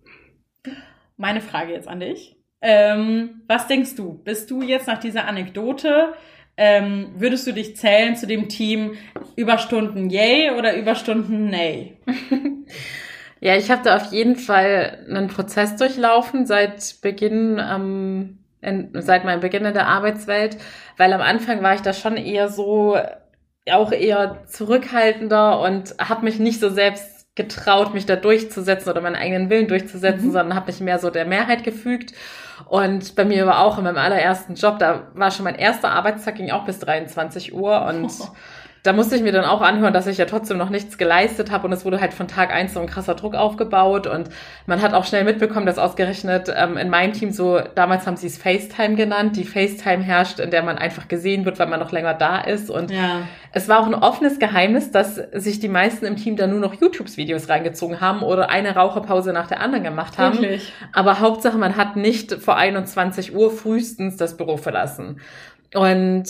Meine 1.17 1.43
Frage 1.43 1.73
jetzt 1.73 1.89
an 1.89 2.01
dich. 2.01 2.37
Ähm, 2.63 3.43
was 3.47 3.67
denkst 3.67 3.97
du? 3.97 4.23
Bist 4.23 4.51
du 4.51 4.63
jetzt 4.63 4.87
nach 4.87 4.99
dieser 4.99 5.27
Anekdote, 5.27 6.15
ähm, 6.57 7.13
würdest 7.17 7.47
du 7.47 7.53
dich 7.53 7.77
zählen 7.77 8.17
zu 8.17 8.27
dem 8.27 8.49
Team 8.49 8.93
Überstunden 9.37 10.11
yay 10.11 10.51
oder 10.51 10.77
Überstunden 10.77 11.49
nay? 11.49 11.97
ja, 13.41 13.57
ich 13.57 13.71
habe 13.71 13.83
da 13.83 13.97
auf 13.97 14.13
jeden 14.13 14.37
Fall 14.37 15.07
einen 15.09 15.29
Prozess 15.29 15.77
durchlaufen 15.77 16.45
seit 16.45 17.01
Beginn 17.01 17.59
ähm, 17.59 18.40
in, 18.61 18.91
seit 18.95 19.25
meinem 19.25 19.41
Beginn 19.41 19.65
in 19.65 19.75
der 19.75 19.89
Arbeitswelt, 19.89 20.57
weil 20.97 21.13
am 21.13 21.21
Anfang 21.21 21.63
war 21.63 21.75
ich 21.75 21.81
da 21.81 21.93
schon 21.93 22.17
eher 22.17 22.49
so, 22.49 22.99
auch 23.71 23.93
eher 23.93 24.45
zurückhaltender 24.47 25.61
und 25.61 25.95
habe 25.99 26.25
mich 26.25 26.39
nicht 26.39 26.61
so 26.61 26.69
selbst 26.69 27.21
getraut, 27.37 27.95
mich 27.95 28.07
da 28.07 28.17
durchzusetzen 28.17 28.91
oder 28.91 29.01
meinen 29.01 29.17
eigenen 29.17 29.51
Willen 29.51 29.69
durchzusetzen, 29.69 30.29
mhm. 30.29 30.33
sondern 30.33 30.55
habe 30.57 30.67
mich 30.67 30.81
mehr 30.81 30.99
so 30.99 31.11
der 31.11 31.25
Mehrheit 31.25 31.65
gefügt. 31.65 32.13
Und 32.67 33.15
bei 33.17 33.25
mir 33.25 33.47
war 33.47 33.61
auch 33.61 33.79
in 33.79 33.85
meinem 33.85 33.97
allerersten 33.97 34.55
Job, 34.55 34.79
da 34.79 35.09
war 35.15 35.31
schon 35.31 35.45
mein 35.45 35.55
erster 35.55 35.91
Arbeitstag, 35.91 36.35
ging 36.35 36.51
auch 36.51 36.67
bis 36.67 36.81
23 36.81 37.55
Uhr 37.55 37.87
und 37.87 38.11
oh. 38.21 38.29
da 38.83 38.95
musste 38.95 39.15
ich 39.15 39.23
mir 39.23 39.33
dann 39.33 39.45
auch 39.45 39.61
anhören, 39.61 39.93
dass 39.93 40.07
ich 40.07 40.17
ja 40.17 40.25
trotzdem 40.25 40.57
noch 40.57 40.71
nichts 40.71 40.97
geleistet 40.97 41.51
habe 41.51 41.67
und 41.67 41.73
es 41.73 41.85
wurde 41.85 42.01
halt 42.01 42.15
von 42.15 42.29
Tag 42.29 42.51
eins 42.51 42.75
so 42.75 42.81
ein 42.81 42.87
krasser 42.87 43.15
Druck 43.15 43.35
aufgebaut 43.35 44.07
und 44.07 44.31
man 44.67 44.81
hat 44.81 44.95
auch 44.95 45.05
schnell 45.05 45.25
mitbekommen, 45.25 45.67
dass 45.67 45.79
ausgerechnet 45.79 46.51
ähm, 46.55 46.79
in 46.79 46.89
meinem 46.89 47.13
Team 47.13 47.31
so, 47.31 47.61
damals 47.75 48.07
haben 48.07 48.17
sie 48.17 48.27
es 48.27 48.39
FaceTime 48.39 48.95
genannt, 48.95 49.37
die 49.37 49.45
FaceTime 49.45 50.03
herrscht, 50.03 50.41
in 50.41 50.51
der 50.51 50.63
man 50.63 50.79
einfach 50.79 51.09
gesehen 51.09 51.45
wird, 51.45 51.59
weil 51.59 51.67
man 51.67 51.79
noch 51.79 51.93
länger 51.93 52.15
da 52.15 52.41
ist 52.41 52.71
und 52.71 52.91
ja. 52.91 53.23
es 53.53 53.69
war 53.69 53.81
auch 53.81 53.87
ein 53.87 53.95
offenes 53.95 54.39
Geheimnis, 54.39 54.91
dass 54.91 55.17
sich 55.17 55.61
die 55.61 55.69
meisten 55.69 56.07
im 56.07 56.17
Team 56.17 56.37
da 56.37 56.47
nur 56.47 56.61
noch 56.61 56.73
YouTube-Videos 56.73 57.51
reingezogen 57.51 58.01
haben 58.01 58.23
oder 58.23 58.49
eine 58.49 58.75
Raucherpause 58.75 59.35
nach 59.35 59.47
der 59.47 59.61
anderen 59.61 59.85
gemacht 59.85 60.17
haben. 60.17 60.41
Wirklich? 60.41 60.73
Aber 60.95 61.21
Hauptsache, 61.21 61.59
man 61.59 61.77
hat 61.77 61.97
nicht 61.97 62.33
vor 62.33 62.57
21 62.57 63.35
Uhr 63.35 63.51
frühestens 63.51 64.17
das 64.17 64.37
Büro 64.37 64.57
verlassen. 64.57 65.21
Und 65.75 66.25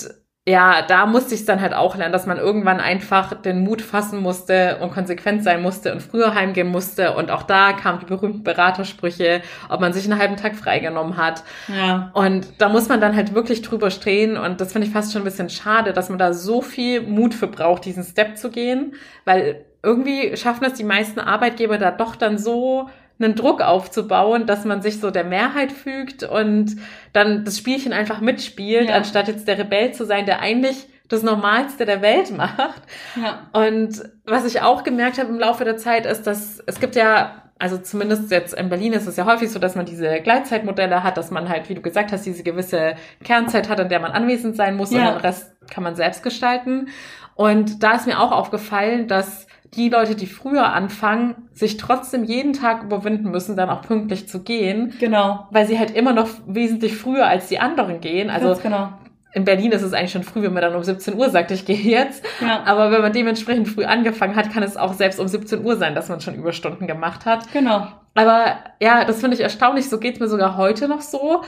ja, 0.51 0.83
da 0.83 1.07
musste 1.07 1.35
ich 1.35 1.41
es 1.41 1.47
dann 1.47 1.61
halt 1.61 1.73
auch 1.75 1.97
lernen, 1.97 2.13
dass 2.13 2.27
man 2.27 2.37
irgendwann 2.37 2.81
einfach 2.81 3.35
den 3.35 3.63
Mut 3.63 3.83
fassen 3.83 4.21
musste 4.21 4.79
und 4.81 4.93
konsequent 4.93 5.45
sein 5.45 5.63
musste 5.63 5.93
und 5.93 6.03
früher 6.03 6.35
heimgehen 6.35 6.69
musste. 6.69 7.15
Und 7.15 7.31
auch 7.31 7.45
da 7.45 7.73
kamen 7.73 8.01
die 8.01 8.07
berühmten 8.07 8.43
Beratersprüche, 8.43 9.43
ob 9.69 9.81
man 9.81 9.93
sich 9.93 10.05
einen 10.11 10.21
halben 10.21 10.37
Tag 10.37 10.57
freigenommen 10.57 11.17
hat. 11.17 11.45
Ja. 11.69 12.11
Und 12.15 12.47
da 12.59 12.69
muss 12.69 12.89
man 12.89 13.01
dann 13.01 13.15
halt 13.15 13.35
wirklich 13.35 13.63
drüber 13.63 13.91
stehen. 13.91 14.37
Und 14.37 14.61
das 14.61 14.73
finde 14.73 14.89
ich 14.89 14.93
fast 14.93 15.13
schon 15.13 15.23
ein 15.23 15.25
bisschen 15.25 15.51
schade, 15.51 15.93
dass 15.93 16.09
man 16.09 16.19
da 16.19 16.33
so 16.33 16.61
viel 16.63 17.03
Mut 17.03 17.33
für 17.33 17.47
braucht, 17.47 17.85
diesen 17.85 18.03
Step 18.03 18.37
zu 18.37 18.51
gehen, 18.51 18.95
weil 19.25 19.65
irgendwie 19.83 20.37
schaffen 20.37 20.65
das 20.65 20.75
die 20.75 20.85
meisten 20.85 21.21
Arbeitgeber 21.21 21.79
da 21.79 21.91
doch 21.91 22.17
dann 22.17 22.37
so 22.37 22.91
einen 23.21 23.35
Druck 23.35 23.61
aufzubauen, 23.61 24.47
dass 24.47 24.65
man 24.65 24.83
sich 24.83 25.01
so 25.01 25.11
der 25.11 25.25
Mehrheit 25.25 25.73
fügt 25.73 26.23
und 26.23 26.77
dann 27.13 27.45
das 27.45 27.59
Spielchen 27.59 27.93
einfach 27.93 28.21
mitspielt, 28.21 28.89
ja. 28.89 28.95
anstatt 28.95 29.29
jetzt 29.29 29.47
der 29.49 29.59
Rebell 29.59 29.93
zu 29.93 30.05
sein, 30.05 30.27
der 30.27 30.41
eigentlich 30.41 30.89
das 31.09 31.23
Normalste 31.23 31.85
der 31.87 32.03
Welt 32.03 32.31
macht. 32.37 32.83
Ja. 33.17 33.49
Und 33.53 34.03
was 34.25 34.45
ich 34.45 34.63
auch 34.63 34.85
gemerkt 34.85 35.19
habe 35.19 35.29
im 35.29 35.39
Laufe 35.39 35.65
der 35.65 35.77
Zeit 35.77 36.07
ist, 36.07 36.27
dass 36.27 36.63
es 36.67 36.81
gibt 36.81 36.97
ja 36.97 37.41
also 37.61 37.77
zumindest 37.77 38.31
jetzt 38.31 38.55
in 38.55 38.71
Berlin 38.71 38.95
ist 38.95 39.07
es 39.07 39.17
ja 39.17 39.27
häufig 39.27 39.51
so, 39.51 39.59
dass 39.59 39.75
man 39.77 39.85
diese 39.85 40.21
Gleitzeitmodelle 40.23 41.05
hat, 41.05 41.19
dass 41.19 41.31
man 41.31 41.51
halt, 41.51 41.69
wie 41.69 41.75
du 41.75 41.83
gesagt 41.83 42.11
hast, 42.11 42.25
diese 42.25 42.43
gewisse 42.43 42.95
Kernzeit 43.23 43.69
hat, 43.69 43.79
in 43.81 43.91
der 43.91 44.01
man 44.01 44.13
anwesend 44.13 44.57
sein 44.57 44.77
muss 44.77 44.91
ja. 44.91 45.09
und 45.09 45.17
den 45.17 45.21
Rest 45.21 45.53
kann 45.71 45.85
man 45.85 45.95
selbst 45.95 46.23
gestalten. 46.23 46.89
Und 47.35 47.83
da 47.83 47.93
ist 47.93 48.07
mir 48.07 48.19
auch 48.19 48.33
aufgefallen, 48.33 49.09
dass 49.09 49.47
die 49.75 49.89
Leute, 49.89 50.15
die 50.15 50.27
früher 50.27 50.73
anfangen, 50.73 51.49
sich 51.53 51.77
trotzdem 51.77 52.25
jeden 52.25 52.53
Tag 52.53 52.83
überwinden 52.83 53.31
müssen, 53.31 53.57
dann 53.57 53.71
auch 53.71 53.83
pünktlich 53.83 54.29
zu 54.29 54.43
gehen. 54.43 54.95
Genau. 54.99 55.47
Weil 55.51 55.67
sie 55.67 55.79
halt 55.79 55.93
immer 55.93 56.13
noch 56.13 56.29
wesentlich 56.47 56.97
früher 56.97 57.27
als 57.27 57.47
die 57.49 57.61
anderen 57.61 58.01
gehen. 58.01 58.31
Also 58.31 58.49
Ganz 58.49 58.63
genau. 58.63 58.89
In 59.33 59.45
Berlin 59.45 59.71
ist 59.71 59.83
es 59.83 59.93
eigentlich 59.93 60.11
schon 60.11 60.25
früh, 60.25 60.43
wenn 60.43 60.53
man 60.53 60.63
dann 60.63 60.75
um 60.75 60.83
17 60.83 61.15
Uhr 61.15 61.31
sagt, 61.31 61.53
ich 61.53 61.65
gehe 61.65 61.77
jetzt. 61.77 62.25
Ja. 62.41 62.65
Aber 62.65 62.91
wenn 62.91 63.01
man 63.01 63.13
dementsprechend 63.13 63.69
früh 63.69 63.85
angefangen 63.85 64.35
hat, 64.35 64.53
kann 64.53 64.65
es 64.65 64.77
auch 64.77 64.93
selbst 64.93 65.21
um 65.21 65.29
17 65.29 65.65
Uhr 65.65 65.77
sein, 65.77 65.95
dass 65.95 66.09
man 66.09 66.21
schon 66.21 66.35
Überstunden 66.35 66.89
gemacht 66.89 67.27
hat. 67.27 67.53
Genau. 67.53 67.87
Aber 68.15 68.57
ja, 68.81 69.05
das 69.05 69.21
finde 69.21 69.37
ich 69.37 69.43
erstaunlich. 69.43 69.89
So 69.89 69.99
geht's 69.99 70.19
mir 70.19 70.27
sogar 70.27 70.57
heute 70.57 70.89
noch 70.89 71.01
so 71.01 71.43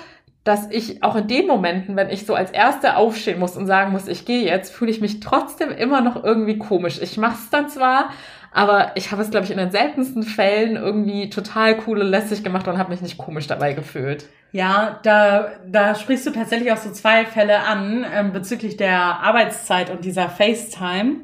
dass 0.44 0.68
ich 0.70 1.02
auch 1.04 1.14
in 1.14 1.28
den 1.28 1.46
Momenten, 1.46 1.94
wenn 1.96 2.10
ich 2.10 2.26
so 2.26 2.34
als 2.34 2.50
Erste 2.50 2.96
aufstehen 2.96 3.38
muss 3.38 3.56
und 3.56 3.66
sagen 3.66 3.92
muss, 3.92 4.08
ich 4.08 4.24
gehe 4.24 4.44
jetzt, 4.44 4.74
fühle 4.74 4.90
ich 4.90 5.00
mich 5.00 5.20
trotzdem 5.20 5.70
immer 5.70 6.00
noch 6.00 6.22
irgendwie 6.22 6.58
komisch. 6.58 7.00
Ich 7.00 7.16
mache 7.16 7.34
es 7.34 7.50
dann 7.50 7.68
zwar, 7.68 8.10
aber 8.50 8.92
ich 8.96 9.12
habe 9.12 9.22
es, 9.22 9.30
glaube 9.30 9.44
ich, 9.44 9.52
in 9.52 9.58
den 9.58 9.70
seltensten 9.70 10.24
Fällen 10.24 10.76
irgendwie 10.76 11.30
total 11.30 11.78
cool 11.86 12.00
und 12.00 12.08
lässig 12.08 12.42
gemacht 12.42 12.66
und 12.66 12.76
habe 12.76 12.90
mich 12.90 13.00
nicht 13.00 13.18
komisch 13.18 13.46
dabei 13.46 13.72
gefühlt. 13.72 14.26
Ja, 14.50 14.98
da, 15.04 15.52
da 15.66 15.94
sprichst 15.94 16.26
du 16.26 16.30
tatsächlich 16.30 16.72
auch 16.72 16.76
so 16.76 16.90
zwei 16.90 17.24
Fälle 17.24 17.60
an 17.60 18.04
ähm, 18.12 18.32
bezüglich 18.32 18.76
der 18.76 18.98
Arbeitszeit 18.98 19.90
und 19.90 20.04
dieser 20.04 20.28
FaceTime. 20.28 21.20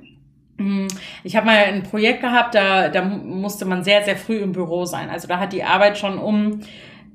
Hm, 0.59 0.89
ich 1.25 1.37
habe 1.37 1.47
mal 1.47 1.57
ein 1.57 1.83
Projekt 1.83 2.23
gehabt, 2.23 2.55
da, 2.55 2.89
da 2.89 3.03
musste 3.03 3.65
man 3.65 3.85
sehr, 3.85 4.03
sehr 4.05 4.17
früh 4.17 4.39
im 4.39 4.53
Büro 4.53 4.87
sein. 4.87 5.11
Also 5.11 5.29
da 5.29 5.39
hat 5.39 5.53
die 5.53 5.65
Arbeit 5.65 5.99
schon 5.99 6.19
um 6.19 6.61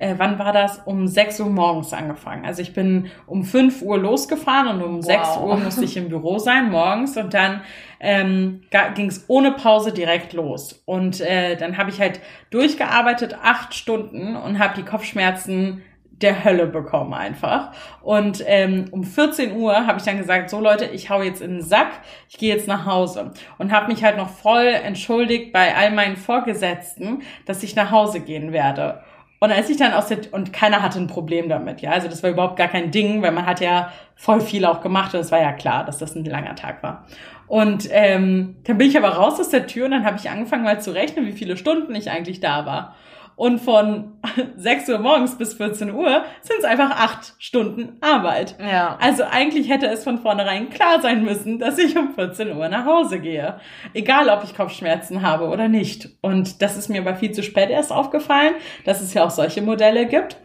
äh, 0.03 0.15
wann 0.17 0.37
war 0.37 0.51
das? 0.51 0.79
Um 0.83 1.07
6 1.07 1.39
Uhr 1.39 1.49
morgens 1.49 1.93
angefangen. 1.93 2.45
Also 2.45 2.61
ich 2.61 2.73
bin 2.73 3.09
um 3.25 3.43
5 3.43 3.81
Uhr 3.81 3.97
losgefahren 3.97 4.67
und 4.67 4.83
um 4.83 4.95
wow. 4.97 5.05
6 5.05 5.37
Uhr 5.37 5.57
musste 5.57 5.85
ich 5.85 5.95
im 5.95 6.09
Büro 6.09 6.39
sein 6.39 6.69
morgens 6.69 7.15
und 7.15 7.33
dann 7.33 7.61
ähm, 8.01 8.61
ging 8.95 9.07
es 9.07 9.23
ohne 9.29 9.53
Pause 9.53 9.93
direkt 9.93 10.33
los. 10.33 10.83
Und 10.85 11.21
äh, 11.21 11.55
dann 11.55 11.77
habe 11.77 11.89
ich 11.89 12.01
halt 12.01 12.19
durchgearbeitet, 12.49 13.37
acht 13.41 13.73
Stunden 13.73 14.35
und 14.35 14.59
habe 14.59 14.75
die 14.75 14.83
Kopfschmerzen 14.83 15.81
der 16.21 16.43
Hölle 16.43 16.67
bekommen 16.67 17.13
einfach. 17.13 17.71
Und 18.01 18.43
ähm, 18.45 18.85
um 18.91 19.03
14 19.03 19.55
Uhr 19.55 19.87
habe 19.87 19.99
ich 19.99 20.05
dann 20.05 20.17
gesagt, 20.17 20.49
so 20.49 20.59
Leute, 20.59 20.85
ich 20.85 21.09
hau 21.09 21.21
jetzt 21.21 21.41
in 21.41 21.51
den 21.51 21.61
Sack, 21.61 21.91
ich 22.29 22.37
gehe 22.37 22.53
jetzt 22.53 22.67
nach 22.67 22.85
Hause. 22.85 23.31
Und 23.57 23.71
habe 23.71 23.87
mich 23.87 24.03
halt 24.03 24.17
noch 24.17 24.29
voll 24.29 24.67
entschuldigt 24.67 25.53
bei 25.53 25.75
all 25.75 25.91
meinen 25.91 26.17
Vorgesetzten, 26.17 27.21
dass 27.45 27.63
ich 27.63 27.75
nach 27.75 27.91
Hause 27.91 28.19
gehen 28.19 28.51
werde. 28.51 29.01
Und 29.43 29.51
als 29.51 29.69
ich 29.69 29.75
dann 29.75 29.91
aus 29.91 30.07
der, 30.07 30.19
und 30.31 30.53
keiner 30.53 30.81
hatte 30.81 30.99
ein 30.99 31.07
Problem 31.07 31.49
damit, 31.49 31.81
ja. 31.81 31.91
Also 31.91 32.07
das 32.07 32.23
war 32.23 32.29
überhaupt 32.29 32.55
gar 32.55 32.69
kein 32.69 32.91
Ding, 32.91 33.21
weil 33.21 33.33
man 33.33 33.45
hat 33.45 33.59
ja 33.59 33.91
voll 34.15 34.39
viel 34.39 34.63
auch 34.63 34.79
gemacht 34.79 35.13
und 35.13 35.19
es 35.19 35.33
war 35.33 35.41
ja 35.41 35.51
klar, 35.51 35.83
dass 35.83 35.97
das 35.97 36.15
ein 36.15 36.23
langer 36.23 36.55
Tag 36.55 36.81
war. 36.81 37.05
Und 37.47 37.89
ähm, 37.91 38.55
dann 38.63 38.77
bin 38.77 38.87
ich 38.87 38.95
aber 38.95 39.09
raus 39.09 39.41
aus 39.41 39.49
der 39.49 39.67
Tür 39.67 39.83
und 39.83 39.91
dann 39.91 40.05
habe 40.05 40.15
ich 40.15 40.29
angefangen 40.29 40.63
mal 40.63 40.79
zu 40.79 40.91
rechnen, 40.91 41.25
wie 41.25 41.33
viele 41.33 41.57
Stunden 41.57 41.93
ich 41.93 42.09
eigentlich 42.09 42.39
da 42.39 42.65
war. 42.65 42.95
Und 43.35 43.59
von 43.59 44.13
6 44.55 44.89
Uhr 44.89 44.99
morgens 44.99 45.37
bis 45.37 45.53
14 45.53 45.93
Uhr 45.93 46.23
sind 46.41 46.59
es 46.59 46.65
einfach 46.65 46.91
acht 46.91 47.33
Stunden 47.39 47.97
Arbeit. 48.01 48.55
Ja. 48.59 48.97
Also 48.99 49.23
eigentlich 49.23 49.69
hätte 49.69 49.87
es 49.87 50.03
von 50.03 50.19
vornherein 50.19 50.69
klar 50.69 51.01
sein 51.01 51.23
müssen, 51.23 51.59
dass 51.59 51.77
ich 51.77 51.97
um 51.97 52.13
14 52.13 52.55
Uhr 52.55 52.69
nach 52.69 52.85
Hause 52.85 53.19
gehe. 53.19 53.59
Egal, 53.93 54.29
ob 54.29 54.43
ich 54.43 54.55
Kopfschmerzen 54.55 55.21
habe 55.21 55.47
oder 55.47 55.67
nicht. 55.67 56.09
Und 56.21 56.61
das 56.61 56.77
ist 56.77 56.89
mir 56.89 57.01
aber 57.01 57.15
viel 57.15 57.31
zu 57.31 57.43
spät 57.43 57.69
erst 57.69 57.91
aufgefallen, 57.91 58.53
dass 58.85 59.01
es 59.01 59.13
ja 59.13 59.23
auch 59.23 59.31
solche 59.31 59.61
Modelle 59.61 60.05
gibt. 60.05 60.37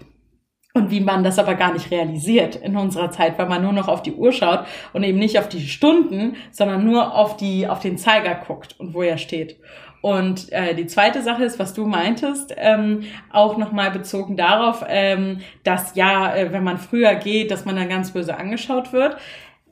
Und 0.75 0.91
wie 0.91 1.01
man 1.01 1.25
das 1.25 1.39
aber 1.39 1.55
gar 1.55 1.73
nicht 1.73 1.91
realisiert 1.91 2.55
in 2.55 2.77
unserer 2.77 3.11
Zeit, 3.11 3.37
weil 3.39 3.49
man 3.49 3.63
nur 3.63 3.73
noch 3.73 3.89
auf 3.89 4.03
die 4.03 4.13
Uhr 4.13 4.33
schaut 4.33 4.65
und 4.93 5.03
eben 5.03 5.19
nicht 5.19 5.39
auf 5.39 5.49
die 5.49 5.67
Stunden, 5.67 6.37
sondern 6.53 6.85
nur 6.85 7.17
auf 7.17 7.37
die, 7.37 7.67
auf 7.67 7.81
den 7.81 7.99
Zeiger 7.99 8.35
guckt 8.35 8.79
und 8.79 8.95
wo 8.95 9.03
er 9.03 9.19
steht. 9.19 9.59
Und 10.01 10.53
äh, 10.53 10.75
die 10.75 10.87
zweite 10.87 11.23
Sache 11.23 11.45
ist, 11.45 11.59
was 11.59 11.75
du 11.75 11.87
meintest, 11.87 12.55
ähm, 12.57 13.05
auch 13.31 13.57
nochmal 13.57 13.91
bezogen 13.91 14.37
darauf, 14.37 14.85
ähm, 14.89 15.41
dass 15.65 15.95
ja, 15.97 16.35
äh, 16.35 16.53
wenn 16.53 16.63
man 16.63 16.79
früher 16.79 17.15
geht, 17.17 17.51
dass 17.51 17.65
man 17.65 17.77
dann 17.77 17.89
ganz 17.89 18.13
böse 18.13 18.37
angeschaut 18.37 18.93
wird. 18.93 19.17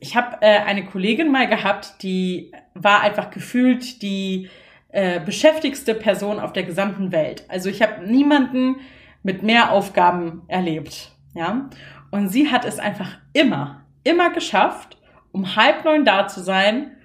Ich 0.01 0.17
habe 0.17 0.39
äh, 0.41 0.59
eine 0.59 0.85
Kollegin 0.85 1.31
mal 1.31 1.47
gehabt, 1.47 2.03
die 2.03 2.53
war 2.75 3.03
einfach 3.03 3.31
gefühlt 3.31 4.03
die 4.03 4.49
äh, 4.91 5.21
beschäftigste 5.21 5.95
Person 5.95 6.41
auf 6.41 6.53
der 6.53 6.65
gesamten 6.65 7.13
Welt. 7.13 7.45
Also 7.49 7.69
ich 7.69 7.81
habe 7.81 8.07
niemanden 8.07 8.77
mit 9.23 9.43
mehr 9.43 9.71
Aufgaben 9.71 10.43
erlebt, 10.49 11.13
ja. 11.35 11.69
Und 12.11 12.29
sie 12.29 12.51
hat 12.51 12.65
es 12.65 12.79
einfach 12.79 13.19
immer, 13.33 13.85
immer 14.05 14.31
geschafft, 14.31 14.97
um 15.33 15.57
halb 15.57 15.85
neun 15.85 16.05
da 16.05 16.29
zu 16.29 16.41
sein 16.41 16.96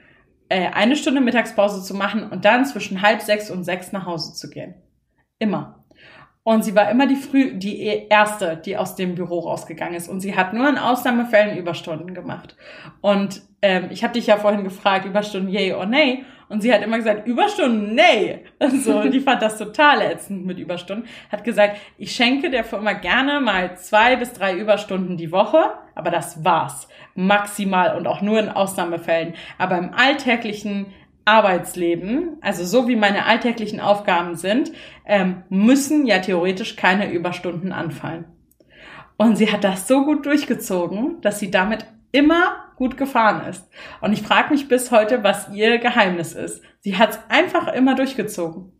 äh, 0.52 0.70
eine 0.74 0.98
Stunde 0.98 1.22
Mittagspause 1.22 1.82
zu 1.82 1.94
machen 1.94 2.30
und 2.30 2.44
dann 2.44 2.66
zwischen 2.66 3.02
halb 3.02 3.22
sechs 3.22 3.50
und 3.50 3.64
sechs 3.64 3.94
nach 3.94 4.06
Hause 4.06 4.34
zu 4.34 4.50
gehen. 4.50 4.76
Immer. 5.40 5.86
Und 6.44 6.66
sie 6.66 6.76
war 6.76 6.90
immer 6.92 7.08
die 7.08 7.16
früh, 7.16 7.54
die 7.58 8.08
erste, 8.10 8.58
die 8.58 8.76
aus 8.76 8.96
dem 8.96 9.16
Büro 9.16 9.40
rausgegangen 9.40 9.96
ist. 9.96 10.10
Und 10.10 10.20
sie 10.20 10.36
hat 10.36 10.54
nur 10.54 10.68
in 10.68 10.78
Ausnahmefällen 10.78 11.58
Überstunden 11.58 12.14
gemacht. 12.14 12.58
Und 13.00 13.44
ähm, 13.62 13.88
ich 13.92 14.04
habe 14.04 14.14
dich 14.14 14.28
ja 14.28 14.38
vorhin 14.38 14.66
gefragt, 14.66 15.06
Überstunden 15.06 15.50
yay 15.50 15.72
or 15.72 15.86
nay. 15.86 16.26
Und 16.52 16.60
sie 16.60 16.74
hat 16.74 16.84
immer 16.84 16.98
gesagt, 16.98 17.26
Überstunden, 17.28 17.96
nee. 17.96 18.40
So, 18.84 19.04
die 19.04 19.22
fand 19.22 19.42
das 19.42 19.58
total 19.58 20.02
ätzend 20.02 20.46
mit 20.46 20.60
Überstunden. 20.60 21.08
Hat 21.32 21.46
gesagt, 21.46 21.78
ich 21.98 22.12
schenke 22.12 22.50
der 22.50 22.66
Firma 22.66 22.92
gerne 22.92 23.40
mal 23.40 23.78
zwei 23.78 24.18
bis 24.18 24.34
drei 24.34 24.56
Überstunden 24.58 25.16
die 25.16 25.32
Woche, 25.32 25.72
aber 25.96 26.12
das 26.12 26.44
war's. 26.44 26.90
Maximal 27.16 27.96
und 27.96 28.06
auch 28.06 28.22
nur 28.22 28.38
in 28.38 28.50
Ausnahmefällen. 28.50 29.36
Aber 29.58 29.78
im 29.78 29.94
alltäglichen 29.94 30.88
Arbeitsleben, 31.24 32.38
also 32.42 32.66
so 32.66 32.90
wie 32.90 32.98
meine 32.98 33.28
alltäglichen 33.28 33.80
Aufgaben 33.80 34.36
sind, 34.36 34.74
ähm, 35.06 35.44
müssen 35.48 36.06
ja 36.06 36.20
theoretisch 36.20 36.76
keine 36.76 37.10
Überstunden 37.14 37.72
anfallen. 37.72 38.26
Und 39.16 39.38
sie 39.38 39.54
hat 39.54 39.64
das 39.64 39.88
so 39.88 40.04
gut 40.04 40.26
durchgezogen, 40.26 41.22
dass 41.22 41.40
sie 41.40 41.50
damit 41.50 41.86
immer 42.12 42.61
gut 42.82 42.98
gefahren 42.98 43.46
ist. 43.48 43.70
Und 44.02 44.12
ich 44.12 44.24
frage 44.24 44.50
mich 44.50 44.68
bis 44.68 44.90
heute, 44.90 45.24
was 45.24 45.50
ihr 45.54 45.78
Geheimnis 45.78 46.34
ist. 46.34 46.64
Sie 46.80 46.98
hat 46.98 47.12
es 47.12 47.20
einfach 47.30 47.68
immer 47.68 47.94
durchgezogen. 47.94 48.72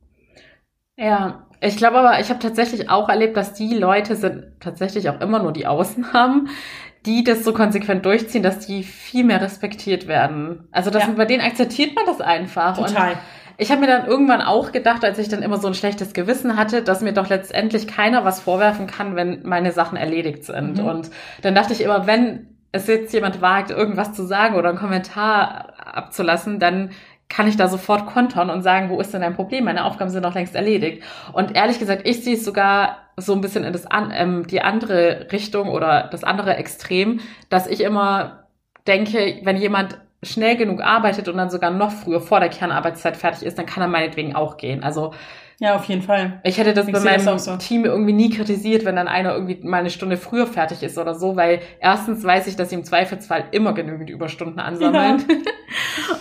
Ja, 0.98 1.46
Ich 1.62 1.78
glaube 1.78 2.00
aber, 2.00 2.20
ich 2.20 2.30
habe 2.30 2.40
tatsächlich 2.40 2.90
auch 2.90 3.10
erlebt, 3.10 3.38
dass 3.38 3.54
die 3.54 3.76
Leute 3.76 4.16
sind 4.16 4.54
tatsächlich 4.60 5.08
auch 5.08 5.22
immer 5.22 5.38
nur 5.38 5.54
die 5.54 5.68
Ausnahmen, 5.68 6.50
die 7.06 7.24
das 7.24 7.44
so 7.44 7.54
konsequent 7.54 8.04
durchziehen, 8.04 8.42
dass 8.42 8.66
die 8.66 8.82
viel 8.82 9.24
mehr 9.24 9.40
respektiert 9.40 10.08
werden. 10.08 10.68
Also 10.72 10.90
das, 10.90 11.04
ja. 11.06 11.14
bei 11.16 11.26
denen 11.26 11.44
akzeptiert 11.44 11.94
man 11.94 12.08
das 12.08 12.22
einfach. 12.22 12.78
Total. 12.78 13.12
Und 13.12 13.18
ich 13.58 13.70
habe 13.70 13.82
mir 13.82 13.88
dann 13.88 14.08
irgendwann 14.08 14.42
auch 14.42 14.72
gedacht, 14.72 15.06
als 15.06 15.20
ich 15.20 15.30
dann 15.30 15.44
immer 15.44 15.58
so 15.58 15.68
ein 15.68 15.76
schlechtes 15.76 16.14
Gewissen 16.14 16.58
hatte, 16.58 16.82
dass 16.82 17.02
mir 17.02 17.14
doch 17.14 17.30
letztendlich 17.30 17.86
keiner 17.86 18.26
was 18.26 18.40
vorwerfen 18.40 18.88
kann, 18.88 19.16
wenn 19.16 19.44
meine 19.44 19.72
Sachen 19.72 19.96
erledigt 20.00 20.44
sind. 20.44 20.80
Mhm. 20.80 20.88
Und 20.88 21.12
dann 21.44 21.54
dachte 21.54 21.74
ich 21.74 21.82
immer, 21.82 22.08
wenn 22.08 22.51
es 22.72 22.88
jetzt 22.88 23.14
jemand 23.14 23.42
wagt, 23.42 23.72
irgendwas 23.72 24.14
zu 24.14 24.26
sagen 24.26 24.56
oder 24.56 24.70
einen 24.70 24.78
Kommentar 24.78 25.74
abzulassen, 25.86 26.60
dann 26.60 26.92
kann 27.28 27.48
ich 27.48 27.56
da 27.56 27.70
sofort 27.70 28.08
kontern 28.08 28.50
und 28.50 28.62
sagen, 28.62 28.90
wo 28.90 29.00
ist 29.00 29.14
denn 29.14 29.22
dein 29.22 29.36
Problem? 29.36 29.64
Meine 29.64 29.86
Aufgaben 29.86 30.10
sind 30.10 30.24
doch 30.24 30.34
längst 30.34 30.54
erledigt. 30.54 31.04
Und 31.32 31.56
ehrlich 31.56 31.80
gesagt, 31.80 32.06
ich 32.06 32.24
sehe 32.24 32.36
es 32.36 32.44
sogar 32.44 32.98
so 33.16 33.34
ein 33.34 33.42
bisschen 33.42 33.64
in 33.64 33.72
das 33.72 33.86
an, 33.86 34.12
ähm, 34.14 34.48
die 34.48 34.62
andere 34.62 35.28
Richtung 35.32 35.70
oder 35.70 36.10
das 36.12 36.24
andere 36.24 36.56
Extrem, 36.58 37.22
dass 37.50 37.68
ich 37.68 37.82
immer 37.82 38.48
denke, 38.86 39.40
wenn 39.44 39.56
jemand 39.56 39.98
schnell 40.24 40.56
genug 40.56 40.82
arbeitet 40.82 41.30
und 41.30 41.38
dann 41.38 41.50
sogar 41.50 41.72
noch 41.72 41.92
früher 41.92 42.22
vor 42.22 42.40
der 42.40 42.50
Kernarbeitszeit 42.50 43.18
fertig 43.18 43.44
ist, 43.44 43.58
dann 43.58 43.66
kann 43.66 43.82
er 43.82 43.88
meinetwegen 43.90 44.36
auch 44.36 44.58
gehen. 44.58 44.84
Also 44.84 45.14
ja, 45.62 45.76
auf 45.76 45.86
jeden 45.86 46.02
Fall. 46.02 46.40
Ich 46.44 46.58
hätte 46.58 46.74
das 46.74 46.88
ich 46.88 46.94
bei 46.94 47.00
meinem 47.02 47.24
das 47.24 47.46
so. 47.46 47.56
Team 47.56 47.86
irgendwie 47.86 48.14
nie 48.14 48.32
kritisiert, 48.32 48.84
wenn 48.84 48.96
dann 48.96 49.08
einer 49.08 49.36
irgendwie 49.36 49.60
mal 49.62 49.78
eine 49.78 49.92
Stunde 49.92 50.18
früher 50.18 50.48
fertig 50.48 50.82
ist 50.82 50.98
oder 50.98 51.14
so, 51.14 51.36
weil 51.36 51.60
erstens 51.80 52.24
weiß 52.24 52.48
ich, 52.48 52.56
dass 52.56 52.72
sie 52.72 52.76
im 52.78 52.84
Zweifelsfall 52.84 53.44
immer 53.52 53.76
genügend 53.76 54.10
Überstunden 54.10 54.60
ansammeln. 54.60 55.24
Ja. 55.30 55.36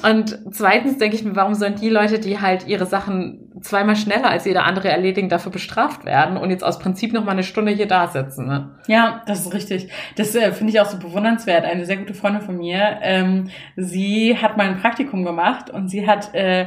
Und 0.11 0.39
zweitens 0.51 0.99
denke 0.99 1.17
ich 1.17 1.25
mir, 1.25 1.37
warum 1.37 1.55
sollen 1.55 1.75
die 1.77 1.89
Leute, 1.89 2.19
die 2.19 2.39
halt 2.39 2.67
ihre 2.67 2.85
Sachen 2.85 3.51
zweimal 3.63 3.97
schneller 3.97 4.29
als 4.29 4.45
jeder 4.45 4.65
andere 4.65 4.89
erledigen, 4.89 5.31
dafür 5.31 5.53
bestraft 5.53 6.05
werden 6.05 6.37
und 6.37 6.51
jetzt 6.51 6.65
aus 6.65 6.79
Prinzip 6.79 7.13
noch 7.13 7.25
mal 7.25 7.33
eine 7.33 7.43
Stunde 7.43 7.73
hier 7.73 7.89
da 7.89 8.09
sitzen? 8.09 8.47
Ne? 8.47 8.71
Ja, 8.89 9.23
das 9.27 9.41
ist 9.41 9.55
richtig. 9.55 9.91
Das 10.17 10.35
äh, 10.35 10.53
finde 10.53 10.73
ich 10.73 10.81
auch 10.81 10.87
so 10.87 10.99
bewundernswert. 10.99 11.65
Eine 11.65 11.87
sehr 11.87 11.97
gute 11.97 12.15
Freundin 12.15 12.43
von 12.43 12.59
mir, 12.59 12.99
ähm, 13.03 13.51
sie 13.77 14.37
hat 14.37 14.57
mal 14.57 14.67
ein 14.67 14.79
Praktikum 14.81 15.25
gemacht 15.25 15.71
und 15.71 15.89
sie 15.89 16.07
hat 16.07 16.35
äh, 16.35 16.67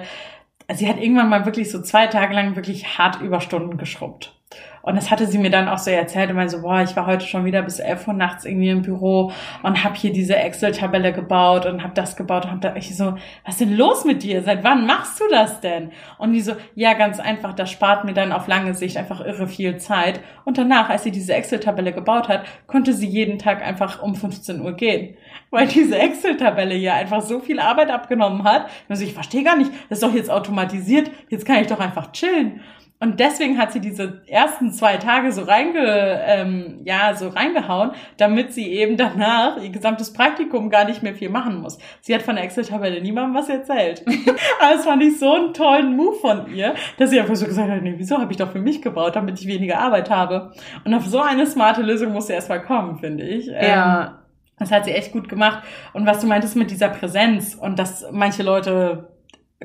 sie 0.74 0.88
hat 0.88 0.98
irgendwann 0.98 1.30
mal 1.30 1.46
wirklich 1.46 1.72
so 1.72 1.82
zwei 1.82 2.08
Tage 2.08 2.34
lang 2.34 2.56
wirklich 2.56 2.98
hart 2.98 3.22
Überstunden 3.22 3.78
geschrubbt. 3.78 4.40
Und 4.84 4.98
das 4.98 5.10
hatte 5.10 5.28
sie 5.28 5.38
mir 5.38 5.50
dann 5.50 5.70
auch 5.70 5.78
so 5.78 5.92
erzählt 5.92 6.34
meinte 6.34 6.58
so, 6.58 6.62
boah, 6.62 6.82
ich 6.82 6.94
war 6.98 7.06
heute 7.06 7.26
schon 7.26 7.46
wieder 7.46 7.62
bis 7.62 7.80
elf 7.80 8.06
Uhr 8.06 8.14
nachts 8.14 8.44
irgendwie 8.44 8.68
im 8.68 8.82
Büro 8.82 9.32
und 9.64 9.82
habe 9.82 9.96
hier 9.96 10.12
diese 10.12 10.36
Excel-Tabelle 10.36 11.14
gebaut 11.14 11.66
und 11.66 11.82
habe 11.82 11.94
das 11.94 12.18
gebaut 12.18 12.44
und 12.44 12.52
habe 12.52 12.60
da 12.60 12.76
ich 12.76 12.96
so, 12.96 13.16
was 13.46 13.54
ist 13.56 13.62
denn 13.62 13.78
los 13.78 14.04
mit 14.04 14.24
dir? 14.24 14.44
Seit 14.44 14.66
wann 14.66 14.86
machst 14.86 15.22
du 15.22 15.24
das 15.32 15.62
denn? 15.62 15.92
Und 16.18 16.34
die 16.34 16.42
so, 16.42 16.54
ja, 16.76 16.96
ganz 16.96 17.22
einfach, 17.22 17.54
das 17.54 17.72
spart 17.72 18.04
mir 18.04 18.14
dann 18.14 18.34
auf 18.34 18.48
lange 18.48 18.74
Sicht 18.74 18.98
einfach 18.98 19.22
irre 19.22 19.48
viel 19.48 19.78
Zeit. 19.78 20.20
Und 20.44 20.58
danach, 20.58 20.90
als 20.90 21.04
sie 21.04 21.12
diese 21.12 21.34
Excel-Tabelle 21.34 21.94
gebaut 21.94 22.28
hat, 22.28 22.44
konnte 22.68 22.92
sie 22.92 23.08
jeden 23.08 23.40
Tag 23.40 23.66
einfach 23.66 24.04
um 24.04 24.16
15 24.16 24.60
Uhr 24.60 24.74
gehen. 24.74 25.16
Weil 25.50 25.68
diese 25.68 25.98
Excel-Tabelle 25.98 26.76
hier 26.76 26.94
einfach 26.94 27.22
so 27.22 27.40
viel 27.40 27.62
Arbeit 27.62 27.90
abgenommen 27.90 28.44
hat. 28.44 28.66
Also 28.90 29.06
ich 29.06 29.14
verstehe 29.14 29.46
gar 29.46 29.56
nicht, 29.56 29.72
das 29.88 30.00
ist 30.00 30.04
doch 30.04 30.14
jetzt 30.14 30.30
automatisiert, 30.30 31.10
jetzt 31.30 31.46
kann 31.46 31.62
ich 31.62 31.68
doch 31.68 31.80
einfach 31.80 32.12
chillen. 32.12 32.60
Und 33.04 33.20
deswegen 33.20 33.58
hat 33.58 33.74
sie 33.74 33.82
diese 33.82 34.22
ersten 34.28 34.72
zwei 34.72 34.96
Tage 34.96 35.34
so 35.34 35.42
reinge, 35.42 36.22
ähm, 36.26 36.80
ja, 36.86 37.14
so 37.16 37.28
reingehauen, 37.28 37.92
damit 38.16 38.54
sie 38.54 38.72
eben 38.72 38.96
danach 38.96 39.62
ihr 39.62 39.72
gesamtes 39.72 40.14
Praktikum 40.14 40.70
gar 40.70 40.86
nicht 40.86 41.04
mehr 41.04 41.14
viel 41.14 41.30
machen 41.30 41.58
muss. 41.58 41.78
Sie 42.00 42.16
hat 42.16 42.22
von 42.22 42.36
der 42.36 42.46
Excel-Tabelle 42.46 43.02
niemandem 43.02 43.36
was 43.36 43.50
erzählt. 43.50 44.06
Aber 44.08 44.74
das 44.74 44.86
fand 44.86 45.04
ich 45.04 45.20
so 45.20 45.34
einen 45.34 45.54
tollen 45.54 45.98
Move 45.98 46.16
von 46.16 46.56
ihr, 46.56 46.76
dass 46.98 47.10
sie 47.10 47.20
einfach 47.20 47.36
so 47.36 47.46
gesagt 47.46 47.70
hat, 47.70 47.82
nee, 47.82 47.96
wieso 47.98 48.20
habe 48.20 48.32
ich 48.32 48.38
doch 48.38 48.54
für 48.54 48.62
mich 48.62 48.82
gebaut, 48.82 49.18
damit 49.18 49.38
ich 49.38 49.48
weniger 49.48 49.80
Arbeit 49.80 50.10
habe. 50.10 50.54
Und 50.86 50.94
auf 50.94 51.06
so 51.06 51.20
eine 51.20 51.46
smarte 51.46 51.82
Lösung 51.82 52.14
muss 52.14 52.28
sie 52.28 52.34
erstmal 52.34 52.62
kommen, 52.62 53.00
finde 53.00 53.26
ich. 53.26 53.48
Ja. 53.48 54.06
Ähm, 54.06 54.12
das 54.60 54.72
hat 54.72 54.86
sie 54.86 54.92
echt 54.92 55.12
gut 55.12 55.28
gemacht. 55.28 55.62
Und 55.92 56.06
was 56.06 56.22
du 56.22 56.28
meintest 56.28 56.56
mit 56.56 56.72
dieser 56.72 56.88
Präsenz 56.88 57.54
und 57.54 57.80
dass 57.80 58.06
manche 58.14 58.44
Leute 58.44 59.10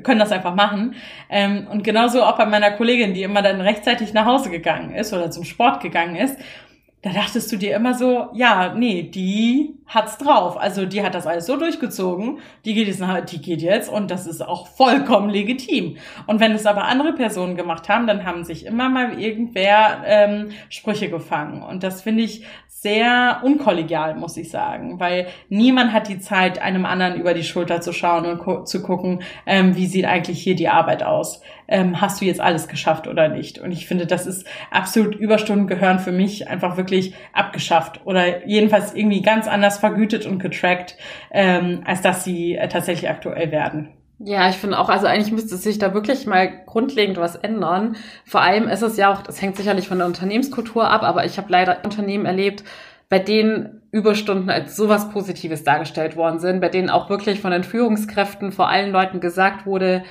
können 0.03 0.21
das 0.21 0.33
einfach 0.33 0.55
machen. 0.55 0.95
Ähm, 1.29 1.67
und 1.71 1.85
genauso 1.85 2.23
auch 2.23 2.37
bei 2.37 2.47
meiner 2.47 2.71
Kollegin, 2.73 3.15
die 3.15 3.23
immer 3.23 3.43
dann 3.43 3.61
rechtzeitig 3.61 4.13
nach 4.13 4.27
Hause 4.27 4.51
gegangen 4.51 4.95
ist 4.95 5.13
oder 5.13 5.31
zum 5.31 5.45
Sport 5.45 5.83
gegangen 5.83 6.17
ist. 6.17 6.39
Da 7.03 7.11
dachtest 7.11 7.53
du 7.53 7.57
dir 7.57 7.77
immer 7.77 7.95
so, 7.95 8.29
ja, 8.33 8.75
nee, 8.75 9.05
die 9.05 9.75
hat's 9.87 10.19
drauf. 10.19 10.57
Also 10.59 10.85
die 10.85 11.03
hat 11.03 11.15
das 11.15 11.27
alles 11.27 11.47
so 11.47 11.57
durchgezogen, 11.57 12.41
die 12.65 12.75
geht 12.75 12.89
jetzt, 12.89 13.01
nach, 13.01 13.25
die 13.25 13.41
geht 13.41 13.63
jetzt 13.63 13.89
und 13.89 14.11
das 14.11 14.27
ist 14.27 14.47
auch 14.47 14.67
vollkommen 14.67 15.31
legitim. 15.31 15.97
Und 16.27 16.41
wenn 16.41 16.53
es 16.53 16.67
aber 16.67 16.85
andere 16.85 17.13
Personen 17.13 17.57
gemacht 17.57 17.89
haben, 17.89 18.07
dann 18.07 18.25
haben 18.25 18.45
sich 18.45 18.67
immer 18.67 18.89
mal 18.89 19.21
irgendwer 19.21 20.03
ähm, 20.05 20.51
Sprüche 20.69 21.09
gefangen. 21.09 21.63
Und 21.63 21.85
das 21.85 22.03
finde 22.03 22.25
ich 22.25 22.45
sehr 22.81 23.41
unkollegial, 23.43 24.15
muss 24.15 24.37
ich 24.37 24.51
sagen, 24.51 25.01
weil 25.01 25.27
niemand 25.49 25.93
hat 25.93 26.09
die 26.09 26.21
Zeit, 26.21 26.63
einem 26.63 26.87
anderen 26.87 27.19
über 27.19 27.35
die 27.35 27.43
Schulter 27.43 27.81
zu 27.81 27.93
schauen 27.93 28.25
und 28.25 28.39
gu 28.39 28.63
zu 28.65 28.83
gucken, 28.83 29.23
ähm, 29.47 29.75
wie 29.75 29.87
sieht 29.87 30.05
eigentlich 30.05 30.41
hier 30.41 30.55
die 30.55 30.69
Arbeit 30.69 31.03
aus. 31.03 31.43
Ähm, 31.67 32.01
hast 32.01 32.21
du 32.21 32.25
jetzt 32.25 32.41
alles 32.41 32.69
geschafft 32.69 33.09
oder 33.09 33.29
nicht? 33.29 33.59
Und 33.59 33.73
ich 33.73 33.87
finde, 33.87 34.07
das 34.07 34.27
ist 34.27 34.47
absolut 34.71 35.17
Überstunden 35.17 35.67
gehören 35.67 35.99
für 35.99 36.13
mich 36.13 36.49
einfach 36.49 36.77
wirklich 36.77 36.98
abgeschafft 37.33 38.01
oder 38.05 38.47
jedenfalls 38.47 38.95
irgendwie 38.95 39.23
ganz 39.23 39.47
anders 39.49 39.79
vergütet 39.79 40.27
und 40.27 40.39
getrackt, 40.39 40.97
ähm, 41.31 41.83
als 41.85 42.03
dass 42.03 42.25
sie 42.25 42.57
äh, 42.57 42.69
tatsächlich 42.69 43.11
aktuell 43.11 43.51
werden. 43.51 43.89
Ja, 44.21 44.49
ich 44.49 44.57
finde 44.57 44.79
auch, 44.79 44.89
also 44.89 45.07
eigentlich 45.07 45.33
müsste 45.33 45.57
sich 45.57 45.79
da 45.79 45.95
wirklich 45.95 46.27
mal 46.27 46.65
grundlegend 46.67 47.19
was 47.19 47.37
ändern. 47.37 47.97
Vor 48.25 48.41
allem 48.41 48.69
ist 48.69 48.83
es 48.83 48.97
ja 48.97 49.13
auch, 49.13 49.23
das 49.23 49.41
hängt 49.41 49.57
sicherlich 49.57 49.87
von 49.87 49.99
der 49.99 50.09
Unternehmenskultur 50.09 50.91
ab, 50.91 51.05
aber 51.05 51.25
ich 51.25 51.39
habe 51.39 51.53
leider 51.53 51.85
Unternehmen 51.85 52.27
erlebt, 52.27 52.65
bei 53.09 53.21
denen 53.21 53.83
Überstunden 53.93 54.51
als 54.51 54.77
sowas 54.77 55.11
Positives 55.11 55.63
dargestellt 55.63 56.17
worden 56.17 56.41
sind, 56.41 56.61
bei 56.61 56.69
denen 56.69 56.91
auch 56.91 57.09
wirklich 57.09 57.41
von 57.41 57.53
den 57.53 57.65
Führungskräften 57.65 58.53
vor 58.53 58.69
allen 58.69 58.91
Leuten 58.91 59.21
gesagt 59.21 59.67
wurde, 59.67 60.03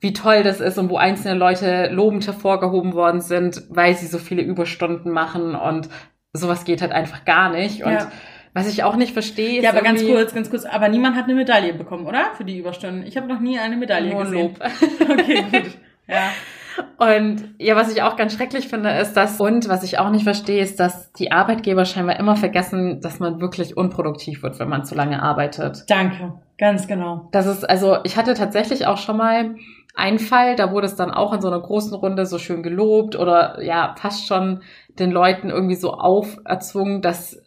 wie 0.00 0.12
toll 0.12 0.42
das 0.42 0.60
ist 0.60 0.78
und 0.78 0.90
wo 0.90 0.96
einzelne 0.96 1.38
Leute 1.38 1.88
lobend 1.92 2.26
hervorgehoben 2.26 2.92
worden 2.92 3.20
sind, 3.20 3.62
weil 3.70 3.94
sie 3.94 4.08
so 4.08 4.18
viele 4.18 4.42
Überstunden 4.42 5.12
machen 5.12 5.54
und 5.54 5.88
sowas 6.32 6.64
geht 6.64 6.82
halt 6.82 6.92
einfach 6.92 7.24
gar 7.24 7.50
nicht. 7.50 7.84
Und 7.84 7.92
ja. 7.92 8.10
Was 8.54 8.68
ich 8.68 8.84
auch 8.84 8.96
nicht 8.96 9.14
verstehe. 9.14 9.58
Ist 9.58 9.64
Ja, 9.64 9.70
aber 9.70 9.80
ganz 9.80 10.04
kurz, 10.04 10.34
ganz 10.34 10.50
kurz. 10.50 10.66
Aber 10.66 10.88
niemand 10.88 11.16
hat 11.16 11.24
eine 11.24 11.34
Medaille 11.34 11.72
bekommen, 11.72 12.06
oder? 12.06 12.32
Für 12.36 12.44
die 12.44 12.58
Überstunden. 12.58 13.06
Ich 13.06 13.16
habe 13.16 13.26
noch 13.26 13.40
nie 13.40 13.58
eine 13.58 13.76
Medaille 13.76 14.10
Nur 14.10 14.24
gesehen. 14.24 14.42
Lob. 14.42 14.60
okay, 15.10 15.44
gut. 15.50 15.78
Ja. 16.06 16.30
Und 16.98 17.54
ja, 17.58 17.76
was 17.76 17.92
ich 17.92 18.02
auch 18.02 18.16
ganz 18.16 18.34
schrecklich 18.34 18.68
finde, 18.68 18.90
ist 18.90 19.14
dass, 19.14 19.40
und 19.40 19.68
was 19.68 19.82
ich 19.82 19.98
auch 19.98 20.10
nicht 20.10 20.24
verstehe, 20.24 20.62
ist, 20.62 20.80
dass 20.80 21.12
die 21.12 21.32
Arbeitgeber 21.32 21.84
scheinbar 21.84 22.18
immer 22.18 22.36
vergessen, 22.36 23.00
dass 23.00 23.18
man 23.18 23.40
wirklich 23.40 23.76
unproduktiv 23.76 24.42
wird, 24.42 24.58
wenn 24.58 24.68
man 24.68 24.84
zu 24.84 24.94
lange 24.94 25.22
arbeitet. 25.22 25.84
Danke, 25.88 26.34
ganz 26.58 26.86
genau. 26.86 27.28
Das 27.32 27.46
ist, 27.46 27.68
also 27.68 27.98
ich 28.04 28.16
hatte 28.16 28.34
tatsächlich 28.34 28.86
auch 28.86 28.98
schon 28.98 29.16
mal 29.16 29.54
einen 29.94 30.18
Fall, 30.18 30.56
da 30.56 30.72
wurde 30.72 30.86
es 30.86 30.96
dann 30.96 31.10
auch 31.10 31.32
in 31.32 31.40
so 31.40 31.48
einer 31.48 31.60
großen 31.60 31.94
Runde 31.94 32.26
so 32.26 32.38
schön 32.38 32.62
gelobt 32.62 33.16
oder 33.16 33.62
ja, 33.62 33.94
fast 33.98 34.26
schon 34.26 34.62
den 34.98 35.10
Leuten 35.10 35.50
irgendwie 35.50 35.74
so 35.74 35.92
auferzwungen, 35.92 37.02
dass 37.02 37.42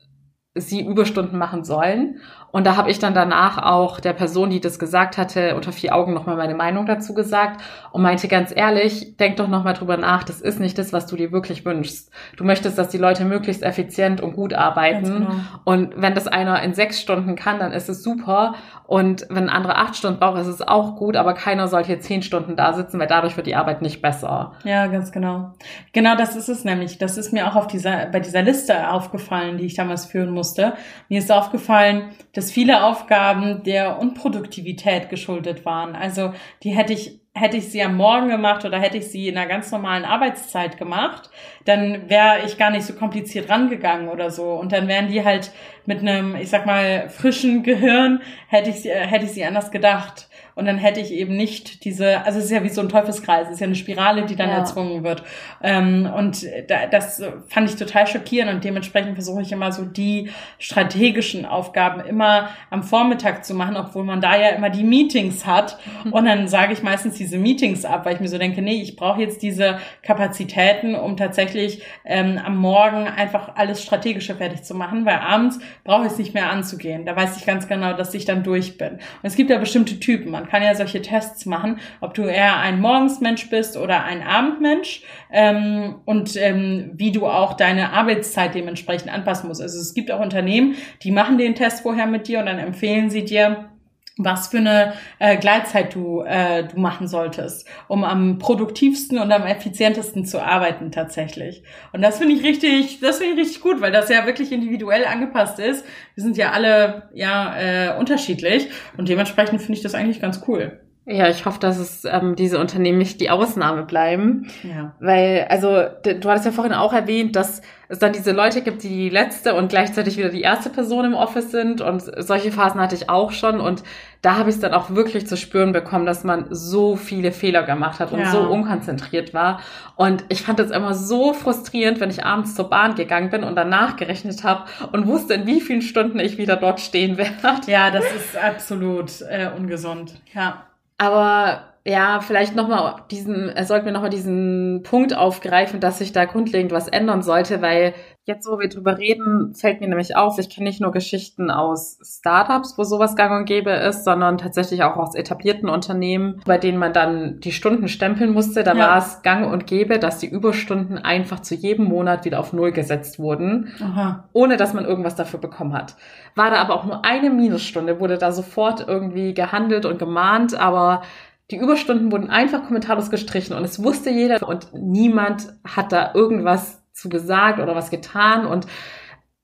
sie 0.54 0.86
Überstunden 0.86 1.38
machen 1.38 1.64
sollen. 1.64 2.20
Und 2.56 2.66
da 2.66 2.78
habe 2.78 2.90
ich 2.90 3.00
dann 3.00 3.14
danach 3.14 3.58
auch 3.58 4.00
der 4.00 4.14
Person, 4.14 4.50
die 4.50 4.62
das 4.62 4.80
gesagt 4.80 5.18
hatte, 5.18 5.58
unter 5.58 5.74
vier 5.74 5.94
Augen 5.94 6.14
nochmal 6.14 6.38
meine 6.38 6.56
Meinung 6.56 6.86
dazu 6.86 7.14
gesagt 7.14 7.62
und 7.92 8.02
meinte 8.02 8.30
ganz 8.30 8.54
ehrlich, 8.56 9.18
denk 9.18 9.36
doch 9.36 9.50
nochmal 9.50 9.74
drüber 9.74 9.98
nach, 9.98 10.24
das 10.24 10.40
ist 10.40 10.62
nicht 10.62 10.78
das, 10.78 10.94
was 10.94 11.06
du 11.06 11.18
dir 11.18 11.34
wirklich 11.34 11.66
wünschst. 11.66 12.10
Du 12.38 12.46
möchtest, 12.46 12.78
dass 12.78 12.88
die 12.88 12.98
Leute 12.98 13.26
möglichst 13.26 13.62
effizient 13.62 14.22
und 14.22 14.38
gut 14.38 14.54
arbeiten. 14.54 15.04
Genau. 15.04 15.32
Und 15.66 16.02
wenn 16.02 16.16
das 16.16 16.28
einer 16.28 16.64
in 16.64 16.74
sechs 16.74 17.02
Stunden 17.02 17.36
kann, 17.36 17.60
dann 17.60 17.74
ist 17.74 17.90
es 17.90 18.02
super. 18.02 18.56
Und 18.88 19.26
wenn 19.30 19.50
ein 19.50 19.56
anderer 19.56 19.78
acht 19.78 19.98
Stunden 19.98 20.20
braucht, 20.20 20.40
ist 20.40 20.48
es 20.48 20.62
auch 20.62 20.96
gut, 20.96 21.18
aber 21.18 21.34
keiner 21.34 21.68
sollte 21.68 21.88
hier 21.88 22.00
zehn 22.00 22.22
Stunden 22.22 22.56
da 22.56 22.72
sitzen, 22.72 23.00
weil 23.00 23.08
dadurch 23.08 23.36
wird 23.36 23.48
die 23.48 23.56
Arbeit 23.56 23.82
nicht 23.82 24.02
besser. 24.02 24.54
Ja, 24.64 24.88
ganz 24.88 25.12
genau. 25.12 25.54
Genau 25.92 26.16
das 26.16 26.38
ist 26.38 26.48
es 26.48 26.64
nämlich. 26.64 27.00
Das 27.00 27.18
ist 27.18 27.34
mir 27.34 27.48
auch 27.50 27.56
auf 27.56 27.68
dieser, 27.68 28.06
bei 28.06 28.22
dieser 28.22 28.44
Liste 28.44 28.92
aufgefallen, 28.92 29.58
die 29.58 29.66
ich 29.66 29.74
damals 29.74 30.06
führen 30.06 30.30
musste. 30.30 30.74
Mir 31.10 31.20
ist 31.20 31.32
aufgefallen, 31.32 32.12
dass 32.34 32.45
viele 32.52 32.84
Aufgaben 32.84 33.64
der 33.64 34.00
Unproduktivität 34.00 35.10
geschuldet 35.10 35.66
waren. 35.66 35.96
Also 35.96 36.34
die 36.64 36.72
hätte 36.72 36.94
ich 36.94 37.20
hätte 37.36 37.58
ich 37.58 37.70
sie 37.70 37.84
am 37.84 37.98
Morgen 37.98 38.30
gemacht 38.30 38.64
oder 38.64 38.80
hätte 38.80 38.98
ich 38.98 39.12
sie 39.12 39.28
in 39.28 39.38
einer 39.38 39.50
ganz 39.50 39.70
normalen 39.70 40.06
Arbeitszeit 40.06 40.78
gemacht, 40.78 41.30
dann 41.66 42.10
wäre 42.10 42.46
ich 42.46 42.58
gar 42.58 42.72
nicht 42.72 42.86
so 42.86 42.94
kompliziert 42.94 43.50
rangegangen 43.50 44.08
oder 44.08 44.32
so. 44.32 44.54
Und 44.54 44.72
dann 44.72 44.88
wären 44.88 45.10
die 45.10 45.24
halt 45.24 45.52
mit 45.86 46.00
einem, 46.00 46.36
ich 46.38 46.50
sag 46.50 46.66
mal, 46.66 47.10
frischen 47.10 47.62
Gehirn, 47.62 48.22
hätte 48.48 48.70
ich 48.70 48.82
sie, 48.84 48.90
hätte 48.90 49.26
ich 49.26 49.32
sie 49.32 49.44
anders 49.44 49.70
gedacht. 49.70 50.30
Und 50.56 50.66
dann 50.66 50.78
hätte 50.78 51.02
ich 51.02 51.12
eben 51.12 51.36
nicht 51.36 51.84
diese, 51.84 52.26
also 52.26 52.40
es 52.40 52.46
ist 52.46 52.52
ja 52.52 52.64
wie 52.64 52.70
so 52.70 52.80
ein 52.80 52.88
Teufelskreis, 52.88 53.48
es 53.48 53.56
ist 53.56 53.60
ja 53.60 53.68
eine 53.68 53.76
Spirale, 53.76 54.26
die 54.26 54.38
dann 54.38 54.50
ja. 54.50 54.56
erzwungen 54.56 55.04
wird. 55.04 55.22
Ähm, 55.62 56.10
und 56.16 56.46
da, 56.70 56.88
das 56.88 57.22
fand 57.48 57.70
ich 57.70 57.76
total 57.76 58.08
schockierend 58.08 58.54
und 58.54 58.64
dementsprechend 58.64 59.16
versuche 59.16 59.42
ich 59.42 59.52
immer 59.52 59.74
so 59.74 59.84
die 59.84 60.30
strategischen 60.58 61.46
Aufgaben 61.46 62.00
immer 62.00 62.50
am 62.70 62.84
Vormittag 62.84 63.44
zu 63.44 63.54
machen, 63.54 63.76
obwohl 63.76 64.06
man 64.06 64.22
da 64.22 64.40
ja 64.40 64.50
immer 64.50 64.70
die 64.70 64.84
Meetings 64.84 65.46
hat. 65.46 65.78
Und 66.12 66.26
dann 66.26 66.48
sage 66.48 66.74
ich 66.74 66.84
meistens 66.84 67.16
diese 67.16 67.38
Meetings 67.38 67.84
ab, 67.84 68.06
weil 68.06 68.16
ich 68.16 68.22
mir 68.22 68.28
so 68.28 68.38
denke, 68.38 68.62
nee, 68.62 68.82
ich 68.82 68.96
brauche 68.96 69.22
jetzt 69.22 69.42
diese 69.42 69.80
Kapazitäten, 70.04 70.96
um 70.96 71.18
tatsächlich 71.18 71.82
ähm, 72.06 72.40
am 72.44 72.58
Morgen 72.58 73.08
einfach 73.08 73.56
alles 73.56 73.84
Strategische 73.84 74.36
fertig 74.36 74.64
zu 74.64 74.76
machen, 74.76 75.06
weil 75.06 75.18
abends 75.18 75.60
brauche 75.84 76.06
ich 76.06 76.14
es 76.14 76.18
nicht 76.18 76.34
mehr 76.34 76.50
anzugehen. 76.50 77.06
Da 77.06 77.16
weiß 77.16 77.38
ich 77.38 77.46
ganz 77.46 77.68
genau, 77.68 77.94
dass 77.94 78.14
ich 78.14 78.26
dann 78.26 78.44
durch 78.44 78.78
bin. 78.78 78.94
Und 78.94 79.00
es 79.24 79.36
gibt 79.36 79.50
ja 79.50 79.58
bestimmte 79.58 80.00
Typen. 80.00 80.32
Man 80.32 80.45
kann 80.48 80.64
ja 80.64 80.76
solche 80.76 81.02
Tests 81.02 81.46
machen, 81.46 81.80
ob 82.02 82.14
du 82.14 82.24
eher 82.24 82.60
ein 82.60 82.80
Morgensmensch 82.80 83.50
bist 83.50 83.78
oder 83.78 84.04
ein 84.04 84.22
Abendmensch 84.22 85.04
ähm, 85.32 85.96
und 86.06 86.36
ähm, 86.38 86.92
wie 86.94 87.12
du 87.12 87.28
auch 87.28 87.54
deine 87.54 87.94
Arbeitszeit 87.94 88.56
dementsprechend 88.56 89.12
anpassen 89.12 89.48
musst. 89.48 89.62
Also 89.62 89.80
es 89.80 89.94
gibt 89.94 90.12
auch 90.12 90.20
Unternehmen, 90.20 90.76
die 91.04 91.12
machen 91.12 91.38
den 91.38 91.56
Test 91.56 91.82
vorher 91.82 92.08
mit 92.08 92.28
dir 92.28 92.40
und 92.40 92.46
dann 92.46 92.60
empfehlen 92.60 93.10
sie 93.10 93.26
dir, 93.26 93.70
was 94.18 94.48
für 94.48 94.58
eine 94.58 94.94
äh, 95.20 95.38
Gleitzeit 95.38 95.94
du, 95.94 96.22
äh, 96.22 96.64
du 96.64 96.80
machen 96.80 97.08
solltest, 97.08 97.68
um 97.88 98.04
am 98.04 98.38
produktivsten 98.38 99.20
und 99.20 99.32
am 99.32 99.44
effizientesten 99.44 100.26
zu 100.26 100.42
arbeiten 100.42 100.92
tatsächlich. 100.92 101.64
Und 101.92 102.02
das 102.02 102.18
finde 102.20 102.36
ich 102.36 102.44
richtig, 102.44 103.02
das 103.02 103.18
finde 103.18 103.34
ich 103.34 103.48
richtig 103.48 103.62
gut, 103.62 103.82
weil 103.82 103.92
das 103.92 104.10
ja 104.10 104.26
wirklich 104.26 104.52
individuell 104.52 105.06
angepasst 105.06 105.60
ist. 105.60 105.86
Wir 106.16 106.24
sind 106.24 106.38
ja 106.38 106.52
alle 106.52 107.10
ja 107.14 107.58
äh, 107.58 108.00
unterschiedlich 108.00 108.70
und 108.98 109.10
dementsprechend 109.10 109.60
finde 109.60 109.74
ich 109.74 109.84
das 109.84 109.96
eigentlich 109.96 110.22
ganz 110.22 110.42
cool. 110.48 110.85
Ja, 111.08 111.30
ich 111.30 111.46
hoffe, 111.46 111.60
dass 111.60 111.78
es 111.78 112.04
ähm, 112.06 112.36
diese 112.36 112.60
Unternehmen 112.60 112.98
nicht 112.98 113.22
die 113.22 113.30
Ausnahme 113.30 113.84
bleiben. 113.84 114.48
Ja. 114.64 114.96
Weil, 115.00 115.46
also, 115.50 115.84
du 116.04 116.30
hattest 116.30 116.48
ja 116.48 116.52
vorhin 116.52 116.74
auch 116.74 116.94
erwähnt, 116.94 117.36
dass 117.36 117.62
es 117.90 118.00
dann 118.00 118.12
diese 118.12 118.32
Leute 118.32 118.64
gibt, 118.64 118.82
die 118.82 118.90
die 118.90 119.10
letzte 119.10 119.54
und 119.54 119.70
gleichzeitig 119.70 120.18
wieder 120.18 120.30
die 120.30 120.42
erste 120.42 120.72
Person 120.72 121.06
im 121.06 121.14
Office 121.14 121.52
sind. 121.52 121.80
Und 121.82 122.02
solche 122.18 122.52
Phasen 122.52 122.82
hatte 122.82 122.96
ich 122.96 123.08
auch 123.08 123.34
schon. 123.34 123.60
Und 123.60 123.84
da 124.24 124.38
habe 124.38 124.50
ich 124.50 124.56
es 124.56 124.62
dann 124.62 124.74
auch 124.74 124.96
wirklich 124.96 125.28
zu 125.28 125.38
spüren 125.38 125.74
bekommen, 125.74 126.08
dass 126.08 126.24
man 126.24 126.48
so 126.50 126.96
viele 126.96 127.32
Fehler 127.32 127.62
gemacht 127.62 128.00
hat 128.00 128.12
und 128.12 128.22
ja. 128.22 128.32
so 128.32 128.40
unkonzentriert 128.40 129.32
war. 129.32 129.60
Und 129.96 130.26
ich 130.30 130.42
fand 130.42 130.60
es 130.60 130.72
immer 130.72 130.96
so 130.96 131.34
frustrierend, 131.34 132.00
wenn 132.00 132.10
ich 132.10 132.26
abends 132.26 132.56
zur 132.56 132.68
Bahn 132.68 132.96
gegangen 132.96 133.30
bin 133.30 133.44
und 133.44 133.56
danach 133.56 133.96
gerechnet 133.96 134.44
habe 134.44 134.64
und 134.92 135.06
wusste, 135.06 135.36
in 135.36 135.46
wie 135.46 135.62
vielen 135.62 135.84
Stunden 135.84 136.20
ich 136.20 136.40
wieder 136.40 136.56
dort 136.56 136.80
stehen 136.80 137.18
werde. 137.18 137.32
Ja, 137.68 137.92
das 137.92 138.06
ist 138.06 138.36
absolut 138.36 139.22
äh, 139.30 139.52
ungesund. 139.56 140.16
Ja. 140.34 140.64
Aber 140.98 141.75
ja, 141.88 142.20
vielleicht 142.20 142.56
nochmal 142.56 142.96
diesen, 143.12 143.50
er 143.50 143.66
sollte 143.66 143.86
mir 143.86 143.92
nochmal 143.92 144.10
diesen 144.10 144.82
Punkt 144.84 145.16
aufgreifen, 145.16 145.80
dass 145.80 146.00
sich 146.00 146.12
da 146.12 146.26
grundlegend 146.26 146.72
was 146.72 146.88
ändern 146.88 147.22
sollte, 147.22 147.62
weil 147.62 147.94
jetzt, 148.24 148.48
wo 148.48 148.58
wir 148.60 148.70
drüber 148.70 148.98
reden, 148.98 149.54
fällt 149.54 149.82
mir 149.82 149.88
nämlich 149.88 150.16
auf, 150.16 150.40
ich 150.40 150.50
kenne 150.50 150.68
nicht 150.68 150.82
nur 150.82 150.92
Geschichten 150.92 151.52
aus 151.52 152.00
Startups, 152.02 152.76
wo 152.76 152.84
sowas 152.84 153.16
gang 153.16 153.40
und 153.40 153.46
gäbe 153.46 153.70
ist, 153.70 154.04
sondern 154.04 154.40
tatsächlich 154.40 154.82
auch 154.82 154.98
aus 154.98 155.14
etablierten 155.14 155.70
Unternehmen, 155.70 156.42
bei 156.44 156.58
denen 156.58 156.80
man 156.80 156.92
dann 156.92 157.40
die 157.40 157.52
Stunden 157.52 157.88
stempeln 157.88 158.34
musste. 158.34 158.64
Da 158.64 158.74
ja. 158.74 158.88
war 158.88 158.98
es 158.98 159.22
gang 159.22 159.54
und 159.54 159.68
gäbe, 159.68 160.00
dass 160.00 160.18
die 160.18 160.28
Überstunden 160.28 160.98
einfach 160.98 161.42
zu 161.42 161.54
jedem 161.54 161.86
Monat 161.86 162.26
wieder 162.26 162.40
auf 162.40 162.52
Null 162.52 162.72
gesetzt 162.72 163.20
wurden, 163.20 163.72
Aha. 163.80 164.28
ohne 164.34 164.58
dass 164.58 164.74
man 164.74 164.86
irgendwas 164.86 165.16
dafür 165.16 165.40
bekommen 165.40 165.74
hat. 165.74 165.96
War 166.34 166.50
da 166.50 166.58
aber 166.58 166.74
auch 166.74 166.86
nur 166.86 167.06
eine 167.06 167.30
Minusstunde, 167.30 168.00
wurde 168.00 168.18
da 168.18 168.32
sofort 168.32 168.88
irgendwie 168.88 169.36
gehandelt 169.36 169.86
und 169.86 170.00
gemahnt, 170.00 170.60
aber 170.60 171.04
die 171.52 171.58
Überstunden 171.58 172.12
wurden 172.12 172.30
einfach 172.30 172.66
kommentarlos 172.66 173.10
gestrichen 173.10 173.56
und 173.56 173.64
es 173.64 173.84
wusste 173.84 174.10
jeder 174.10 174.48
und 174.48 174.74
niemand 174.74 175.54
hat 175.64 175.92
da 175.92 176.14
irgendwas 176.14 176.82
zu 176.92 177.10
gesagt 177.10 177.60
oder 177.60 177.76
was 177.76 177.92
getan 177.92 178.46
und 178.46 178.66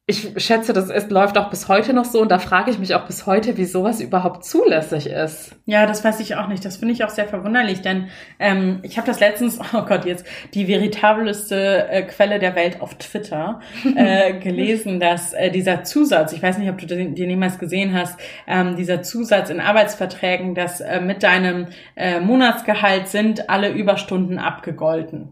ich 0.08 0.34
schätze, 0.38 0.74
das 0.74 0.90
ist, 0.90 1.12
läuft 1.12 1.38
auch 1.38 1.50
bis 1.52 1.68
heute 1.68 1.94
noch 1.94 2.06
so 2.06 2.22
und 2.22 2.30
da 2.30 2.40
frage 2.40 2.72
ich 2.72 2.80
mich 2.80 2.96
auch 2.96 3.06
bis 3.06 3.28
heute, 3.28 3.58
wie 3.58 3.66
sowas 3.66 4.02
überhaupt 4.02 4.44
zulässig 4.44 5.08
ist. 5.08 5.56
Ja, 5.66 5.86
das 5.86 6.04
weiß 6.04 6.20
ich 6.22 6.36
auch 6.36 6.48
nicht. 6.48 6.66
Das 6.66 6.78
finde 6.78 6.94
ich 6.94 7.04
auch 7.04 7.10
sehr 7.10 7.28
verwunderlich, 7.28 7.82
denn 7.82 8.10
ähm, 8.40 8.80
ich 8.82 8.98
habe 8.98 9.06
das 9.06 9.20
letztens, 9.20 9.60
oh 9.74 9.84
Gott, 9.84 10.06
jetzt 10.06 10.26
die 10.56 10.68
veritabelste 10.68 11.88
äh, 11.88 12.02
Quelle 12.04 12.40
der 12.40 12.56
Welt 12.56 12.82
auf 12.82 12.96
Twitter 12.96 13.62
äh, 13.96 14.34
gelesen, 14.40 15.00
dass 15.00 15.34
äh, 15.34 15.52
dieser 15.52 15.84
Zusatz, 15.84 16.34
ich 16.34 16.42
weiß 16.42 16.58
nicht, 16.58 16.70
ob 16.70 16.80
du 16.80 16.88
den, 16.88 17.14
den 17.14 17.30
jemals 17.30 17.60
gesehen 17.60 17.94
hast, 17.94 18.20
ähm, 18.48 18.76
dieser 18.76 19.04
Zusatz 19.04 19.52
in 19.52 19.60
Arbeitsverträgen, 19.60 20.56
dass 20.56 20.82
äh, 20.82 21.00
mit 21.00 21.22
deinem 21.22 21.68
äh, 21.96 22.20
Monatsgehalt 22.20 23.08
sind 23.08 23.52
alle 23.52 23.70
Überstunden 23.70 24.40
abgegolten. 24.40 25.30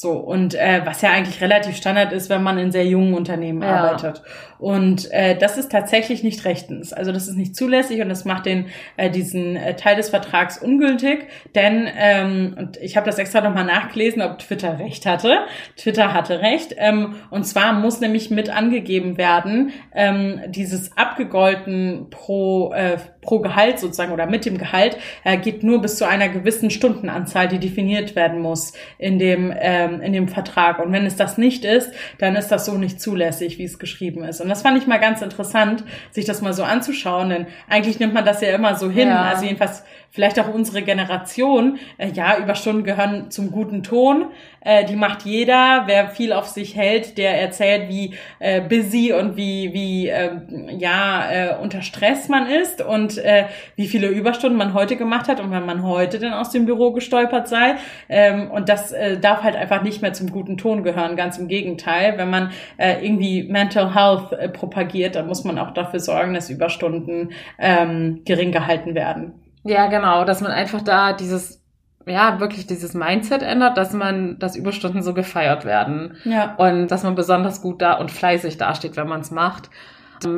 So, 0.00 0.12
und 0.12 0.54
äh, 0.54 0.80
was 0.86 1.02
ja 1.02 1.10
eigentlich 1.10 1.42
relativ 1.42 1.76
Standard 1.76 2.14
ist, 2.14 2.30
wenn 2.30 2.42
man 2.42 2.56
in 2.56 2.72
sehr 2.72 2.86
jungen 2.86 3.12
Unternehmen 3.12 3.60
ja. 3.60 3.76
arbeitet. 3.76 4.22
Und 4.58 5.10
äh, 5.10 5.36
das 5.36 5.58
ist 5.58 5.70
tatsächlich 5.70 6.22
nicht 6.22 6.46
rechtens. 6.46 6.94
Also 6.94 7.12
das 7.12 7.28
ist 7.28 7.36
nicht 7.36 7.54
zulässig 7.54 8.00
und 8.00 8.08
das 8.08 8.24
macht 8.24 8.46
den 8.46 8.66
äh, 8.96 9.10
diesen 9.10 9.56
äh, 9.56 9.76
Teil 9.76 9.96
des 9.96 10.08
Vertrags 10.08 10.56
ungültig. 10.56 11.26
Denn, 11.54 11.86
ähm, 11.98 12.54
und 12.58 12.76
ich 12.78 12.96
habe 12.96 13.04
das 13.04 13.18
extra 13.18 13.42
nochmal 13.42 13.64
nachgelesen, 13.64 14.22
ob 14.22 14.38
Twitter 14.38 14.78
recht 14.78 15.04
hatte. 15.04 15.40
Twitter 15.76 16.14
hatte 16.14 16.40
recht. 16.40 16.74
Ähm, 16.78 17.16
und 17.30 17.44
zwar 17.44 17.74
muss 17.74 18.00
nämlich 18.00 18.30
mit 18.30 18.48
angegeben 18.48 19.18
werden, 19.18 19.72
ähm, 19.94 20.40
dieses 20.48 20.96
abgegolten 20.96 22.08
pro, 22.10 22.72
äh, 22.72 22.96
pro 23.22 23.40
Gehalt 23.40 23.78
sozusagen 23.78 24.12
oder 24.12 24.26
mit 24.26 24.44
dem 24.44 24.58
Gehalt 24.58 24.96
äh, 25.24 25.36
geht 25.36 25.62
nur 25.62 25.80
bis 25.80 25.96
zu 25.96 26.06
einer 26.06 26.28
gewissen 26.28 26.70
Stundenanzahl, 26.70 27.48
die 27.48 27.58
definiert 27.58 28.14
werden 28.14 28.40
muss 28.40 28.72
in 28.98 29.18
dem, 29.18 29.54
ähm, 29.58 29.89
in 30.00 30.12
dem 30.12 30.28
Vertrag. 30.28 30.78
Und 30.78 30.92
wenn 30.92 31.06
es 31.06 31.16
das 31.16 31.38
nicht 31.38 31.64
ist, 31.64 31.92
dann 32.18 32.36
ist 32.36 32.48
das 32.48 32.66
so 32.66 32.78
nicht 32.78 33.00
zulässig, 33.00 33.58
wie 33.58 33.64
es 33.64 33.78
geschrieben 33.78 34.24
ist. 34.24 34.40
Und 34.40 34.48
das 34.48 34.62
fand 34.62 34.78
ich 34.78 34.86
mal 34.86 34.98
ganz 34.98 35.22
interessant, 35.22 35.82
sich 36.12 36.24
das 36.24 36.40
mal 36.40 36.52
so 36.52 36.62
anzuschauen, 36.62 37.30
denn 37.30 37.46
eigentlich 37.68 37.98
nimmt 37.98 38.14
man 38.14 38.24
das 38.24 38.40
ja 38.40 38.54
immer 38.54 38.76
so 38.76 38.90
hin. 38.90 39.08
Ja. 39.08 39.22
Also 39.22 39.44
jedenfalls 39.44 39.82
vielleicht 40.10 40.38
auch 40.40 40.52
unsere 40.52 40.82
Generation, 40.82 41.78
äh, 41.98 42.08
ja, 42.10 42.38
Überstunden 42.38 42.84
gehören 42.84 43.30
zum 43.30 43.50
guten 43.50 43.82
Ton. 43.82 44.26
Äh, 44.60 44.84
die 44.84 44.96
macht 44.96 45.22
jeder. 45.22 45.84
Wer 45.86 46.08
viel 46.08 46.32
auf 46.32 46.46
sich 46.46 46.76
hält, 46.76 47.16
der 47.16 47.40
erzählt, 47.40 47.88
wie 47.88 48.14
äh, 48.40 48.60
busy 48.60 49.12
und 49.12 49.36
wie, 49.36 49.72
wie 49.72 50.08
äh, 50.08 50.30
ja, 50.78 51.30
äh, 51.30 51.56
unter 51.62 51.82
Stress 51.82 52.28
man 52.28 52.46
ist 52.46 52.82
und 52.82 53.18
äh, 53.18 53.44
wie 53.76 53.86
viele 53.86 54.08
Überstunden 54.08 54.58
man 54.58 54.74
heute 54.74 54.96
gemacht 54.96 55.28
hat 55.28 55.40
und 55.40 55.50
wenn 55.50 55.64
man 55.64 55.82
heute 55.82 56.18
denn 56.18 56.32
aus 56.32 56.50
dem 56.50 56.66
Büro 56.66 56.92
gestolpert 56.92 57.48
sei. 57.48 57.76
Ähm, 58.08 58.50
und 58.50 58.68
das 58.68 58.92
äh, 58.92 59.18
darf 59.18 59.42
halt 59.42 59.56
einfach 59.56 59.79
nicht 59.82 60.02
mehr 60.02 60.12
zum 60.12 60.30
guten 60.30 60.56
Ton 60.56 60.82
gehören. 60.82 61.16
Ganz 61.16 61.38
im 61.38 61.48
Gegenteil. 61.48 62.18
Wenn 62.18 62.30
man 62.30 62.50
äh, 62.76 63.04
irgendwie 63.04 63.44
Mental 63.44 63.94
Health 63.94 64.32
äh, 64.32 64.48
propagiert, 64.48 65.16
dann 65.16 65.26
muss 65.26 65.44
man 65.44 65.58
auch 65.58 65.72
dafür 65.72 66.00
sorgen, 66.00 66.34
dass 66.34 66.50
Überstunden 66.50 67.32
ähm, 67.58 68.22
gering 68.24 68.52
gehalten 68.52 68.94
werden. 68.94 69.34
Ja, 69.64 69.88
genau, 69.88 70.24
dass 70.24 70.40
man 70.40 70.52
einfach 70.52 70.82
da 70.82 71.12
dieses, 71.12 71.62
ja, 72.06 72.40
wirklich 72.40 72.66
dieses 72.66 72.94
Mindset 72.94 73.42
ändert, 73.42 73.76
dass 73.76 73.92
man, 73.92 74.38
dass 74.38 74.56
Überstunden 74.56 75.02
so 75.02 75.12
gefeiert 75.14 75.64
werden. 75.64 76.16
Ja. 76.24 76.54
Und 76.56 76.88
dass 76.88 77.02
man 77.02 77.14
besonders 77.14 77.60
gut 77.60 77.82
da 77.82 77.94
und 77.94 78.10
fleißig 78.10 78.56
dasteht, 78.56 78.96
wenn 78.96 79.08
man 79.08 79.20
es 79.20 79.30
macht. 79.30 79.70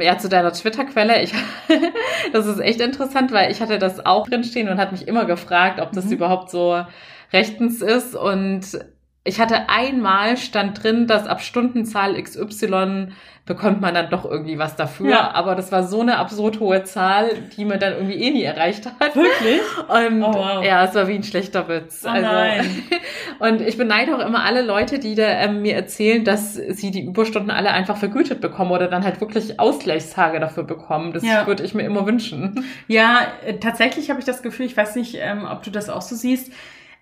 Ja, 0.00 0.16
zu 0.16 0.28
deiner 0.28 0.52
Twitter-Quelle. 0.52 1.22
Ich, 1.22 1.34
das 2.32 2.46
ist 2.46 2.60
echt 2.60 2.80
interessant, 2.80 3.32
weil 3.32 3.50
ich 3.50 3.60
hatte 3.60 3.78
das 3.78 4.04
auch 4.04 4.28
drinstehen 4.28 4.68
und 4.68 4.78
hat 4.78 4.92
mich 4.92 5.08
immer 5.08 5.24
gefragt, 5.24 5.80
ob 5.80 5.92
das 5.92 6.06
mhm. 6.06 6.12
überhaupt 6.12 6.50
so 6.50 6.84
rechtens 7.32 7.80
ist. 7.82 8.14
Und 8.14 8.78
ich 9.24 9.40
hatte 9.40 9.68
einmal 9.68 10.36
stand 10.36 10.82
drin, 10.82 11.06
dass 11.06 11.26
ab 11.26 11.40
Stundenzahl 11.42 12.20
XY 12.20 13.12
bekommt 13.44 13.80
man 13.80 13.94
dann 13.94 14.08
doch 14.08 14.24
irgendwie 14.24 14.58
was 14.58 14.76
dafür. 14.76 15.10
Ja. 15.10 15.30
Aber 15.34 15.54
das 15.54 15.70
war 15.70 15.84
so 15.84 16.00
eine 16.00 16.18
absurd 16.18 16.60
hohe 16.60 16.82
Zahl, 16.84 17.30
die 17.56 17.64
man 17.64 17.78
dann 17.80 17.94
irgendwie 17.94 18.14
eh 18.14 18.30
nie 18.30 18.42
erreicht 18.42 18.86
hat. 18.86 19.14
Wirklich? 19.14 19.60
Und 19.88 20.22
oh, 20.22 20.32
wow. 20.32 20.64
ja, 20.64 20.84
es 20.84 20.94
war 20.94 21.06
wie 21.06 21.14
ein 21.14 21.24
schlechter 21.24 21.68
Witz. 21.68 22.02
Oh, 22.04 22.08
also, 22.08 22.26
nein. 22.26 22.82
und 23.38 23.60
ich 23.60 23.76
beneide 23.76 24.16
auch 24.16 24.24
immer 24.24 24.44
alle 24.44 24.62
Leute, 24.62 24.98
die 25.00 25.14
da 25.14 25.28
ähm, 25.28 25.62
mir 25.62 25.74
erzählen, 25.74 26.24
dass 26.24 26.54
sie 26.54 26.90
die 26.90 27.04
Überstunden 27.04 27.50
alle 27.50 27.70
einfach 27.70 27.96
vergütet 27.96 28.40
bekommen 28.40 28.70
oder 28.70 28.88
dann 28.88 29.04
halt 29.04 29.20
wirklich 29.20 29.58
Ausgleichstage 29.58 30.38
dafür 30.38 30.64
bekommen. 30.64 31.12
Das 31.12 31.24
ja. 31.24 31.46
würde 31.46 31.64
ich 31.64 31.74
mir 31.74 31.82
immer 31.82 32.06
wünschen. 32.06 32.64
Ja, 32.86 33.26
äh, 33.44 33.54
tatsächlich 33.54 34.10
habe 34.10 34.20
ich 34.20 34.26
das 34.26 34.42
Gefühl, 34.42 34.66
ich 34.66 34.76
weiß 34.76 34.94
nicht, 34.96 35.16
ähm, 35.20 35.46
ob 35.50 35.62
du 35.62 35.70
das 35.70 35.90
auch 35.90 36.02
so 36.02 36.14
siehst, 36.14 36.52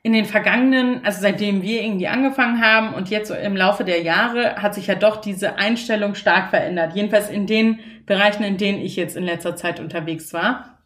in 0.03 0.13
den 0.15 0.25
vergangenen, 0.25 1.05
also 1.05 1.21
seitdem 1.21 1.63
wir 1.63 1.83
irgendwie 1.83 2.09
angefangen 2.09 2.65
haben 2.65 2.95
und 2.95 3.11
jetzt 3.11 3.29
so 3.29 3.35
im 3.35 3.55
Laufe 3.55 3.85
der 3.85 4.01
Jahre 4.01 4.57
hat 4.57 4.75
sich 4.75 4.87
ja 4.87 4.95
doch 4.95 5.19
diese 5.19 5.59
Einstellung 5.59 6.15
stark 6.15 6.51
verändert. 6.51 6.95
Jedenfalls 6.95 7.29
in 7.29 7.47
den 7.47 7.81
Bereichen, 8.07 8.43
in 8.43 8.57
denen 8.57 8.81
ich 8.81 8.97
jetzt 8.97 9.17
in 9.17 9.25
letzter 9.25 9.57
Zeit 9.57 9.79
unterwegs 9.79 10.33
war. 10.33 10.80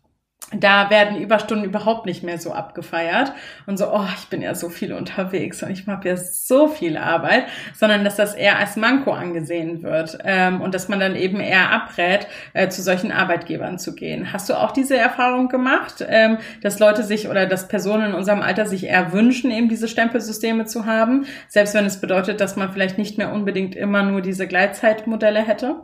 Da 0.53 0.91
werden 0.91 1.19
Überstunden 1.19 1.65
überhaupt 1.65 2.07
nicht 2.07 2.23
mehr 2.23 2.39
so 2.39 2.53
abgefeiert 2.53 3.33
und 3.67 3.79
so, 3.79 3.93
oh, 3.93 4.07
ich 4.19 4.29
bin 4.29 4.43
ja 4.43 4.55
so 4.55 4.69
viel 4.69 4.93
unterwegs 4.93 5.63
und 5.63 5.71
ich 5.71 5.87
mache 5.87 6.09
ja 6.09 6.17
so 6.17 6.69
viel 6.69 6.97
Arbeit, 6.97 7.47
sondern 7.75 8.05
dass 8.05 8.17
das 8.17 8.35
eher 8.35 8.59
als 8.59 8.77
Manko 8.77 9.13
angesehen 9.13 9.83
wird 9.83 10.19
ähm, 10.25 10.61
und 10.61 10.75
dass 10.75 10.89
man 10.89 11.01
dann 11.01 11.17
eben 11.17 11.41
eher 11.41 11.73
abrät, 11.73 12.27
äh, 12.53 12.69
zu 12.69 12.83
solchen 12.83 13.11
Arbeitgebern 13.11 13.79
zu 13.79 13.95
gehen. 13.95 14.33
Hast 14.33 14.49
du 14.49 14.55
auch 14.55 14.71
diese 14.71 14.97
Erfahrung 14.97 15.49
gemacht, 15.49 16.05
ähm, 16.07 16.39
dass 16.63 16.79
Leute 16.79 17.03
sich 17.03 17.29
oder 17.29 17.47
dass 17.47 17.69
Personen 17.69 18.11
in 18.11 18.15
unserem 18.15 18.43
Alter 18.43 18.67
sich 18.67 18.85
eher 18.85 19.13
wünschen, 19.13 19.51
eben 19.51 19.69
diese 19.69 19.89
Stempelsysteme 19.89 20.67
zu 20.67 20.87
haben, 20.87 21.27
selbst 21.49 21.75
wenn 21.75 21.87
es 21.87 22.01
bedeutet, 22.01 22.41
dass 22.41 22.57
man 22.57 22.73
vielleicht 22.73 22.99
nicht 22.99 23.19
mehr 23.19 23.33
unbedingt 23.33 23.77
immer 23.77 24.03
nur 24.03 24.21
diese 24.21 24.47
Gleitzeitmodelle 24.47 25.41
hätte? 25.41 25.77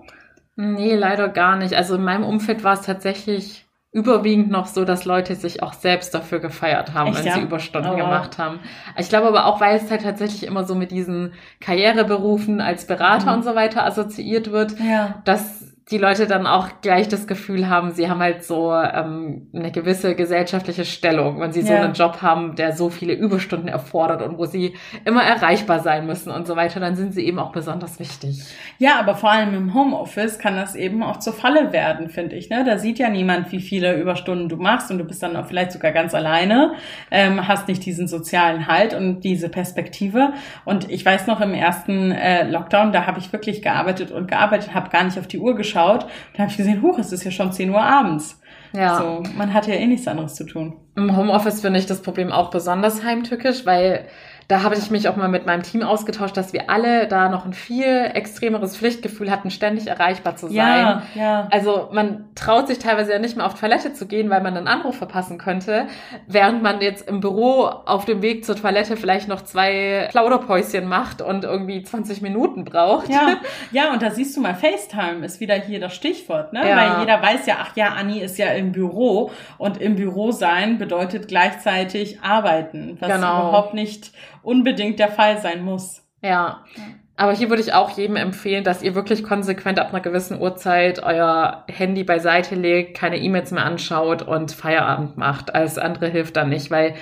Nee, 0.56 0.94
leider 0.94 1.28
gar 1.28 1.56
nicht. 1.56 1.74
Also 1.74 1.94
in 1.94 2.04
meinem 2.04 2.24
Umfeld 2.24 2.62
war 2.64 2.74
es 2.74 2.82
tatsächlich 2.82 3.66
überwiegend 3.92 4.50
noch 4.50 4.66
so, 4.66 4.84
dass 4.84 5.04
Leute 5.04 5.34
sich 5.34 5.62
auch 5.62 5.72
selbst 5.72 6.14
dafür 6.14 6.38
gefeiert 6.38 6.94
haben, 6.94 7.08
Echt, 7.08 7.18
wenn 7.18 7.26
ja? 7.26 7.34
sie 7.34 7.40
Überstunden 7.40 7.92
oh, 7.92 7.96
gemacht 7.96 8.38
haben. 8.38 8.60
Ich 8.96 9.08
glaube 9.08 9.26
aber 9.26 9.46
auch, 9.46 9.60
weil 9.60 9.76
es 9.76 9.90
halt 9.90 10.02
tatsächlich 10.02 10.44
immer 10.44 10.64
so 10.64 10.76
mit 10.76 10.92
diesen 10.92 11.32
Karriereberufen 11.60 12.60
als 12.60 12.86
Berater 12.86 13.32
mhm. 13.32 13.38
und 13.38 13.42
so 13.42 13.56
weiter 13.56 13.84
assoziiert 13.84 14.52
wird, 14.52 14.78
ja. 14.78 15.20
dass 15.24 15.69
die 15.90 15.98
Leute 15.98 16.28
dann 16.28 16.46
auch 16.46 16.68
gleich 16.82 17.08
das 17.08 17.26
Gefühl 17.26 17.68
haben, 17.68 17.90
sie 17.90 18.08
haben 18.08 18.20
halt 18.20 18.44
so 18.44 18.72
ähm, 18.72 19.48
eine 19.52 19.72
gewisse 19.72 20.14
gesellschaftliche 20.14 20.84
Stellung, 20.84 21.40
wenn 21.40 21.52
sie 21.52 21.62
so 21.62 21.72
ja. 21.72 21.82
einen 21.82 21.94
Job 21.94 22.22
haben, 22.22 22.54
der 22.54 22.76
so 22.76 22.90
viele 22.90 23.12
Überstunden 23.12 23.66
erfordert 23.66 24.22
und 24.22 24.38
wo 24.38 24.44
sie 24.44 24.74
immer 25.04 25.24
erreichbar 25.24 25.80
sein 25.80 26.06
müssen 26.06 26.30
und 26.30 26.46
so 26.46 26.54
weiter, 26.54 26.78
dann 26.78 26.94
sind 26.94 27.12
sie 27.12 27.26
eben 27.26 27.40
auch 27.40 27.50
besonders 27.50 27.98
wichtig. 27.98 28.44
Ja, 28.78 29.00
aber 29.00 29.16
vor 29.16 29.32
allem 29.32 29.52
im 29.52 29.74
Homeoffice 29.74 30.38
kann 30.38 30.54
das 30.54 30.76
eben 30.76 31.02
auch 31.02 31.18
zur 31.18 31.32
Falle 31.32 31.72
werden, 31.72 32.08
finde 32.08 32.36
ich. 32.36 32.50
Ne? 32.50 32.62
Da 32.64 32.78
sieht 32.78 33.00
ja 33.00 33.08
niemand, 33.08 33.50
wie 33.50 33.60
viele 33.60 34.00
Überstunden 34.00 34.48
du 34.48 34.58
machst 34.58 34.92
und 34.92 34.98
du 34.98 35.04
bist 35.04 35.24
dann 35.24 35.36
auch 35.36 35.46
vielleicht 35.46 35.72
sogar 35.72 35.90
ganz 35.90 36.14
alleine, 36.14 36.74
ähm, 37.10 37.48
hast 37.48 37.66
nicht 37.66 37.84
diesen 37.84 38.06
sozialen 38.06 38.68
Halt 38.68 38.94
und 38.94 39.22
diese 39.22 39.48
Perspektive. 39.48 40.34
Und 40.64 40.88
ich 40.88 41.04
weiß 41.04 41.26
noch 41.26 41.40
im 41.40 41.52
ersten 41.52 42.12
äh, 42.12 42.48
Lockdown, 42.48 42.92
da 42.92 43.06
habe 43.06 43.18
ich 43.18 43.32
wirklich 43.32 43.60
gearbeitet 43.60 44.12
und 44.12 44.28
gearbeitet, 44.28 44.72
habe 44.72 44.90
gar 44.90 45.02
nicht 45.02 45.18
auf 45.18 45.26
die 45.26 45.40
Uhr 45.40 45.56
geschaut 45.56 45.79
geschaut. 45.80 46.06
Da 46.34 46.42
habe 46.42 46.50
ich 46.50 46.56
gesehen, 46.56 46.82
huch, 46.82 46.98
es 46.98 47.12
ist 47.12 47.24
ja 47.24 47.30
schon 47.30 47.52
10 47.52 47.70
Uhr 47.70 47.82
abends. 47.82 48.40
Ja. 48.72 48.98
So, 48.98 49.22
man 49.36 49.52
hat 49.52 49.66
ja 49.66 49.74
eh 49.74 49.86
nichts 49.86 50.06
anderes 50.06 50.34
zu 50.34 50.44
tun. 50.44 50.76
Im 50.96 51.16
Homeoffice 51.16 51.60
finde 51.60 51.80
ich 51.80 51.86
das 51.86 52.02
Problem 52.02 52.30
auch 52.30 52.50
besonders 52.50 53.02
heimtückisch, 53.02 53.66
weil 53.66 54.04
da 54.50 54.64
habe 54.64 54.74
ich 54.74 54.90
mich 54.90 55.08
auch 55.08 55.14
mal 55.14 55.28
mit 55.28 55.46
meinem 55.46 55.62
Team 55.62 55.84
ausgetauscht, 55.84 56.36
dass 56.36 56.52
wir 56.52 56.70
alle 56.70 57.06
da 57.06 57.28
noch 57.28 57.44
ein 57.44 57.52
viel 57.52 58.10
extremeres 58.14 58.76
Pflichtgefühl 58.76 59.30
hatten, 59.30 59.52
ständig 59.52 59.86
erreichbar 59.86 60.34
zu 60.34 60.48
sein. 60.48 60.56
Ja, 60.56 61.02
ja. 61.14 61.48
Also 61.52 61.88
man 61.92 62.24
traut 62.34 62.66
sich 62.66 62.80
teilweise 62.80 63.12
ja 63.12 63.20
nicht 63.20 63.36
mehr 63.36 63.46
auf 63.46 63.54
Toilette 63.54 63.92
zu 63.92 64.06
gehen, 64.06 64.28
weil 64.28 64.40
man 64.40 64.56
einen 64.56 64.66
Anruf 64.66 64.96
verpassen 64.96 65.38
könnte, 65.38 65.86
während 66.26 66.64
man 66.64 66.80
jetzt 66.80 67.08
im 67.08 67.20
Büro 67.20 67.66
auf 67.66 68.06
dem 68.06 68.22
Weg 68.22 68.44
zur 68.44 68.56
Toilette 68.56 68.96
vielleicht 68.96 69.28
noch 69.28 69.42
zwei 69.42 70.08
Plauderpäuschen 70.10 70.88
macht 70.88 71.22
und 71.22 71.44
irgendwie 71.44 71.84
20 71.84 72.20
Minuten 72.20 72.64
braucht. 72.64 73.08
Ja, 73.08 73.36
ja 73.70 73.92
und 73.92 74.02
da 74.02 74.10
siehst 74.10 74.36
du 74.36 74.40
mal, 74.40 74.56
FaceTime 74.56 75.24
ist 75.24 75.38
wieder 75.38 75.54
hier 75.54 75.78
das 75.78 75.94
Stichwort, 75.94 76.52
ne? 76.52 76.68
Ja. 76.68 76.76
Weil 76.76 77.00
jeder 77.02 77.22
weiß 77.22 77.46
ja, 77.46 77.58
ach 77.60 77.76
ja, 77.76 77.90
Anni 77.90 78.18
ist 78.18 78.36
ja 78.36 78.48
im 78.48 78.72
Büro 78.72 79.30
und 79.58 79.80
im 79.80 79.94
Büro 79.94 80.32
sein 80.32 80.78
bedeutet 80.78 81.28
gleichzeitig 81.28 82.20
arbeiten, 82.22 82.96
was 82.98 83.12
genau. 83.12 83.48
überhaupt 83.48 83.74
nicht 83.74 84.10
unbedingt 84.42 84.98
der 84.98 85.08
Fall 85.08 85.38
sein 85.38 85.62
muss. 85.62 86.06
Ja. 86.22 86.64
Aber 87.16 87.32
hier 87.32 87.50
würde 87.50 87.62
ich 87.62 87.74
auch 87.74 87.90
jedem 87.90 88.16
empfehlen, 88.16 88.64
dass 88.64 88.82
ihr 88.82 88.94
wirklich 88.94 89.22
konsequent 89.22 89.78
ab 89.78 89.90
einer 89.90 90.00
gewissen 90.00 90.40
Uhrzeit 90.40 91.02
euer 91.02 91.64
Handy 91.68 92.02
beiseite 92.02 92.54
legt, 92.54 92.96
keine 92.96 93.18
E-Mails 93.18 93.50
mehr 93.50 93.64
anschaut 93.64 94.22
und 94.22 94.52
Feierabend 94.52 95.18
macht. 95.18 95.54
Alles 95.54 95.76
andere 95.76 96.08
hilft 96.08 96.36
dann 96.36 96.48
nicht, 96.48 96.70
weil 96.70 96.94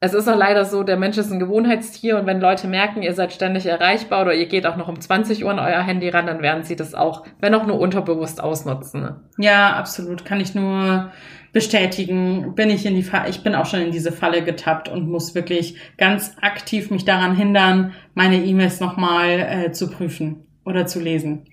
es 0.00 0.14
ist 0.14 0.28
auch 0.28 0.36
leider 0.36 0.64
so, 0.64 0.84
der 0.84 0.96
Mensch 0.96 1.18
ist 1.18 1.32
ein 1.32 1.40
Gewohnheitstier 1.40 2.18
und 2.18 2.26
wenn 2.26 2.40
Leute 2.40 2.68
merken, 2.68 3.02
ihr 3.02 3.14
seid 3.14 3.32
ständig 3.32 3.66
erreichbar 3.66 4.22
oder 4.22 4.34
ihr 4.34 4.46
geht 4.46 4.66
auch 4.66 4.76
noch 4.76 4.88
um 4.88 5.00
20 5.00 5.44
Uhr 5.44 5.50
an 5.50 5.58
euer 5.58 5.82
Handy 5.82 6.08
ran, 6.08 6.26
dann 6.26 6.40
werden 6.40 6.62
sie 6.62 6.76
das 6.76 6.94
auch, 6.94 7.24
wenn 7.40 7.54
auch 7.54 7.66
nur 7.66 7.80
unterbewusst 7.80 8.40
ausnutzen. 8.40 9.16
Ja, 9.38 9.72
absolut. 9.74 10.24
Kann 10.24 10.40
ich 10.40 10.54
nur 10.54 11.10
bestätigen, 11.52 12.54
bin 12.54 12.70
ich 12.70 12.86
in 12.86 12.94
die 12.94 13.02
Falle, 13.02 13.28
ich 13.28 13.42
bin 13.42 13.56
auch 13.56 13.66
schon 13.66 13.80
in 13.80 13.90
diese 13.90 14.12
Falle 14.12 14.44
getappt 14.44 14.88
und 14.88 15.08
muss 15.08 15.34
wirklich 15.34 15.76
ganz 15.96 16.36
aktiv 16.40 16.90
mich 16.90 17.04
daran 17.04 17.34
hindern, 17.34 17.92
meine 18.14 18.36
E-Mails 18.36 18.78
nochmal 18.78 19.30
äh, 19.40 19.72
zu 19.72 19.90
prüfen 19.90 20.46
oder 20.64 20.86
zu 20.86 21.00
lesen. 21.00 21.46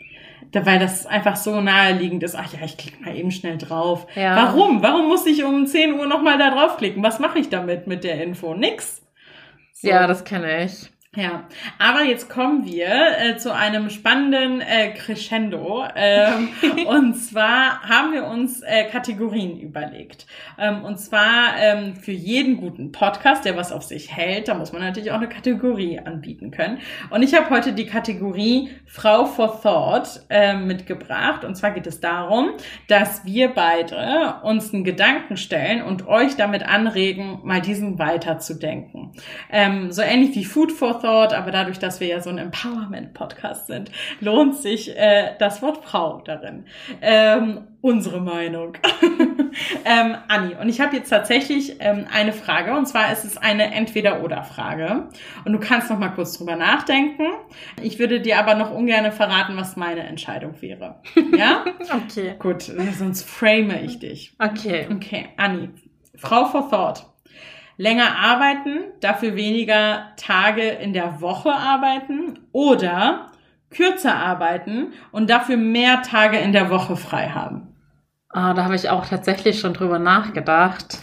Weil 0.63 0.79
das 0.79 1.05
einfach 1.05 1.35
so 1.35 1.59
naheliegend 1.59 2.23
ist. 2.23 2.35
Ach 2.35 2.51
ja, 2.53 2.59
ich 2.63 2.77
klicke 2.77 3.03
mal 3.03 3.15
eben 3.15 3.31
schnell 3.31 3.57
drauf. 3.57 4.07
Ja. 4.15 4.35
Warum? 4.35 4.81
Warum 4.81 5.07
muss 5.07 5.25
ich 5.25 5.43
um 5.43 5.67
10 5.67 5.93
Uhr 5.93 6.07
nochmal 6.07 6.37
da 6.37 6.51
draufklicken? 6.51 7.03
Was 7.03 7.19
mache 7.19 7.39
ich 7.39 7.49
damit 7.49 7.87
mit 7.87 8.03
der 8.03 8.23
Info? 8.23 8.53
Nix. 8.53 9.01
So. 9.73 9.89
Ja, 9.89 10.07
das 10.07 10.23
kenne 10.23 10.63
ich. 10.63 10.89
Ja, 11.15 11.45
aber 11.79 12.03
jetzt 12.03 12.29
kommen 12.29 12.65
wir 12.65 12.87
äh, 12.87 13.37
zu 13.37 13.53
einem 13.53 13.89
spannenden 13.89 14.59
äh, 14.59 14.89
Crescendo. 14.91 15.85
Ähm, 15.95 16.49
und 16.87 17.13
zwar 17.13 17.81
haben 17.83 18.11
wir 18.11 18.25
uns 18.25 18.61
äh, 18.61 18.83
Kategorien 18.91 19.57
überlegt. 19.57 20.25
Ähm, 20.59 20.83
und 20.83 20.97
zwar 20.99 21.57
ähm, 21.57 21.95
für 21.95 22.11
jeden 22.11 22.57
guten 22.57 22.91
Podcast, 22.91 23.45
der 23.45 23.55
was 23.55 23.71
auf 23.71 23.83
sich 23.83 24.13
hält, 24.13 24.49
da 24.49 24.55
muss 24.55 24.73
man 24.73 24.81
natürlich 24.81 25.11
auch 25.11 25.15
eine 25.15 25.29
Kategorie 25.29 25.99
anbieten 25.99 26.51
können. 26.51 26.79
Und 27.09 27.23
ich 27.23 27.33
habe 27.33 27.49
heute 27.49 27.71
die 27.71 27.85
Kategorie 27.85 28.71
Frau 28.85 29.25
for 29.25 29.61
Thought 29.61 30.21
äh, 30.29 30.57
mitgebracht. 30.57 31.45
Und 31.45 31.55
zwar 31.55 31.71
geht 31.71 31.87
es 31.87 32.01
darum, 32.01 32.49
dass 32.89 33.23
wir 33.23 33.53
beide 33.53 34.41
uns 34.43 34.73
einen 34.73 34.83
Gedanken 34.83 35.37
stellen 35.37 35.81
und 35.81 36.09
euch 36.09 36.35
damit 36.35 36.63
anregen, 36.63 37.39
mal 37.43 37.61
diesen 37.61 37.99
weiterzudenken. 37.99 39.13
Ähm, 39.49 39.93
so 39.93 40.01
ähnlich 40.01 40.35
wie 40.35 40.43
Food 40.43 40.73
for 40.73 40.99
Thought 40.99 41.04
Thought, 41.05 41.33
aber 41.33 41.51
dadurch, 41.51 41.77
dass 41.77 41.99
wir 41.99 42.07
ja 42.07 42.19
so 42.19 42.31
ein 42.31 42.39
Empowerment-Podcast 42.39 43.67
sind, 43.67 43.91
lohnt 44.21 44.55
sich 44.55 44.97
äh, 44.97 45.35
das 45.37 45.61
Wort 45.61 45.85
Frau 45.85 46.21
darin. 46.25 46.65
Ähm, 46.99 47.67
unsere 47.81 48.19
Meinung. 48.19 48.75
ähm, 49.85 50.17
Anni, 50.27 50.55
und 50.59 50.67
ich 50.67 50.81
habe 50.81 50.95
jetzt 50.95 51.09
tatsächlich 51.09 51.75
ähm, 51.79 52.07
eine 52.11 52.33
Frage, 52.33 52.75
und 52.75 52.87
zwar 52.87 53.13
ist 53.13 53.23
es 53.23 53.37
eine 53.37 53.71
Entweder-Oder-Frage. 53.71 55.09
Und 55.45 55.53
du 55.53 55.59
kannst 55.59 55.91
noch 55.91 55.99
mal 55.99 56.09
kurz 56.09 56.39
drüber 56.39 56.55
nachdenken. 56.55 57.27
Ich 57.83 57.99
würde 57.99 58.19
dir 58.19 58.39
aber 58.39 58.55
noch 58.55 58.71
ungern 58.71 59.11
verraten, 59.11 59.55
was 59.57 59.75
meine 59.75 60.01
Entscheidung 60.01 60.59
wäre. 60.61 61.01
Ja? 61.37 61.65
okay. 61.93 62.35
Gut, 62.39 62.63
sonst 62.63 63.29
frame 63.29 63.83
ich 63.83 63.99
dich. 63.99 64.33
Okay. 64.39 64.87
Okay, 64.91 65.27
Anni, 65.37 65.69
Frau 66.15 66.45
for 66.45 66.69
Thought 66.69 67.05
länger 67.77 68.17
arbeiten, 68.17 68.85
dafür 69.01 69.35
weniger 69.35 70.07
Tage 70.17 70.67
in 70.67 70.93
der 70.93 71.21
Woche 71.21 71.51
arbeiten 71.51 72.39
oder 72.51 73.31
kürzer 73.69 74.15
arbeiten 74.15 74.93
und 75.11 75.29
dafür 75.29 75.57
mehr 75.57 76.01
Tage 76.01 76.37
in 76.37 76.53
der 76.53 76.69
Woche 76.69 76.95
frei 76.95 77.29
haben? 77.29 77.75
Ah, 78.29 78.53
da 78.53 78.63
habe 78.63 78.75
ich 78.75 78.89
auch 78.89 79.05
tatsächlich 79.05 79.59
schon 79.59 79.73
drüber 79.73 79.99
nachgedacht. 79.99 80.99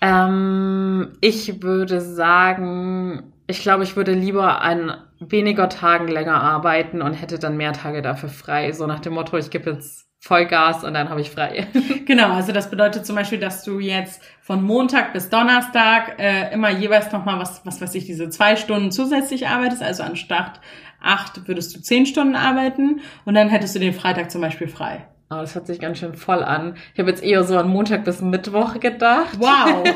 Ähm, 0.00 1.12
ich 1.20 1.62
würde 1.62 2.00
sagen, 2.00 3.32
ich 3.46 3.62
glaube, 3.62 3.84
ich 3.84 3.96
würde 3.96 4.12
lieber 4.12 4.60
an 4.62 4.92
weniger 5.30 5.68
Tagen 5.68 6.08
länger 6.08 6.40
arbeiten 6.40 7.02
und 7.02 7.14
hätte 7.14 7.38
dann 7.38 7.56
mehr 7.56 7.72
Tage 7.72 8.02
dafür 8.02 8.28
frei. 8.28 8.72
So 8.72 8.86
nach 8.86 9.00
dem 9.00 9.14
Motto, 9.14 9.36
ich 9.36 9.50
gebe 9.50 9.70
jetzt 9.70 10.06
Vollgas 10.20 10.84
und 10.84 10.94
dann 10.94 11.08
habe 11.10 11.20
ich 11.20 11.30
frei. 11.30 11.66
genau, 12.06 12.32
also 12.32 12.52
das 12.52 12.70
bedeutet 12.70 13.04
zum 13.04 13.16
Beispiel, 13.16 13.40
dass 13.40 13.64
du 13.64 13.80
jetzt 13.80 14.22
von 14.40 14.62
Montag 14.62 15.12
bis 15.12 15.28
Donnerstag 15.28 16.20
äh, 16.20 16.52
immer 16.52 16.70
jeweils 16.70 17.10
nochmal 17.10 17.40
was, 17.40 17.66
was 17.66 17.80
weiß 17.80 17.94
ich, 17.96 18.04
diese 18.04 18.30
zwei 18.30 18.54
Stunden 18.54 18.92
zusätzlich 18.92 19.48
arbeitest. 19.48 19.82
Also 19.82 20.04
anstatt 20.04 20.60
acht 21.00 21.48
würdest 21.48 21.74
du 21.74 21.80
zehn 21.80 22.06
Stunden 22.06 22.36
arbeiten 22.36 23.00
und 23.24 23.34
dann 23.34 23.48
hättest 23.48 23.74
du 23.74 23.80
den 23.80 23.92
Freitag 23.92 24.30
zum 24.30 24.40
Beispiel 24.40 24.68
frei. 24.68 25.06
Oh, 25.32 25.40
das 25.40 25.54
hört 25.54 25.66
sich 25.66 25.80
ganz 25.80 25.98
schön 25.98 26.14
voll 26.14 26.42
an. 26.42 26.76
Ich 26.92 27.00
habe 27.00 27.08
jetzt 27.08 27.22
eher 27.22 27.42
so 27.44 27.56
an 27.56 27.68
Montag 27.68 28.04
bis 28.04 28.20
Mittwoch 28.20 28.78
gedacht. 28.80 29.38
Wow. 29.38 29.84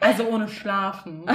Also 0.00 0.24
ohne 0.24 0.48
Schlafen. 0.48 1.24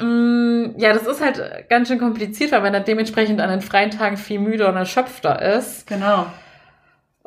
Mm, 0.00 0.78
ja, 0.78 0.92
das 0.92 1.06
ist 1.06 1.20
halt 1.20 1.68
ganz 1.68 1.88
schön 1.88 1.98
kompliziert, 1.98 2.52
weil 2.52 2.62
man 2.62 2.72
dann 2.72 2.84
dementsprechend 2.84 3.40
an 3.40 3.50
den 3.50 3.60
freien 3.60 3.90
Tagen 3.90 4.16
viel 4.16 4.38
müder 4.38 4.68
und 4.68 4.76
erschöpfter 4.76 5.40
ist. 5.42 5.86
Genau. 5.86 6.26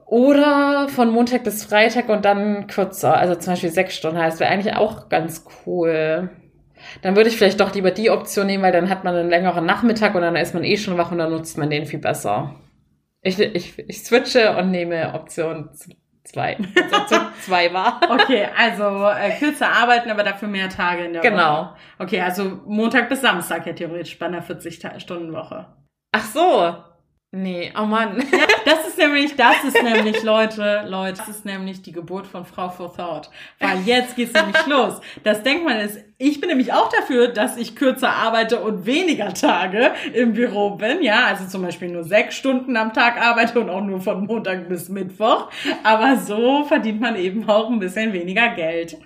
Oder 0.06 0.88
von 0.90 1.12
Montag 1.12 1.44
bis 1.44 1.66
Freitag 1.66 2.10
und 2.10 2.26
dann 2.26 2.68
kürzer, 2.68 3.16
also 3.16 3.36
zum 3.36 3.54
Beispiel 3.54 3.70
sechs 3.70 3.96
Stunden 3.96 4.18
heißt, 4.18 4.40
wäre 4.40 4.52
eigentlich 4.52 4.76
auch 4.76 5.10
ganz 5.10 5.46
cool. 5.66 6.30
Dann 7.02 7.16
würde 7.16 7.30
ich 7.30 7.38
vielleicht 7.38 7.60
doch 7.60 7.74
lieber 7.74 7.92
die 7.92 8.10
Option 8.10 8.48
nehmen, 8.48 8.64
weil 8.64 8.72
dann 8.72 8.90
hat 8.90 9.04
man 9.04 9.16
einen 9.16 9.30
längeren 9.30 9.66
Nachmittag 9.66 10.16
und 10.16 10.22
dann 10.22 10.36
ist 10.36 10.54
man 10.54 10.64
eh 10.64 10.78
schon 10.78 10.98
wach 10.98 11.12
und 11.12 11.18
dann 11.18 11.32
nutzt 11.32 11.58
man 11.58 11.70
den 11.70 11.86
viel 11.86 12.00
besser. 12.00 12.56
Ich, 13.24 13.40
ich, 13.40 13.80
ich 13.80 14.04
switche 14.04 14.56
und 14.58 14.70
nehme 14.72 15.14
Option 15.14 15.70
Zwei. 16.24 16.58
Also 16.92 17.16
zwei 17.42 17.74
war. 17.74 18.00
Okay, 18.10 18.48
also 18.58 19.08
äh, 19.08 19.38
kürzer 19.38 19.70
arbeiten, 19.70 20.10
aber 20.10 20.24
dafür 20.24 20.48
mehr 20.48 20.70
Tage 20.70 21.04
in 21.04 21.14
der 21.14 21.22
genau. 21.22 21.38
Woche. 21.38 21.44
Genau. 21.44 21.76
Okay, 22.00 22.22
also 22.22 22.62
Montag 22.66 23.10
bis 23.10 23.22
Samstag 23.22 23.68
ja 23.68 23.74
theoretisch 23.74 24.18
bei 24.18 24.28
einer 24.28 24.42
40-Stunden-Woche. 24.42 25.66
Ach 26.14 26.26
so. 26.26 26.76
Nee, 27.32 27.74
oh 27.78 27.86
Mann. 27.86 28.24
Ja, 28.32 28.46
das 28.64 28.83
ist 28.94 29.00
nämlich, 29.00 29.36
das 29.36 29.64
ist 29.64 29.82
nämlich, 29.82 30.24
Leute, 30.24 30.86
Leute, 30.88 31.18
das 31.18 31.28
ist 31.28 31.46
nämlich 31.46 31.82
die 31.82 31.92
Geburt 31.92 32.28
von 32.28 32.46
Frau 32.46 32.70
for 32.70 32.96
Thought. 32.96 33.30
Weil 33.60 33.80
jetzt 33.86 34.16
geht's 34.16 34.34
nämlich 34.34 34.66
los. 34.68 35.02
Das 35.24 35.42
denkt 35.44 35.66
man 35.66 35.80
ist, 35.80 36.00
ich 36.18 36.40
bin 36.40 36.50
nämlich 36.50 36.72
auch 36.72 36.90
dafür, 36.90 37.28
dass 37.28 37.58
ich 37.58 37.76
kürzer 37.76 38.10
arbeite 38.10 38.62
und 38.62 38.86
weniger 38.86 39.34
Tage 39.34 39.92
im 40.14 40.34
Büro 40.34 40.72
bin. 40.72 41.02
Ja, 41.02 41.26
also 41.26 41.46
zum 41.48 41.64
Beispiel 41.64 41.90
nur 41.90 42.04
sechs 42.04 42.36
Stunden 42.36 42.78
am 42.78 42.94
Tag 42.94 43.20
arbeite 43.20 43.60
und 43.60 43.70
auch 43.70 43.82
nur 43.82 44.00
von 44.00 44.26
Montag 44.26 44.70
bis 44.70 44.90
Mittwoch. 44.90 45.50
Aber 45.84 46.18
so 46.18 46.64
verdient 46.66 47.02
man 47.02 47.16
eben 47.16 47.50
auch 47.50 47.70
ein 47.70 47.80
bisschen 47.80 48.14
weniger 48.14 48.50
Geld. 48.50 48.98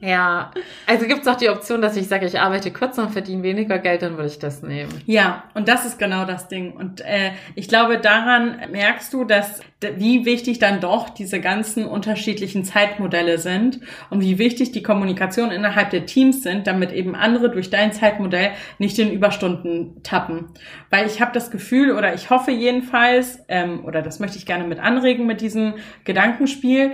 Ja, 0.00 0.52
also 0.86 1.06
gibt 1.06 1.22
es 1.22 1.26
auch 1.26 1.36
die 1.36 1.48
Option, 1.48 1.82
dass 1.82 1.96
ich 1.96 2.06
sage, 2.06 2.26
ich 2.26 2.38
arbeite 2.38 2.70
kürzer 2.70 3.02
und 3.02 3.10
verdiene 3.10 3.42
weniger 3.42 3.78
Geld, 3.78 4.02
dann 4.02 4.16
würde 4.16 4.28
ich 4.28 4.38
das 4.38 4.62
nehmen. 4.62 5.02
Ja, 5.06 5.44
und 5.54 5.66
das 5.66 5.84
ist 5.84 5.98
genau 5.98 6.24
das 6.24 6.46
Ding. 6.46 6.72
Und 6.72 7.00
äh, 7.00 7.32
ich 7.56 7.68
glaube, 7.68 7.98
daran 7.98 8.60
merkst 8.98 9.14
du, 9.14 9.22
dass 9.22 9.60
wie 9.96 10.24
wichtig 10.24 10.58
dann 10.58 10.80
doch 10.80 11.08
diese 11.08 11.40
ganzen 11.40 11.86
unterschiedlichen 11.86 12.64
Zeitmodelle 12.64 13.38
sind 13.38 13.78
und 14.10 14.20
wie 14.22 14.38
wichtig 14.38 14.72
die 14.72 14.82
Kommunikation 14.82 15.52
innerhalb 15.52 15.90
der 15.90 16.04
Teams 16.04 16.42
sind, 16.42 16.66
damit 16.66 16.90
eben 16.90 17.14
andere 17.14 17.48
durch 17.48 17.70
dein 17.70 17.92
Zeitmodell 17.92 18.50
nicht 18.80 18.98
in 18.98 19.12
Überstunden 19.12 20.02
tappen. 20.02 20.46
Weil 20.90 21.06
ich 21.06 21.20
habe 21.20 21.30
das 21.32 21.52
Gefühl 21.52 21.92
oder 21.92 22.12
ich 22.12 22.28
hoffe 22.28 22.50
jedenfalls, 22.50 23.38
ähm, 23.46 23.84
oder 23.84 24.02
das 24.02 24.18
möchte 24.18 24.36
ich 24.36 24.46
gerne 24.46 24.64
mit 24.64 24.80
anregen 24.80 25.28
mit 25.28 25.42
diesem 25.42 25.74
Gedankenspiel, 26.02 26.90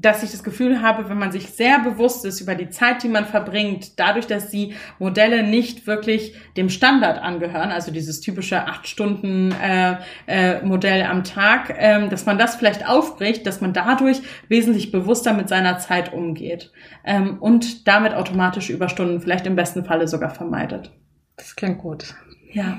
dass 0.00 0.22
ich 0.22 0.30
das 0.30 0.44
Gefühl 0.44 0.82
habe, 0.82 1.08
wenn 1.08 1.18
man 1.18 1.32
sich 1.32 1.50
sehr 1.50 1.80
bewusst 1.80 2.24
ist 2.24 2.40
über 2.40 2.54
die 2.54 2.70
Zeit, 2.70 3.02
die 3.02 3.08
man 3.08 3.24
verbringt, 3.24 3.98
dadurch, 3.98 4.26
dass 4.26 4.50
die 4.50 4.74
Modelle 4.98 5.42
nicht 5.42 5.86
wirklich 5.86 6.34
dem 6.56 6.68
Standard 6.68 7.18
angehören, 7.18 7.70
also 7.70 7.90
dieses 7.90 8.20
typische 8.20 8.66
acht 8.66 8.86
Stunden 8.86 9.52
äh, 9.52 9.96
äh, 10.26 10.62
Modell 10.62 11.02
am 11.02 11.24
Tag, 11.24 11.74
ähm, 11.76 12.10
dass 12.10 12.26
man 12.26 12.38
das 12.38 12.56
vielleicht 12.56 12.88
aufbricht, 12.88 13.46
dass 13.46 13.60
man 13.60 13.72
dadurch 13.72 14.20
wesentlich 14.48 14.92
bewusster 14.92 15.32
mit 15.32 15.48
seiner 15.48 15.78
Zeit 15.78 16.12
umgeht 16.12 16.72
ähm, 17.04 17.38
und 17.40 17.88
damit 17.88 18.14
automatisch 18.14 18.70
Überstunden 18.70 19.20
vielleicht 19.20 19.46
im 19.46 19.56
besten 19.56 19.84
Falle 19.84 20.08
sogar 20.08 20.30
vermeidet. 20.30 20.92
Das 21.36 21.56
klingt 21.56 21.78
gut. 21.78 22.14
Ja. 22.52 22.78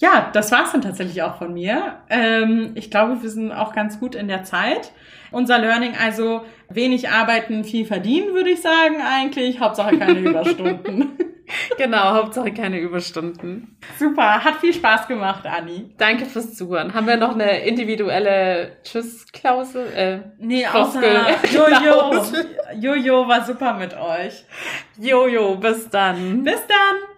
Ja, 0.00 0.30
das 0.32 0.52
war's 0.52 0.72
dann 0.72 0.82
tatsächlich 0.82 1.22
auch 1.22 1.38
von 1.38 1.52
mir. 1.52 1.96
Ähm, 2.08 2.70
ich 2.76 2.90
glaube, 2.90 3.20
wir 3.20 3.30
sind 3.30 3.50
auch 3.50 3.74
ganz 3.74 3.98
gut 3.98 4.14
in 4.14 4.28
der 4.28 4.44
Zeit. 4.44 4.92
Unser 5.30 5.58
Learning 5.58 5.94
also 5.96 6.42
wenig 6.68 7.08
arbeiten, 7.08 7.64
viel 7.64 7.84
verdienen, 7.84 8.34
würde 8.34 8.50
ich 8.50 8.60
sagen 8.60 8.96
eigentlich. 9.00 9.60
Hauptsache 9.60 9.98
keine 9.98 10.20
Überstunden. 10.28 11.18
Genau, 11.78 12.12
Hauptsache 12.12 12.52
keine 12.52 12.78
Überstunden. 12.78 13.78
Super, 13.98 14.44
hat 14.44 14.56
viel 14.56 14.74
Spaß 14.74 15.08
gemacht, 15.08 15.46
Anni. 15.46 15.94
Danke 15.96 16.26
fürs 16.26 16.54
Zuhören. 16.54 16.92
Haben 16.92 17.06
wir 17.06 17.16
noch 17.16 17.34
eine 17.34 17.60
individuelle 17.64 18.76
Tschüss-Klausel? 18.82 19.86
Äh, 19.94 20.18
nee, 20.38 20.66
außer 20.66 21.00
Jojo. 21.52 22.22
Jojo 22.78 23.28
war 23.28 23.44
super 23.46 23.72
mit 23.74 23.94
euch. 23.94 24.44
Jojo, 24.98 25.56
bis 25.56 25.88
dann. 25.88 26.44
Bis 26.44 26.66
dann. 26.66 27.16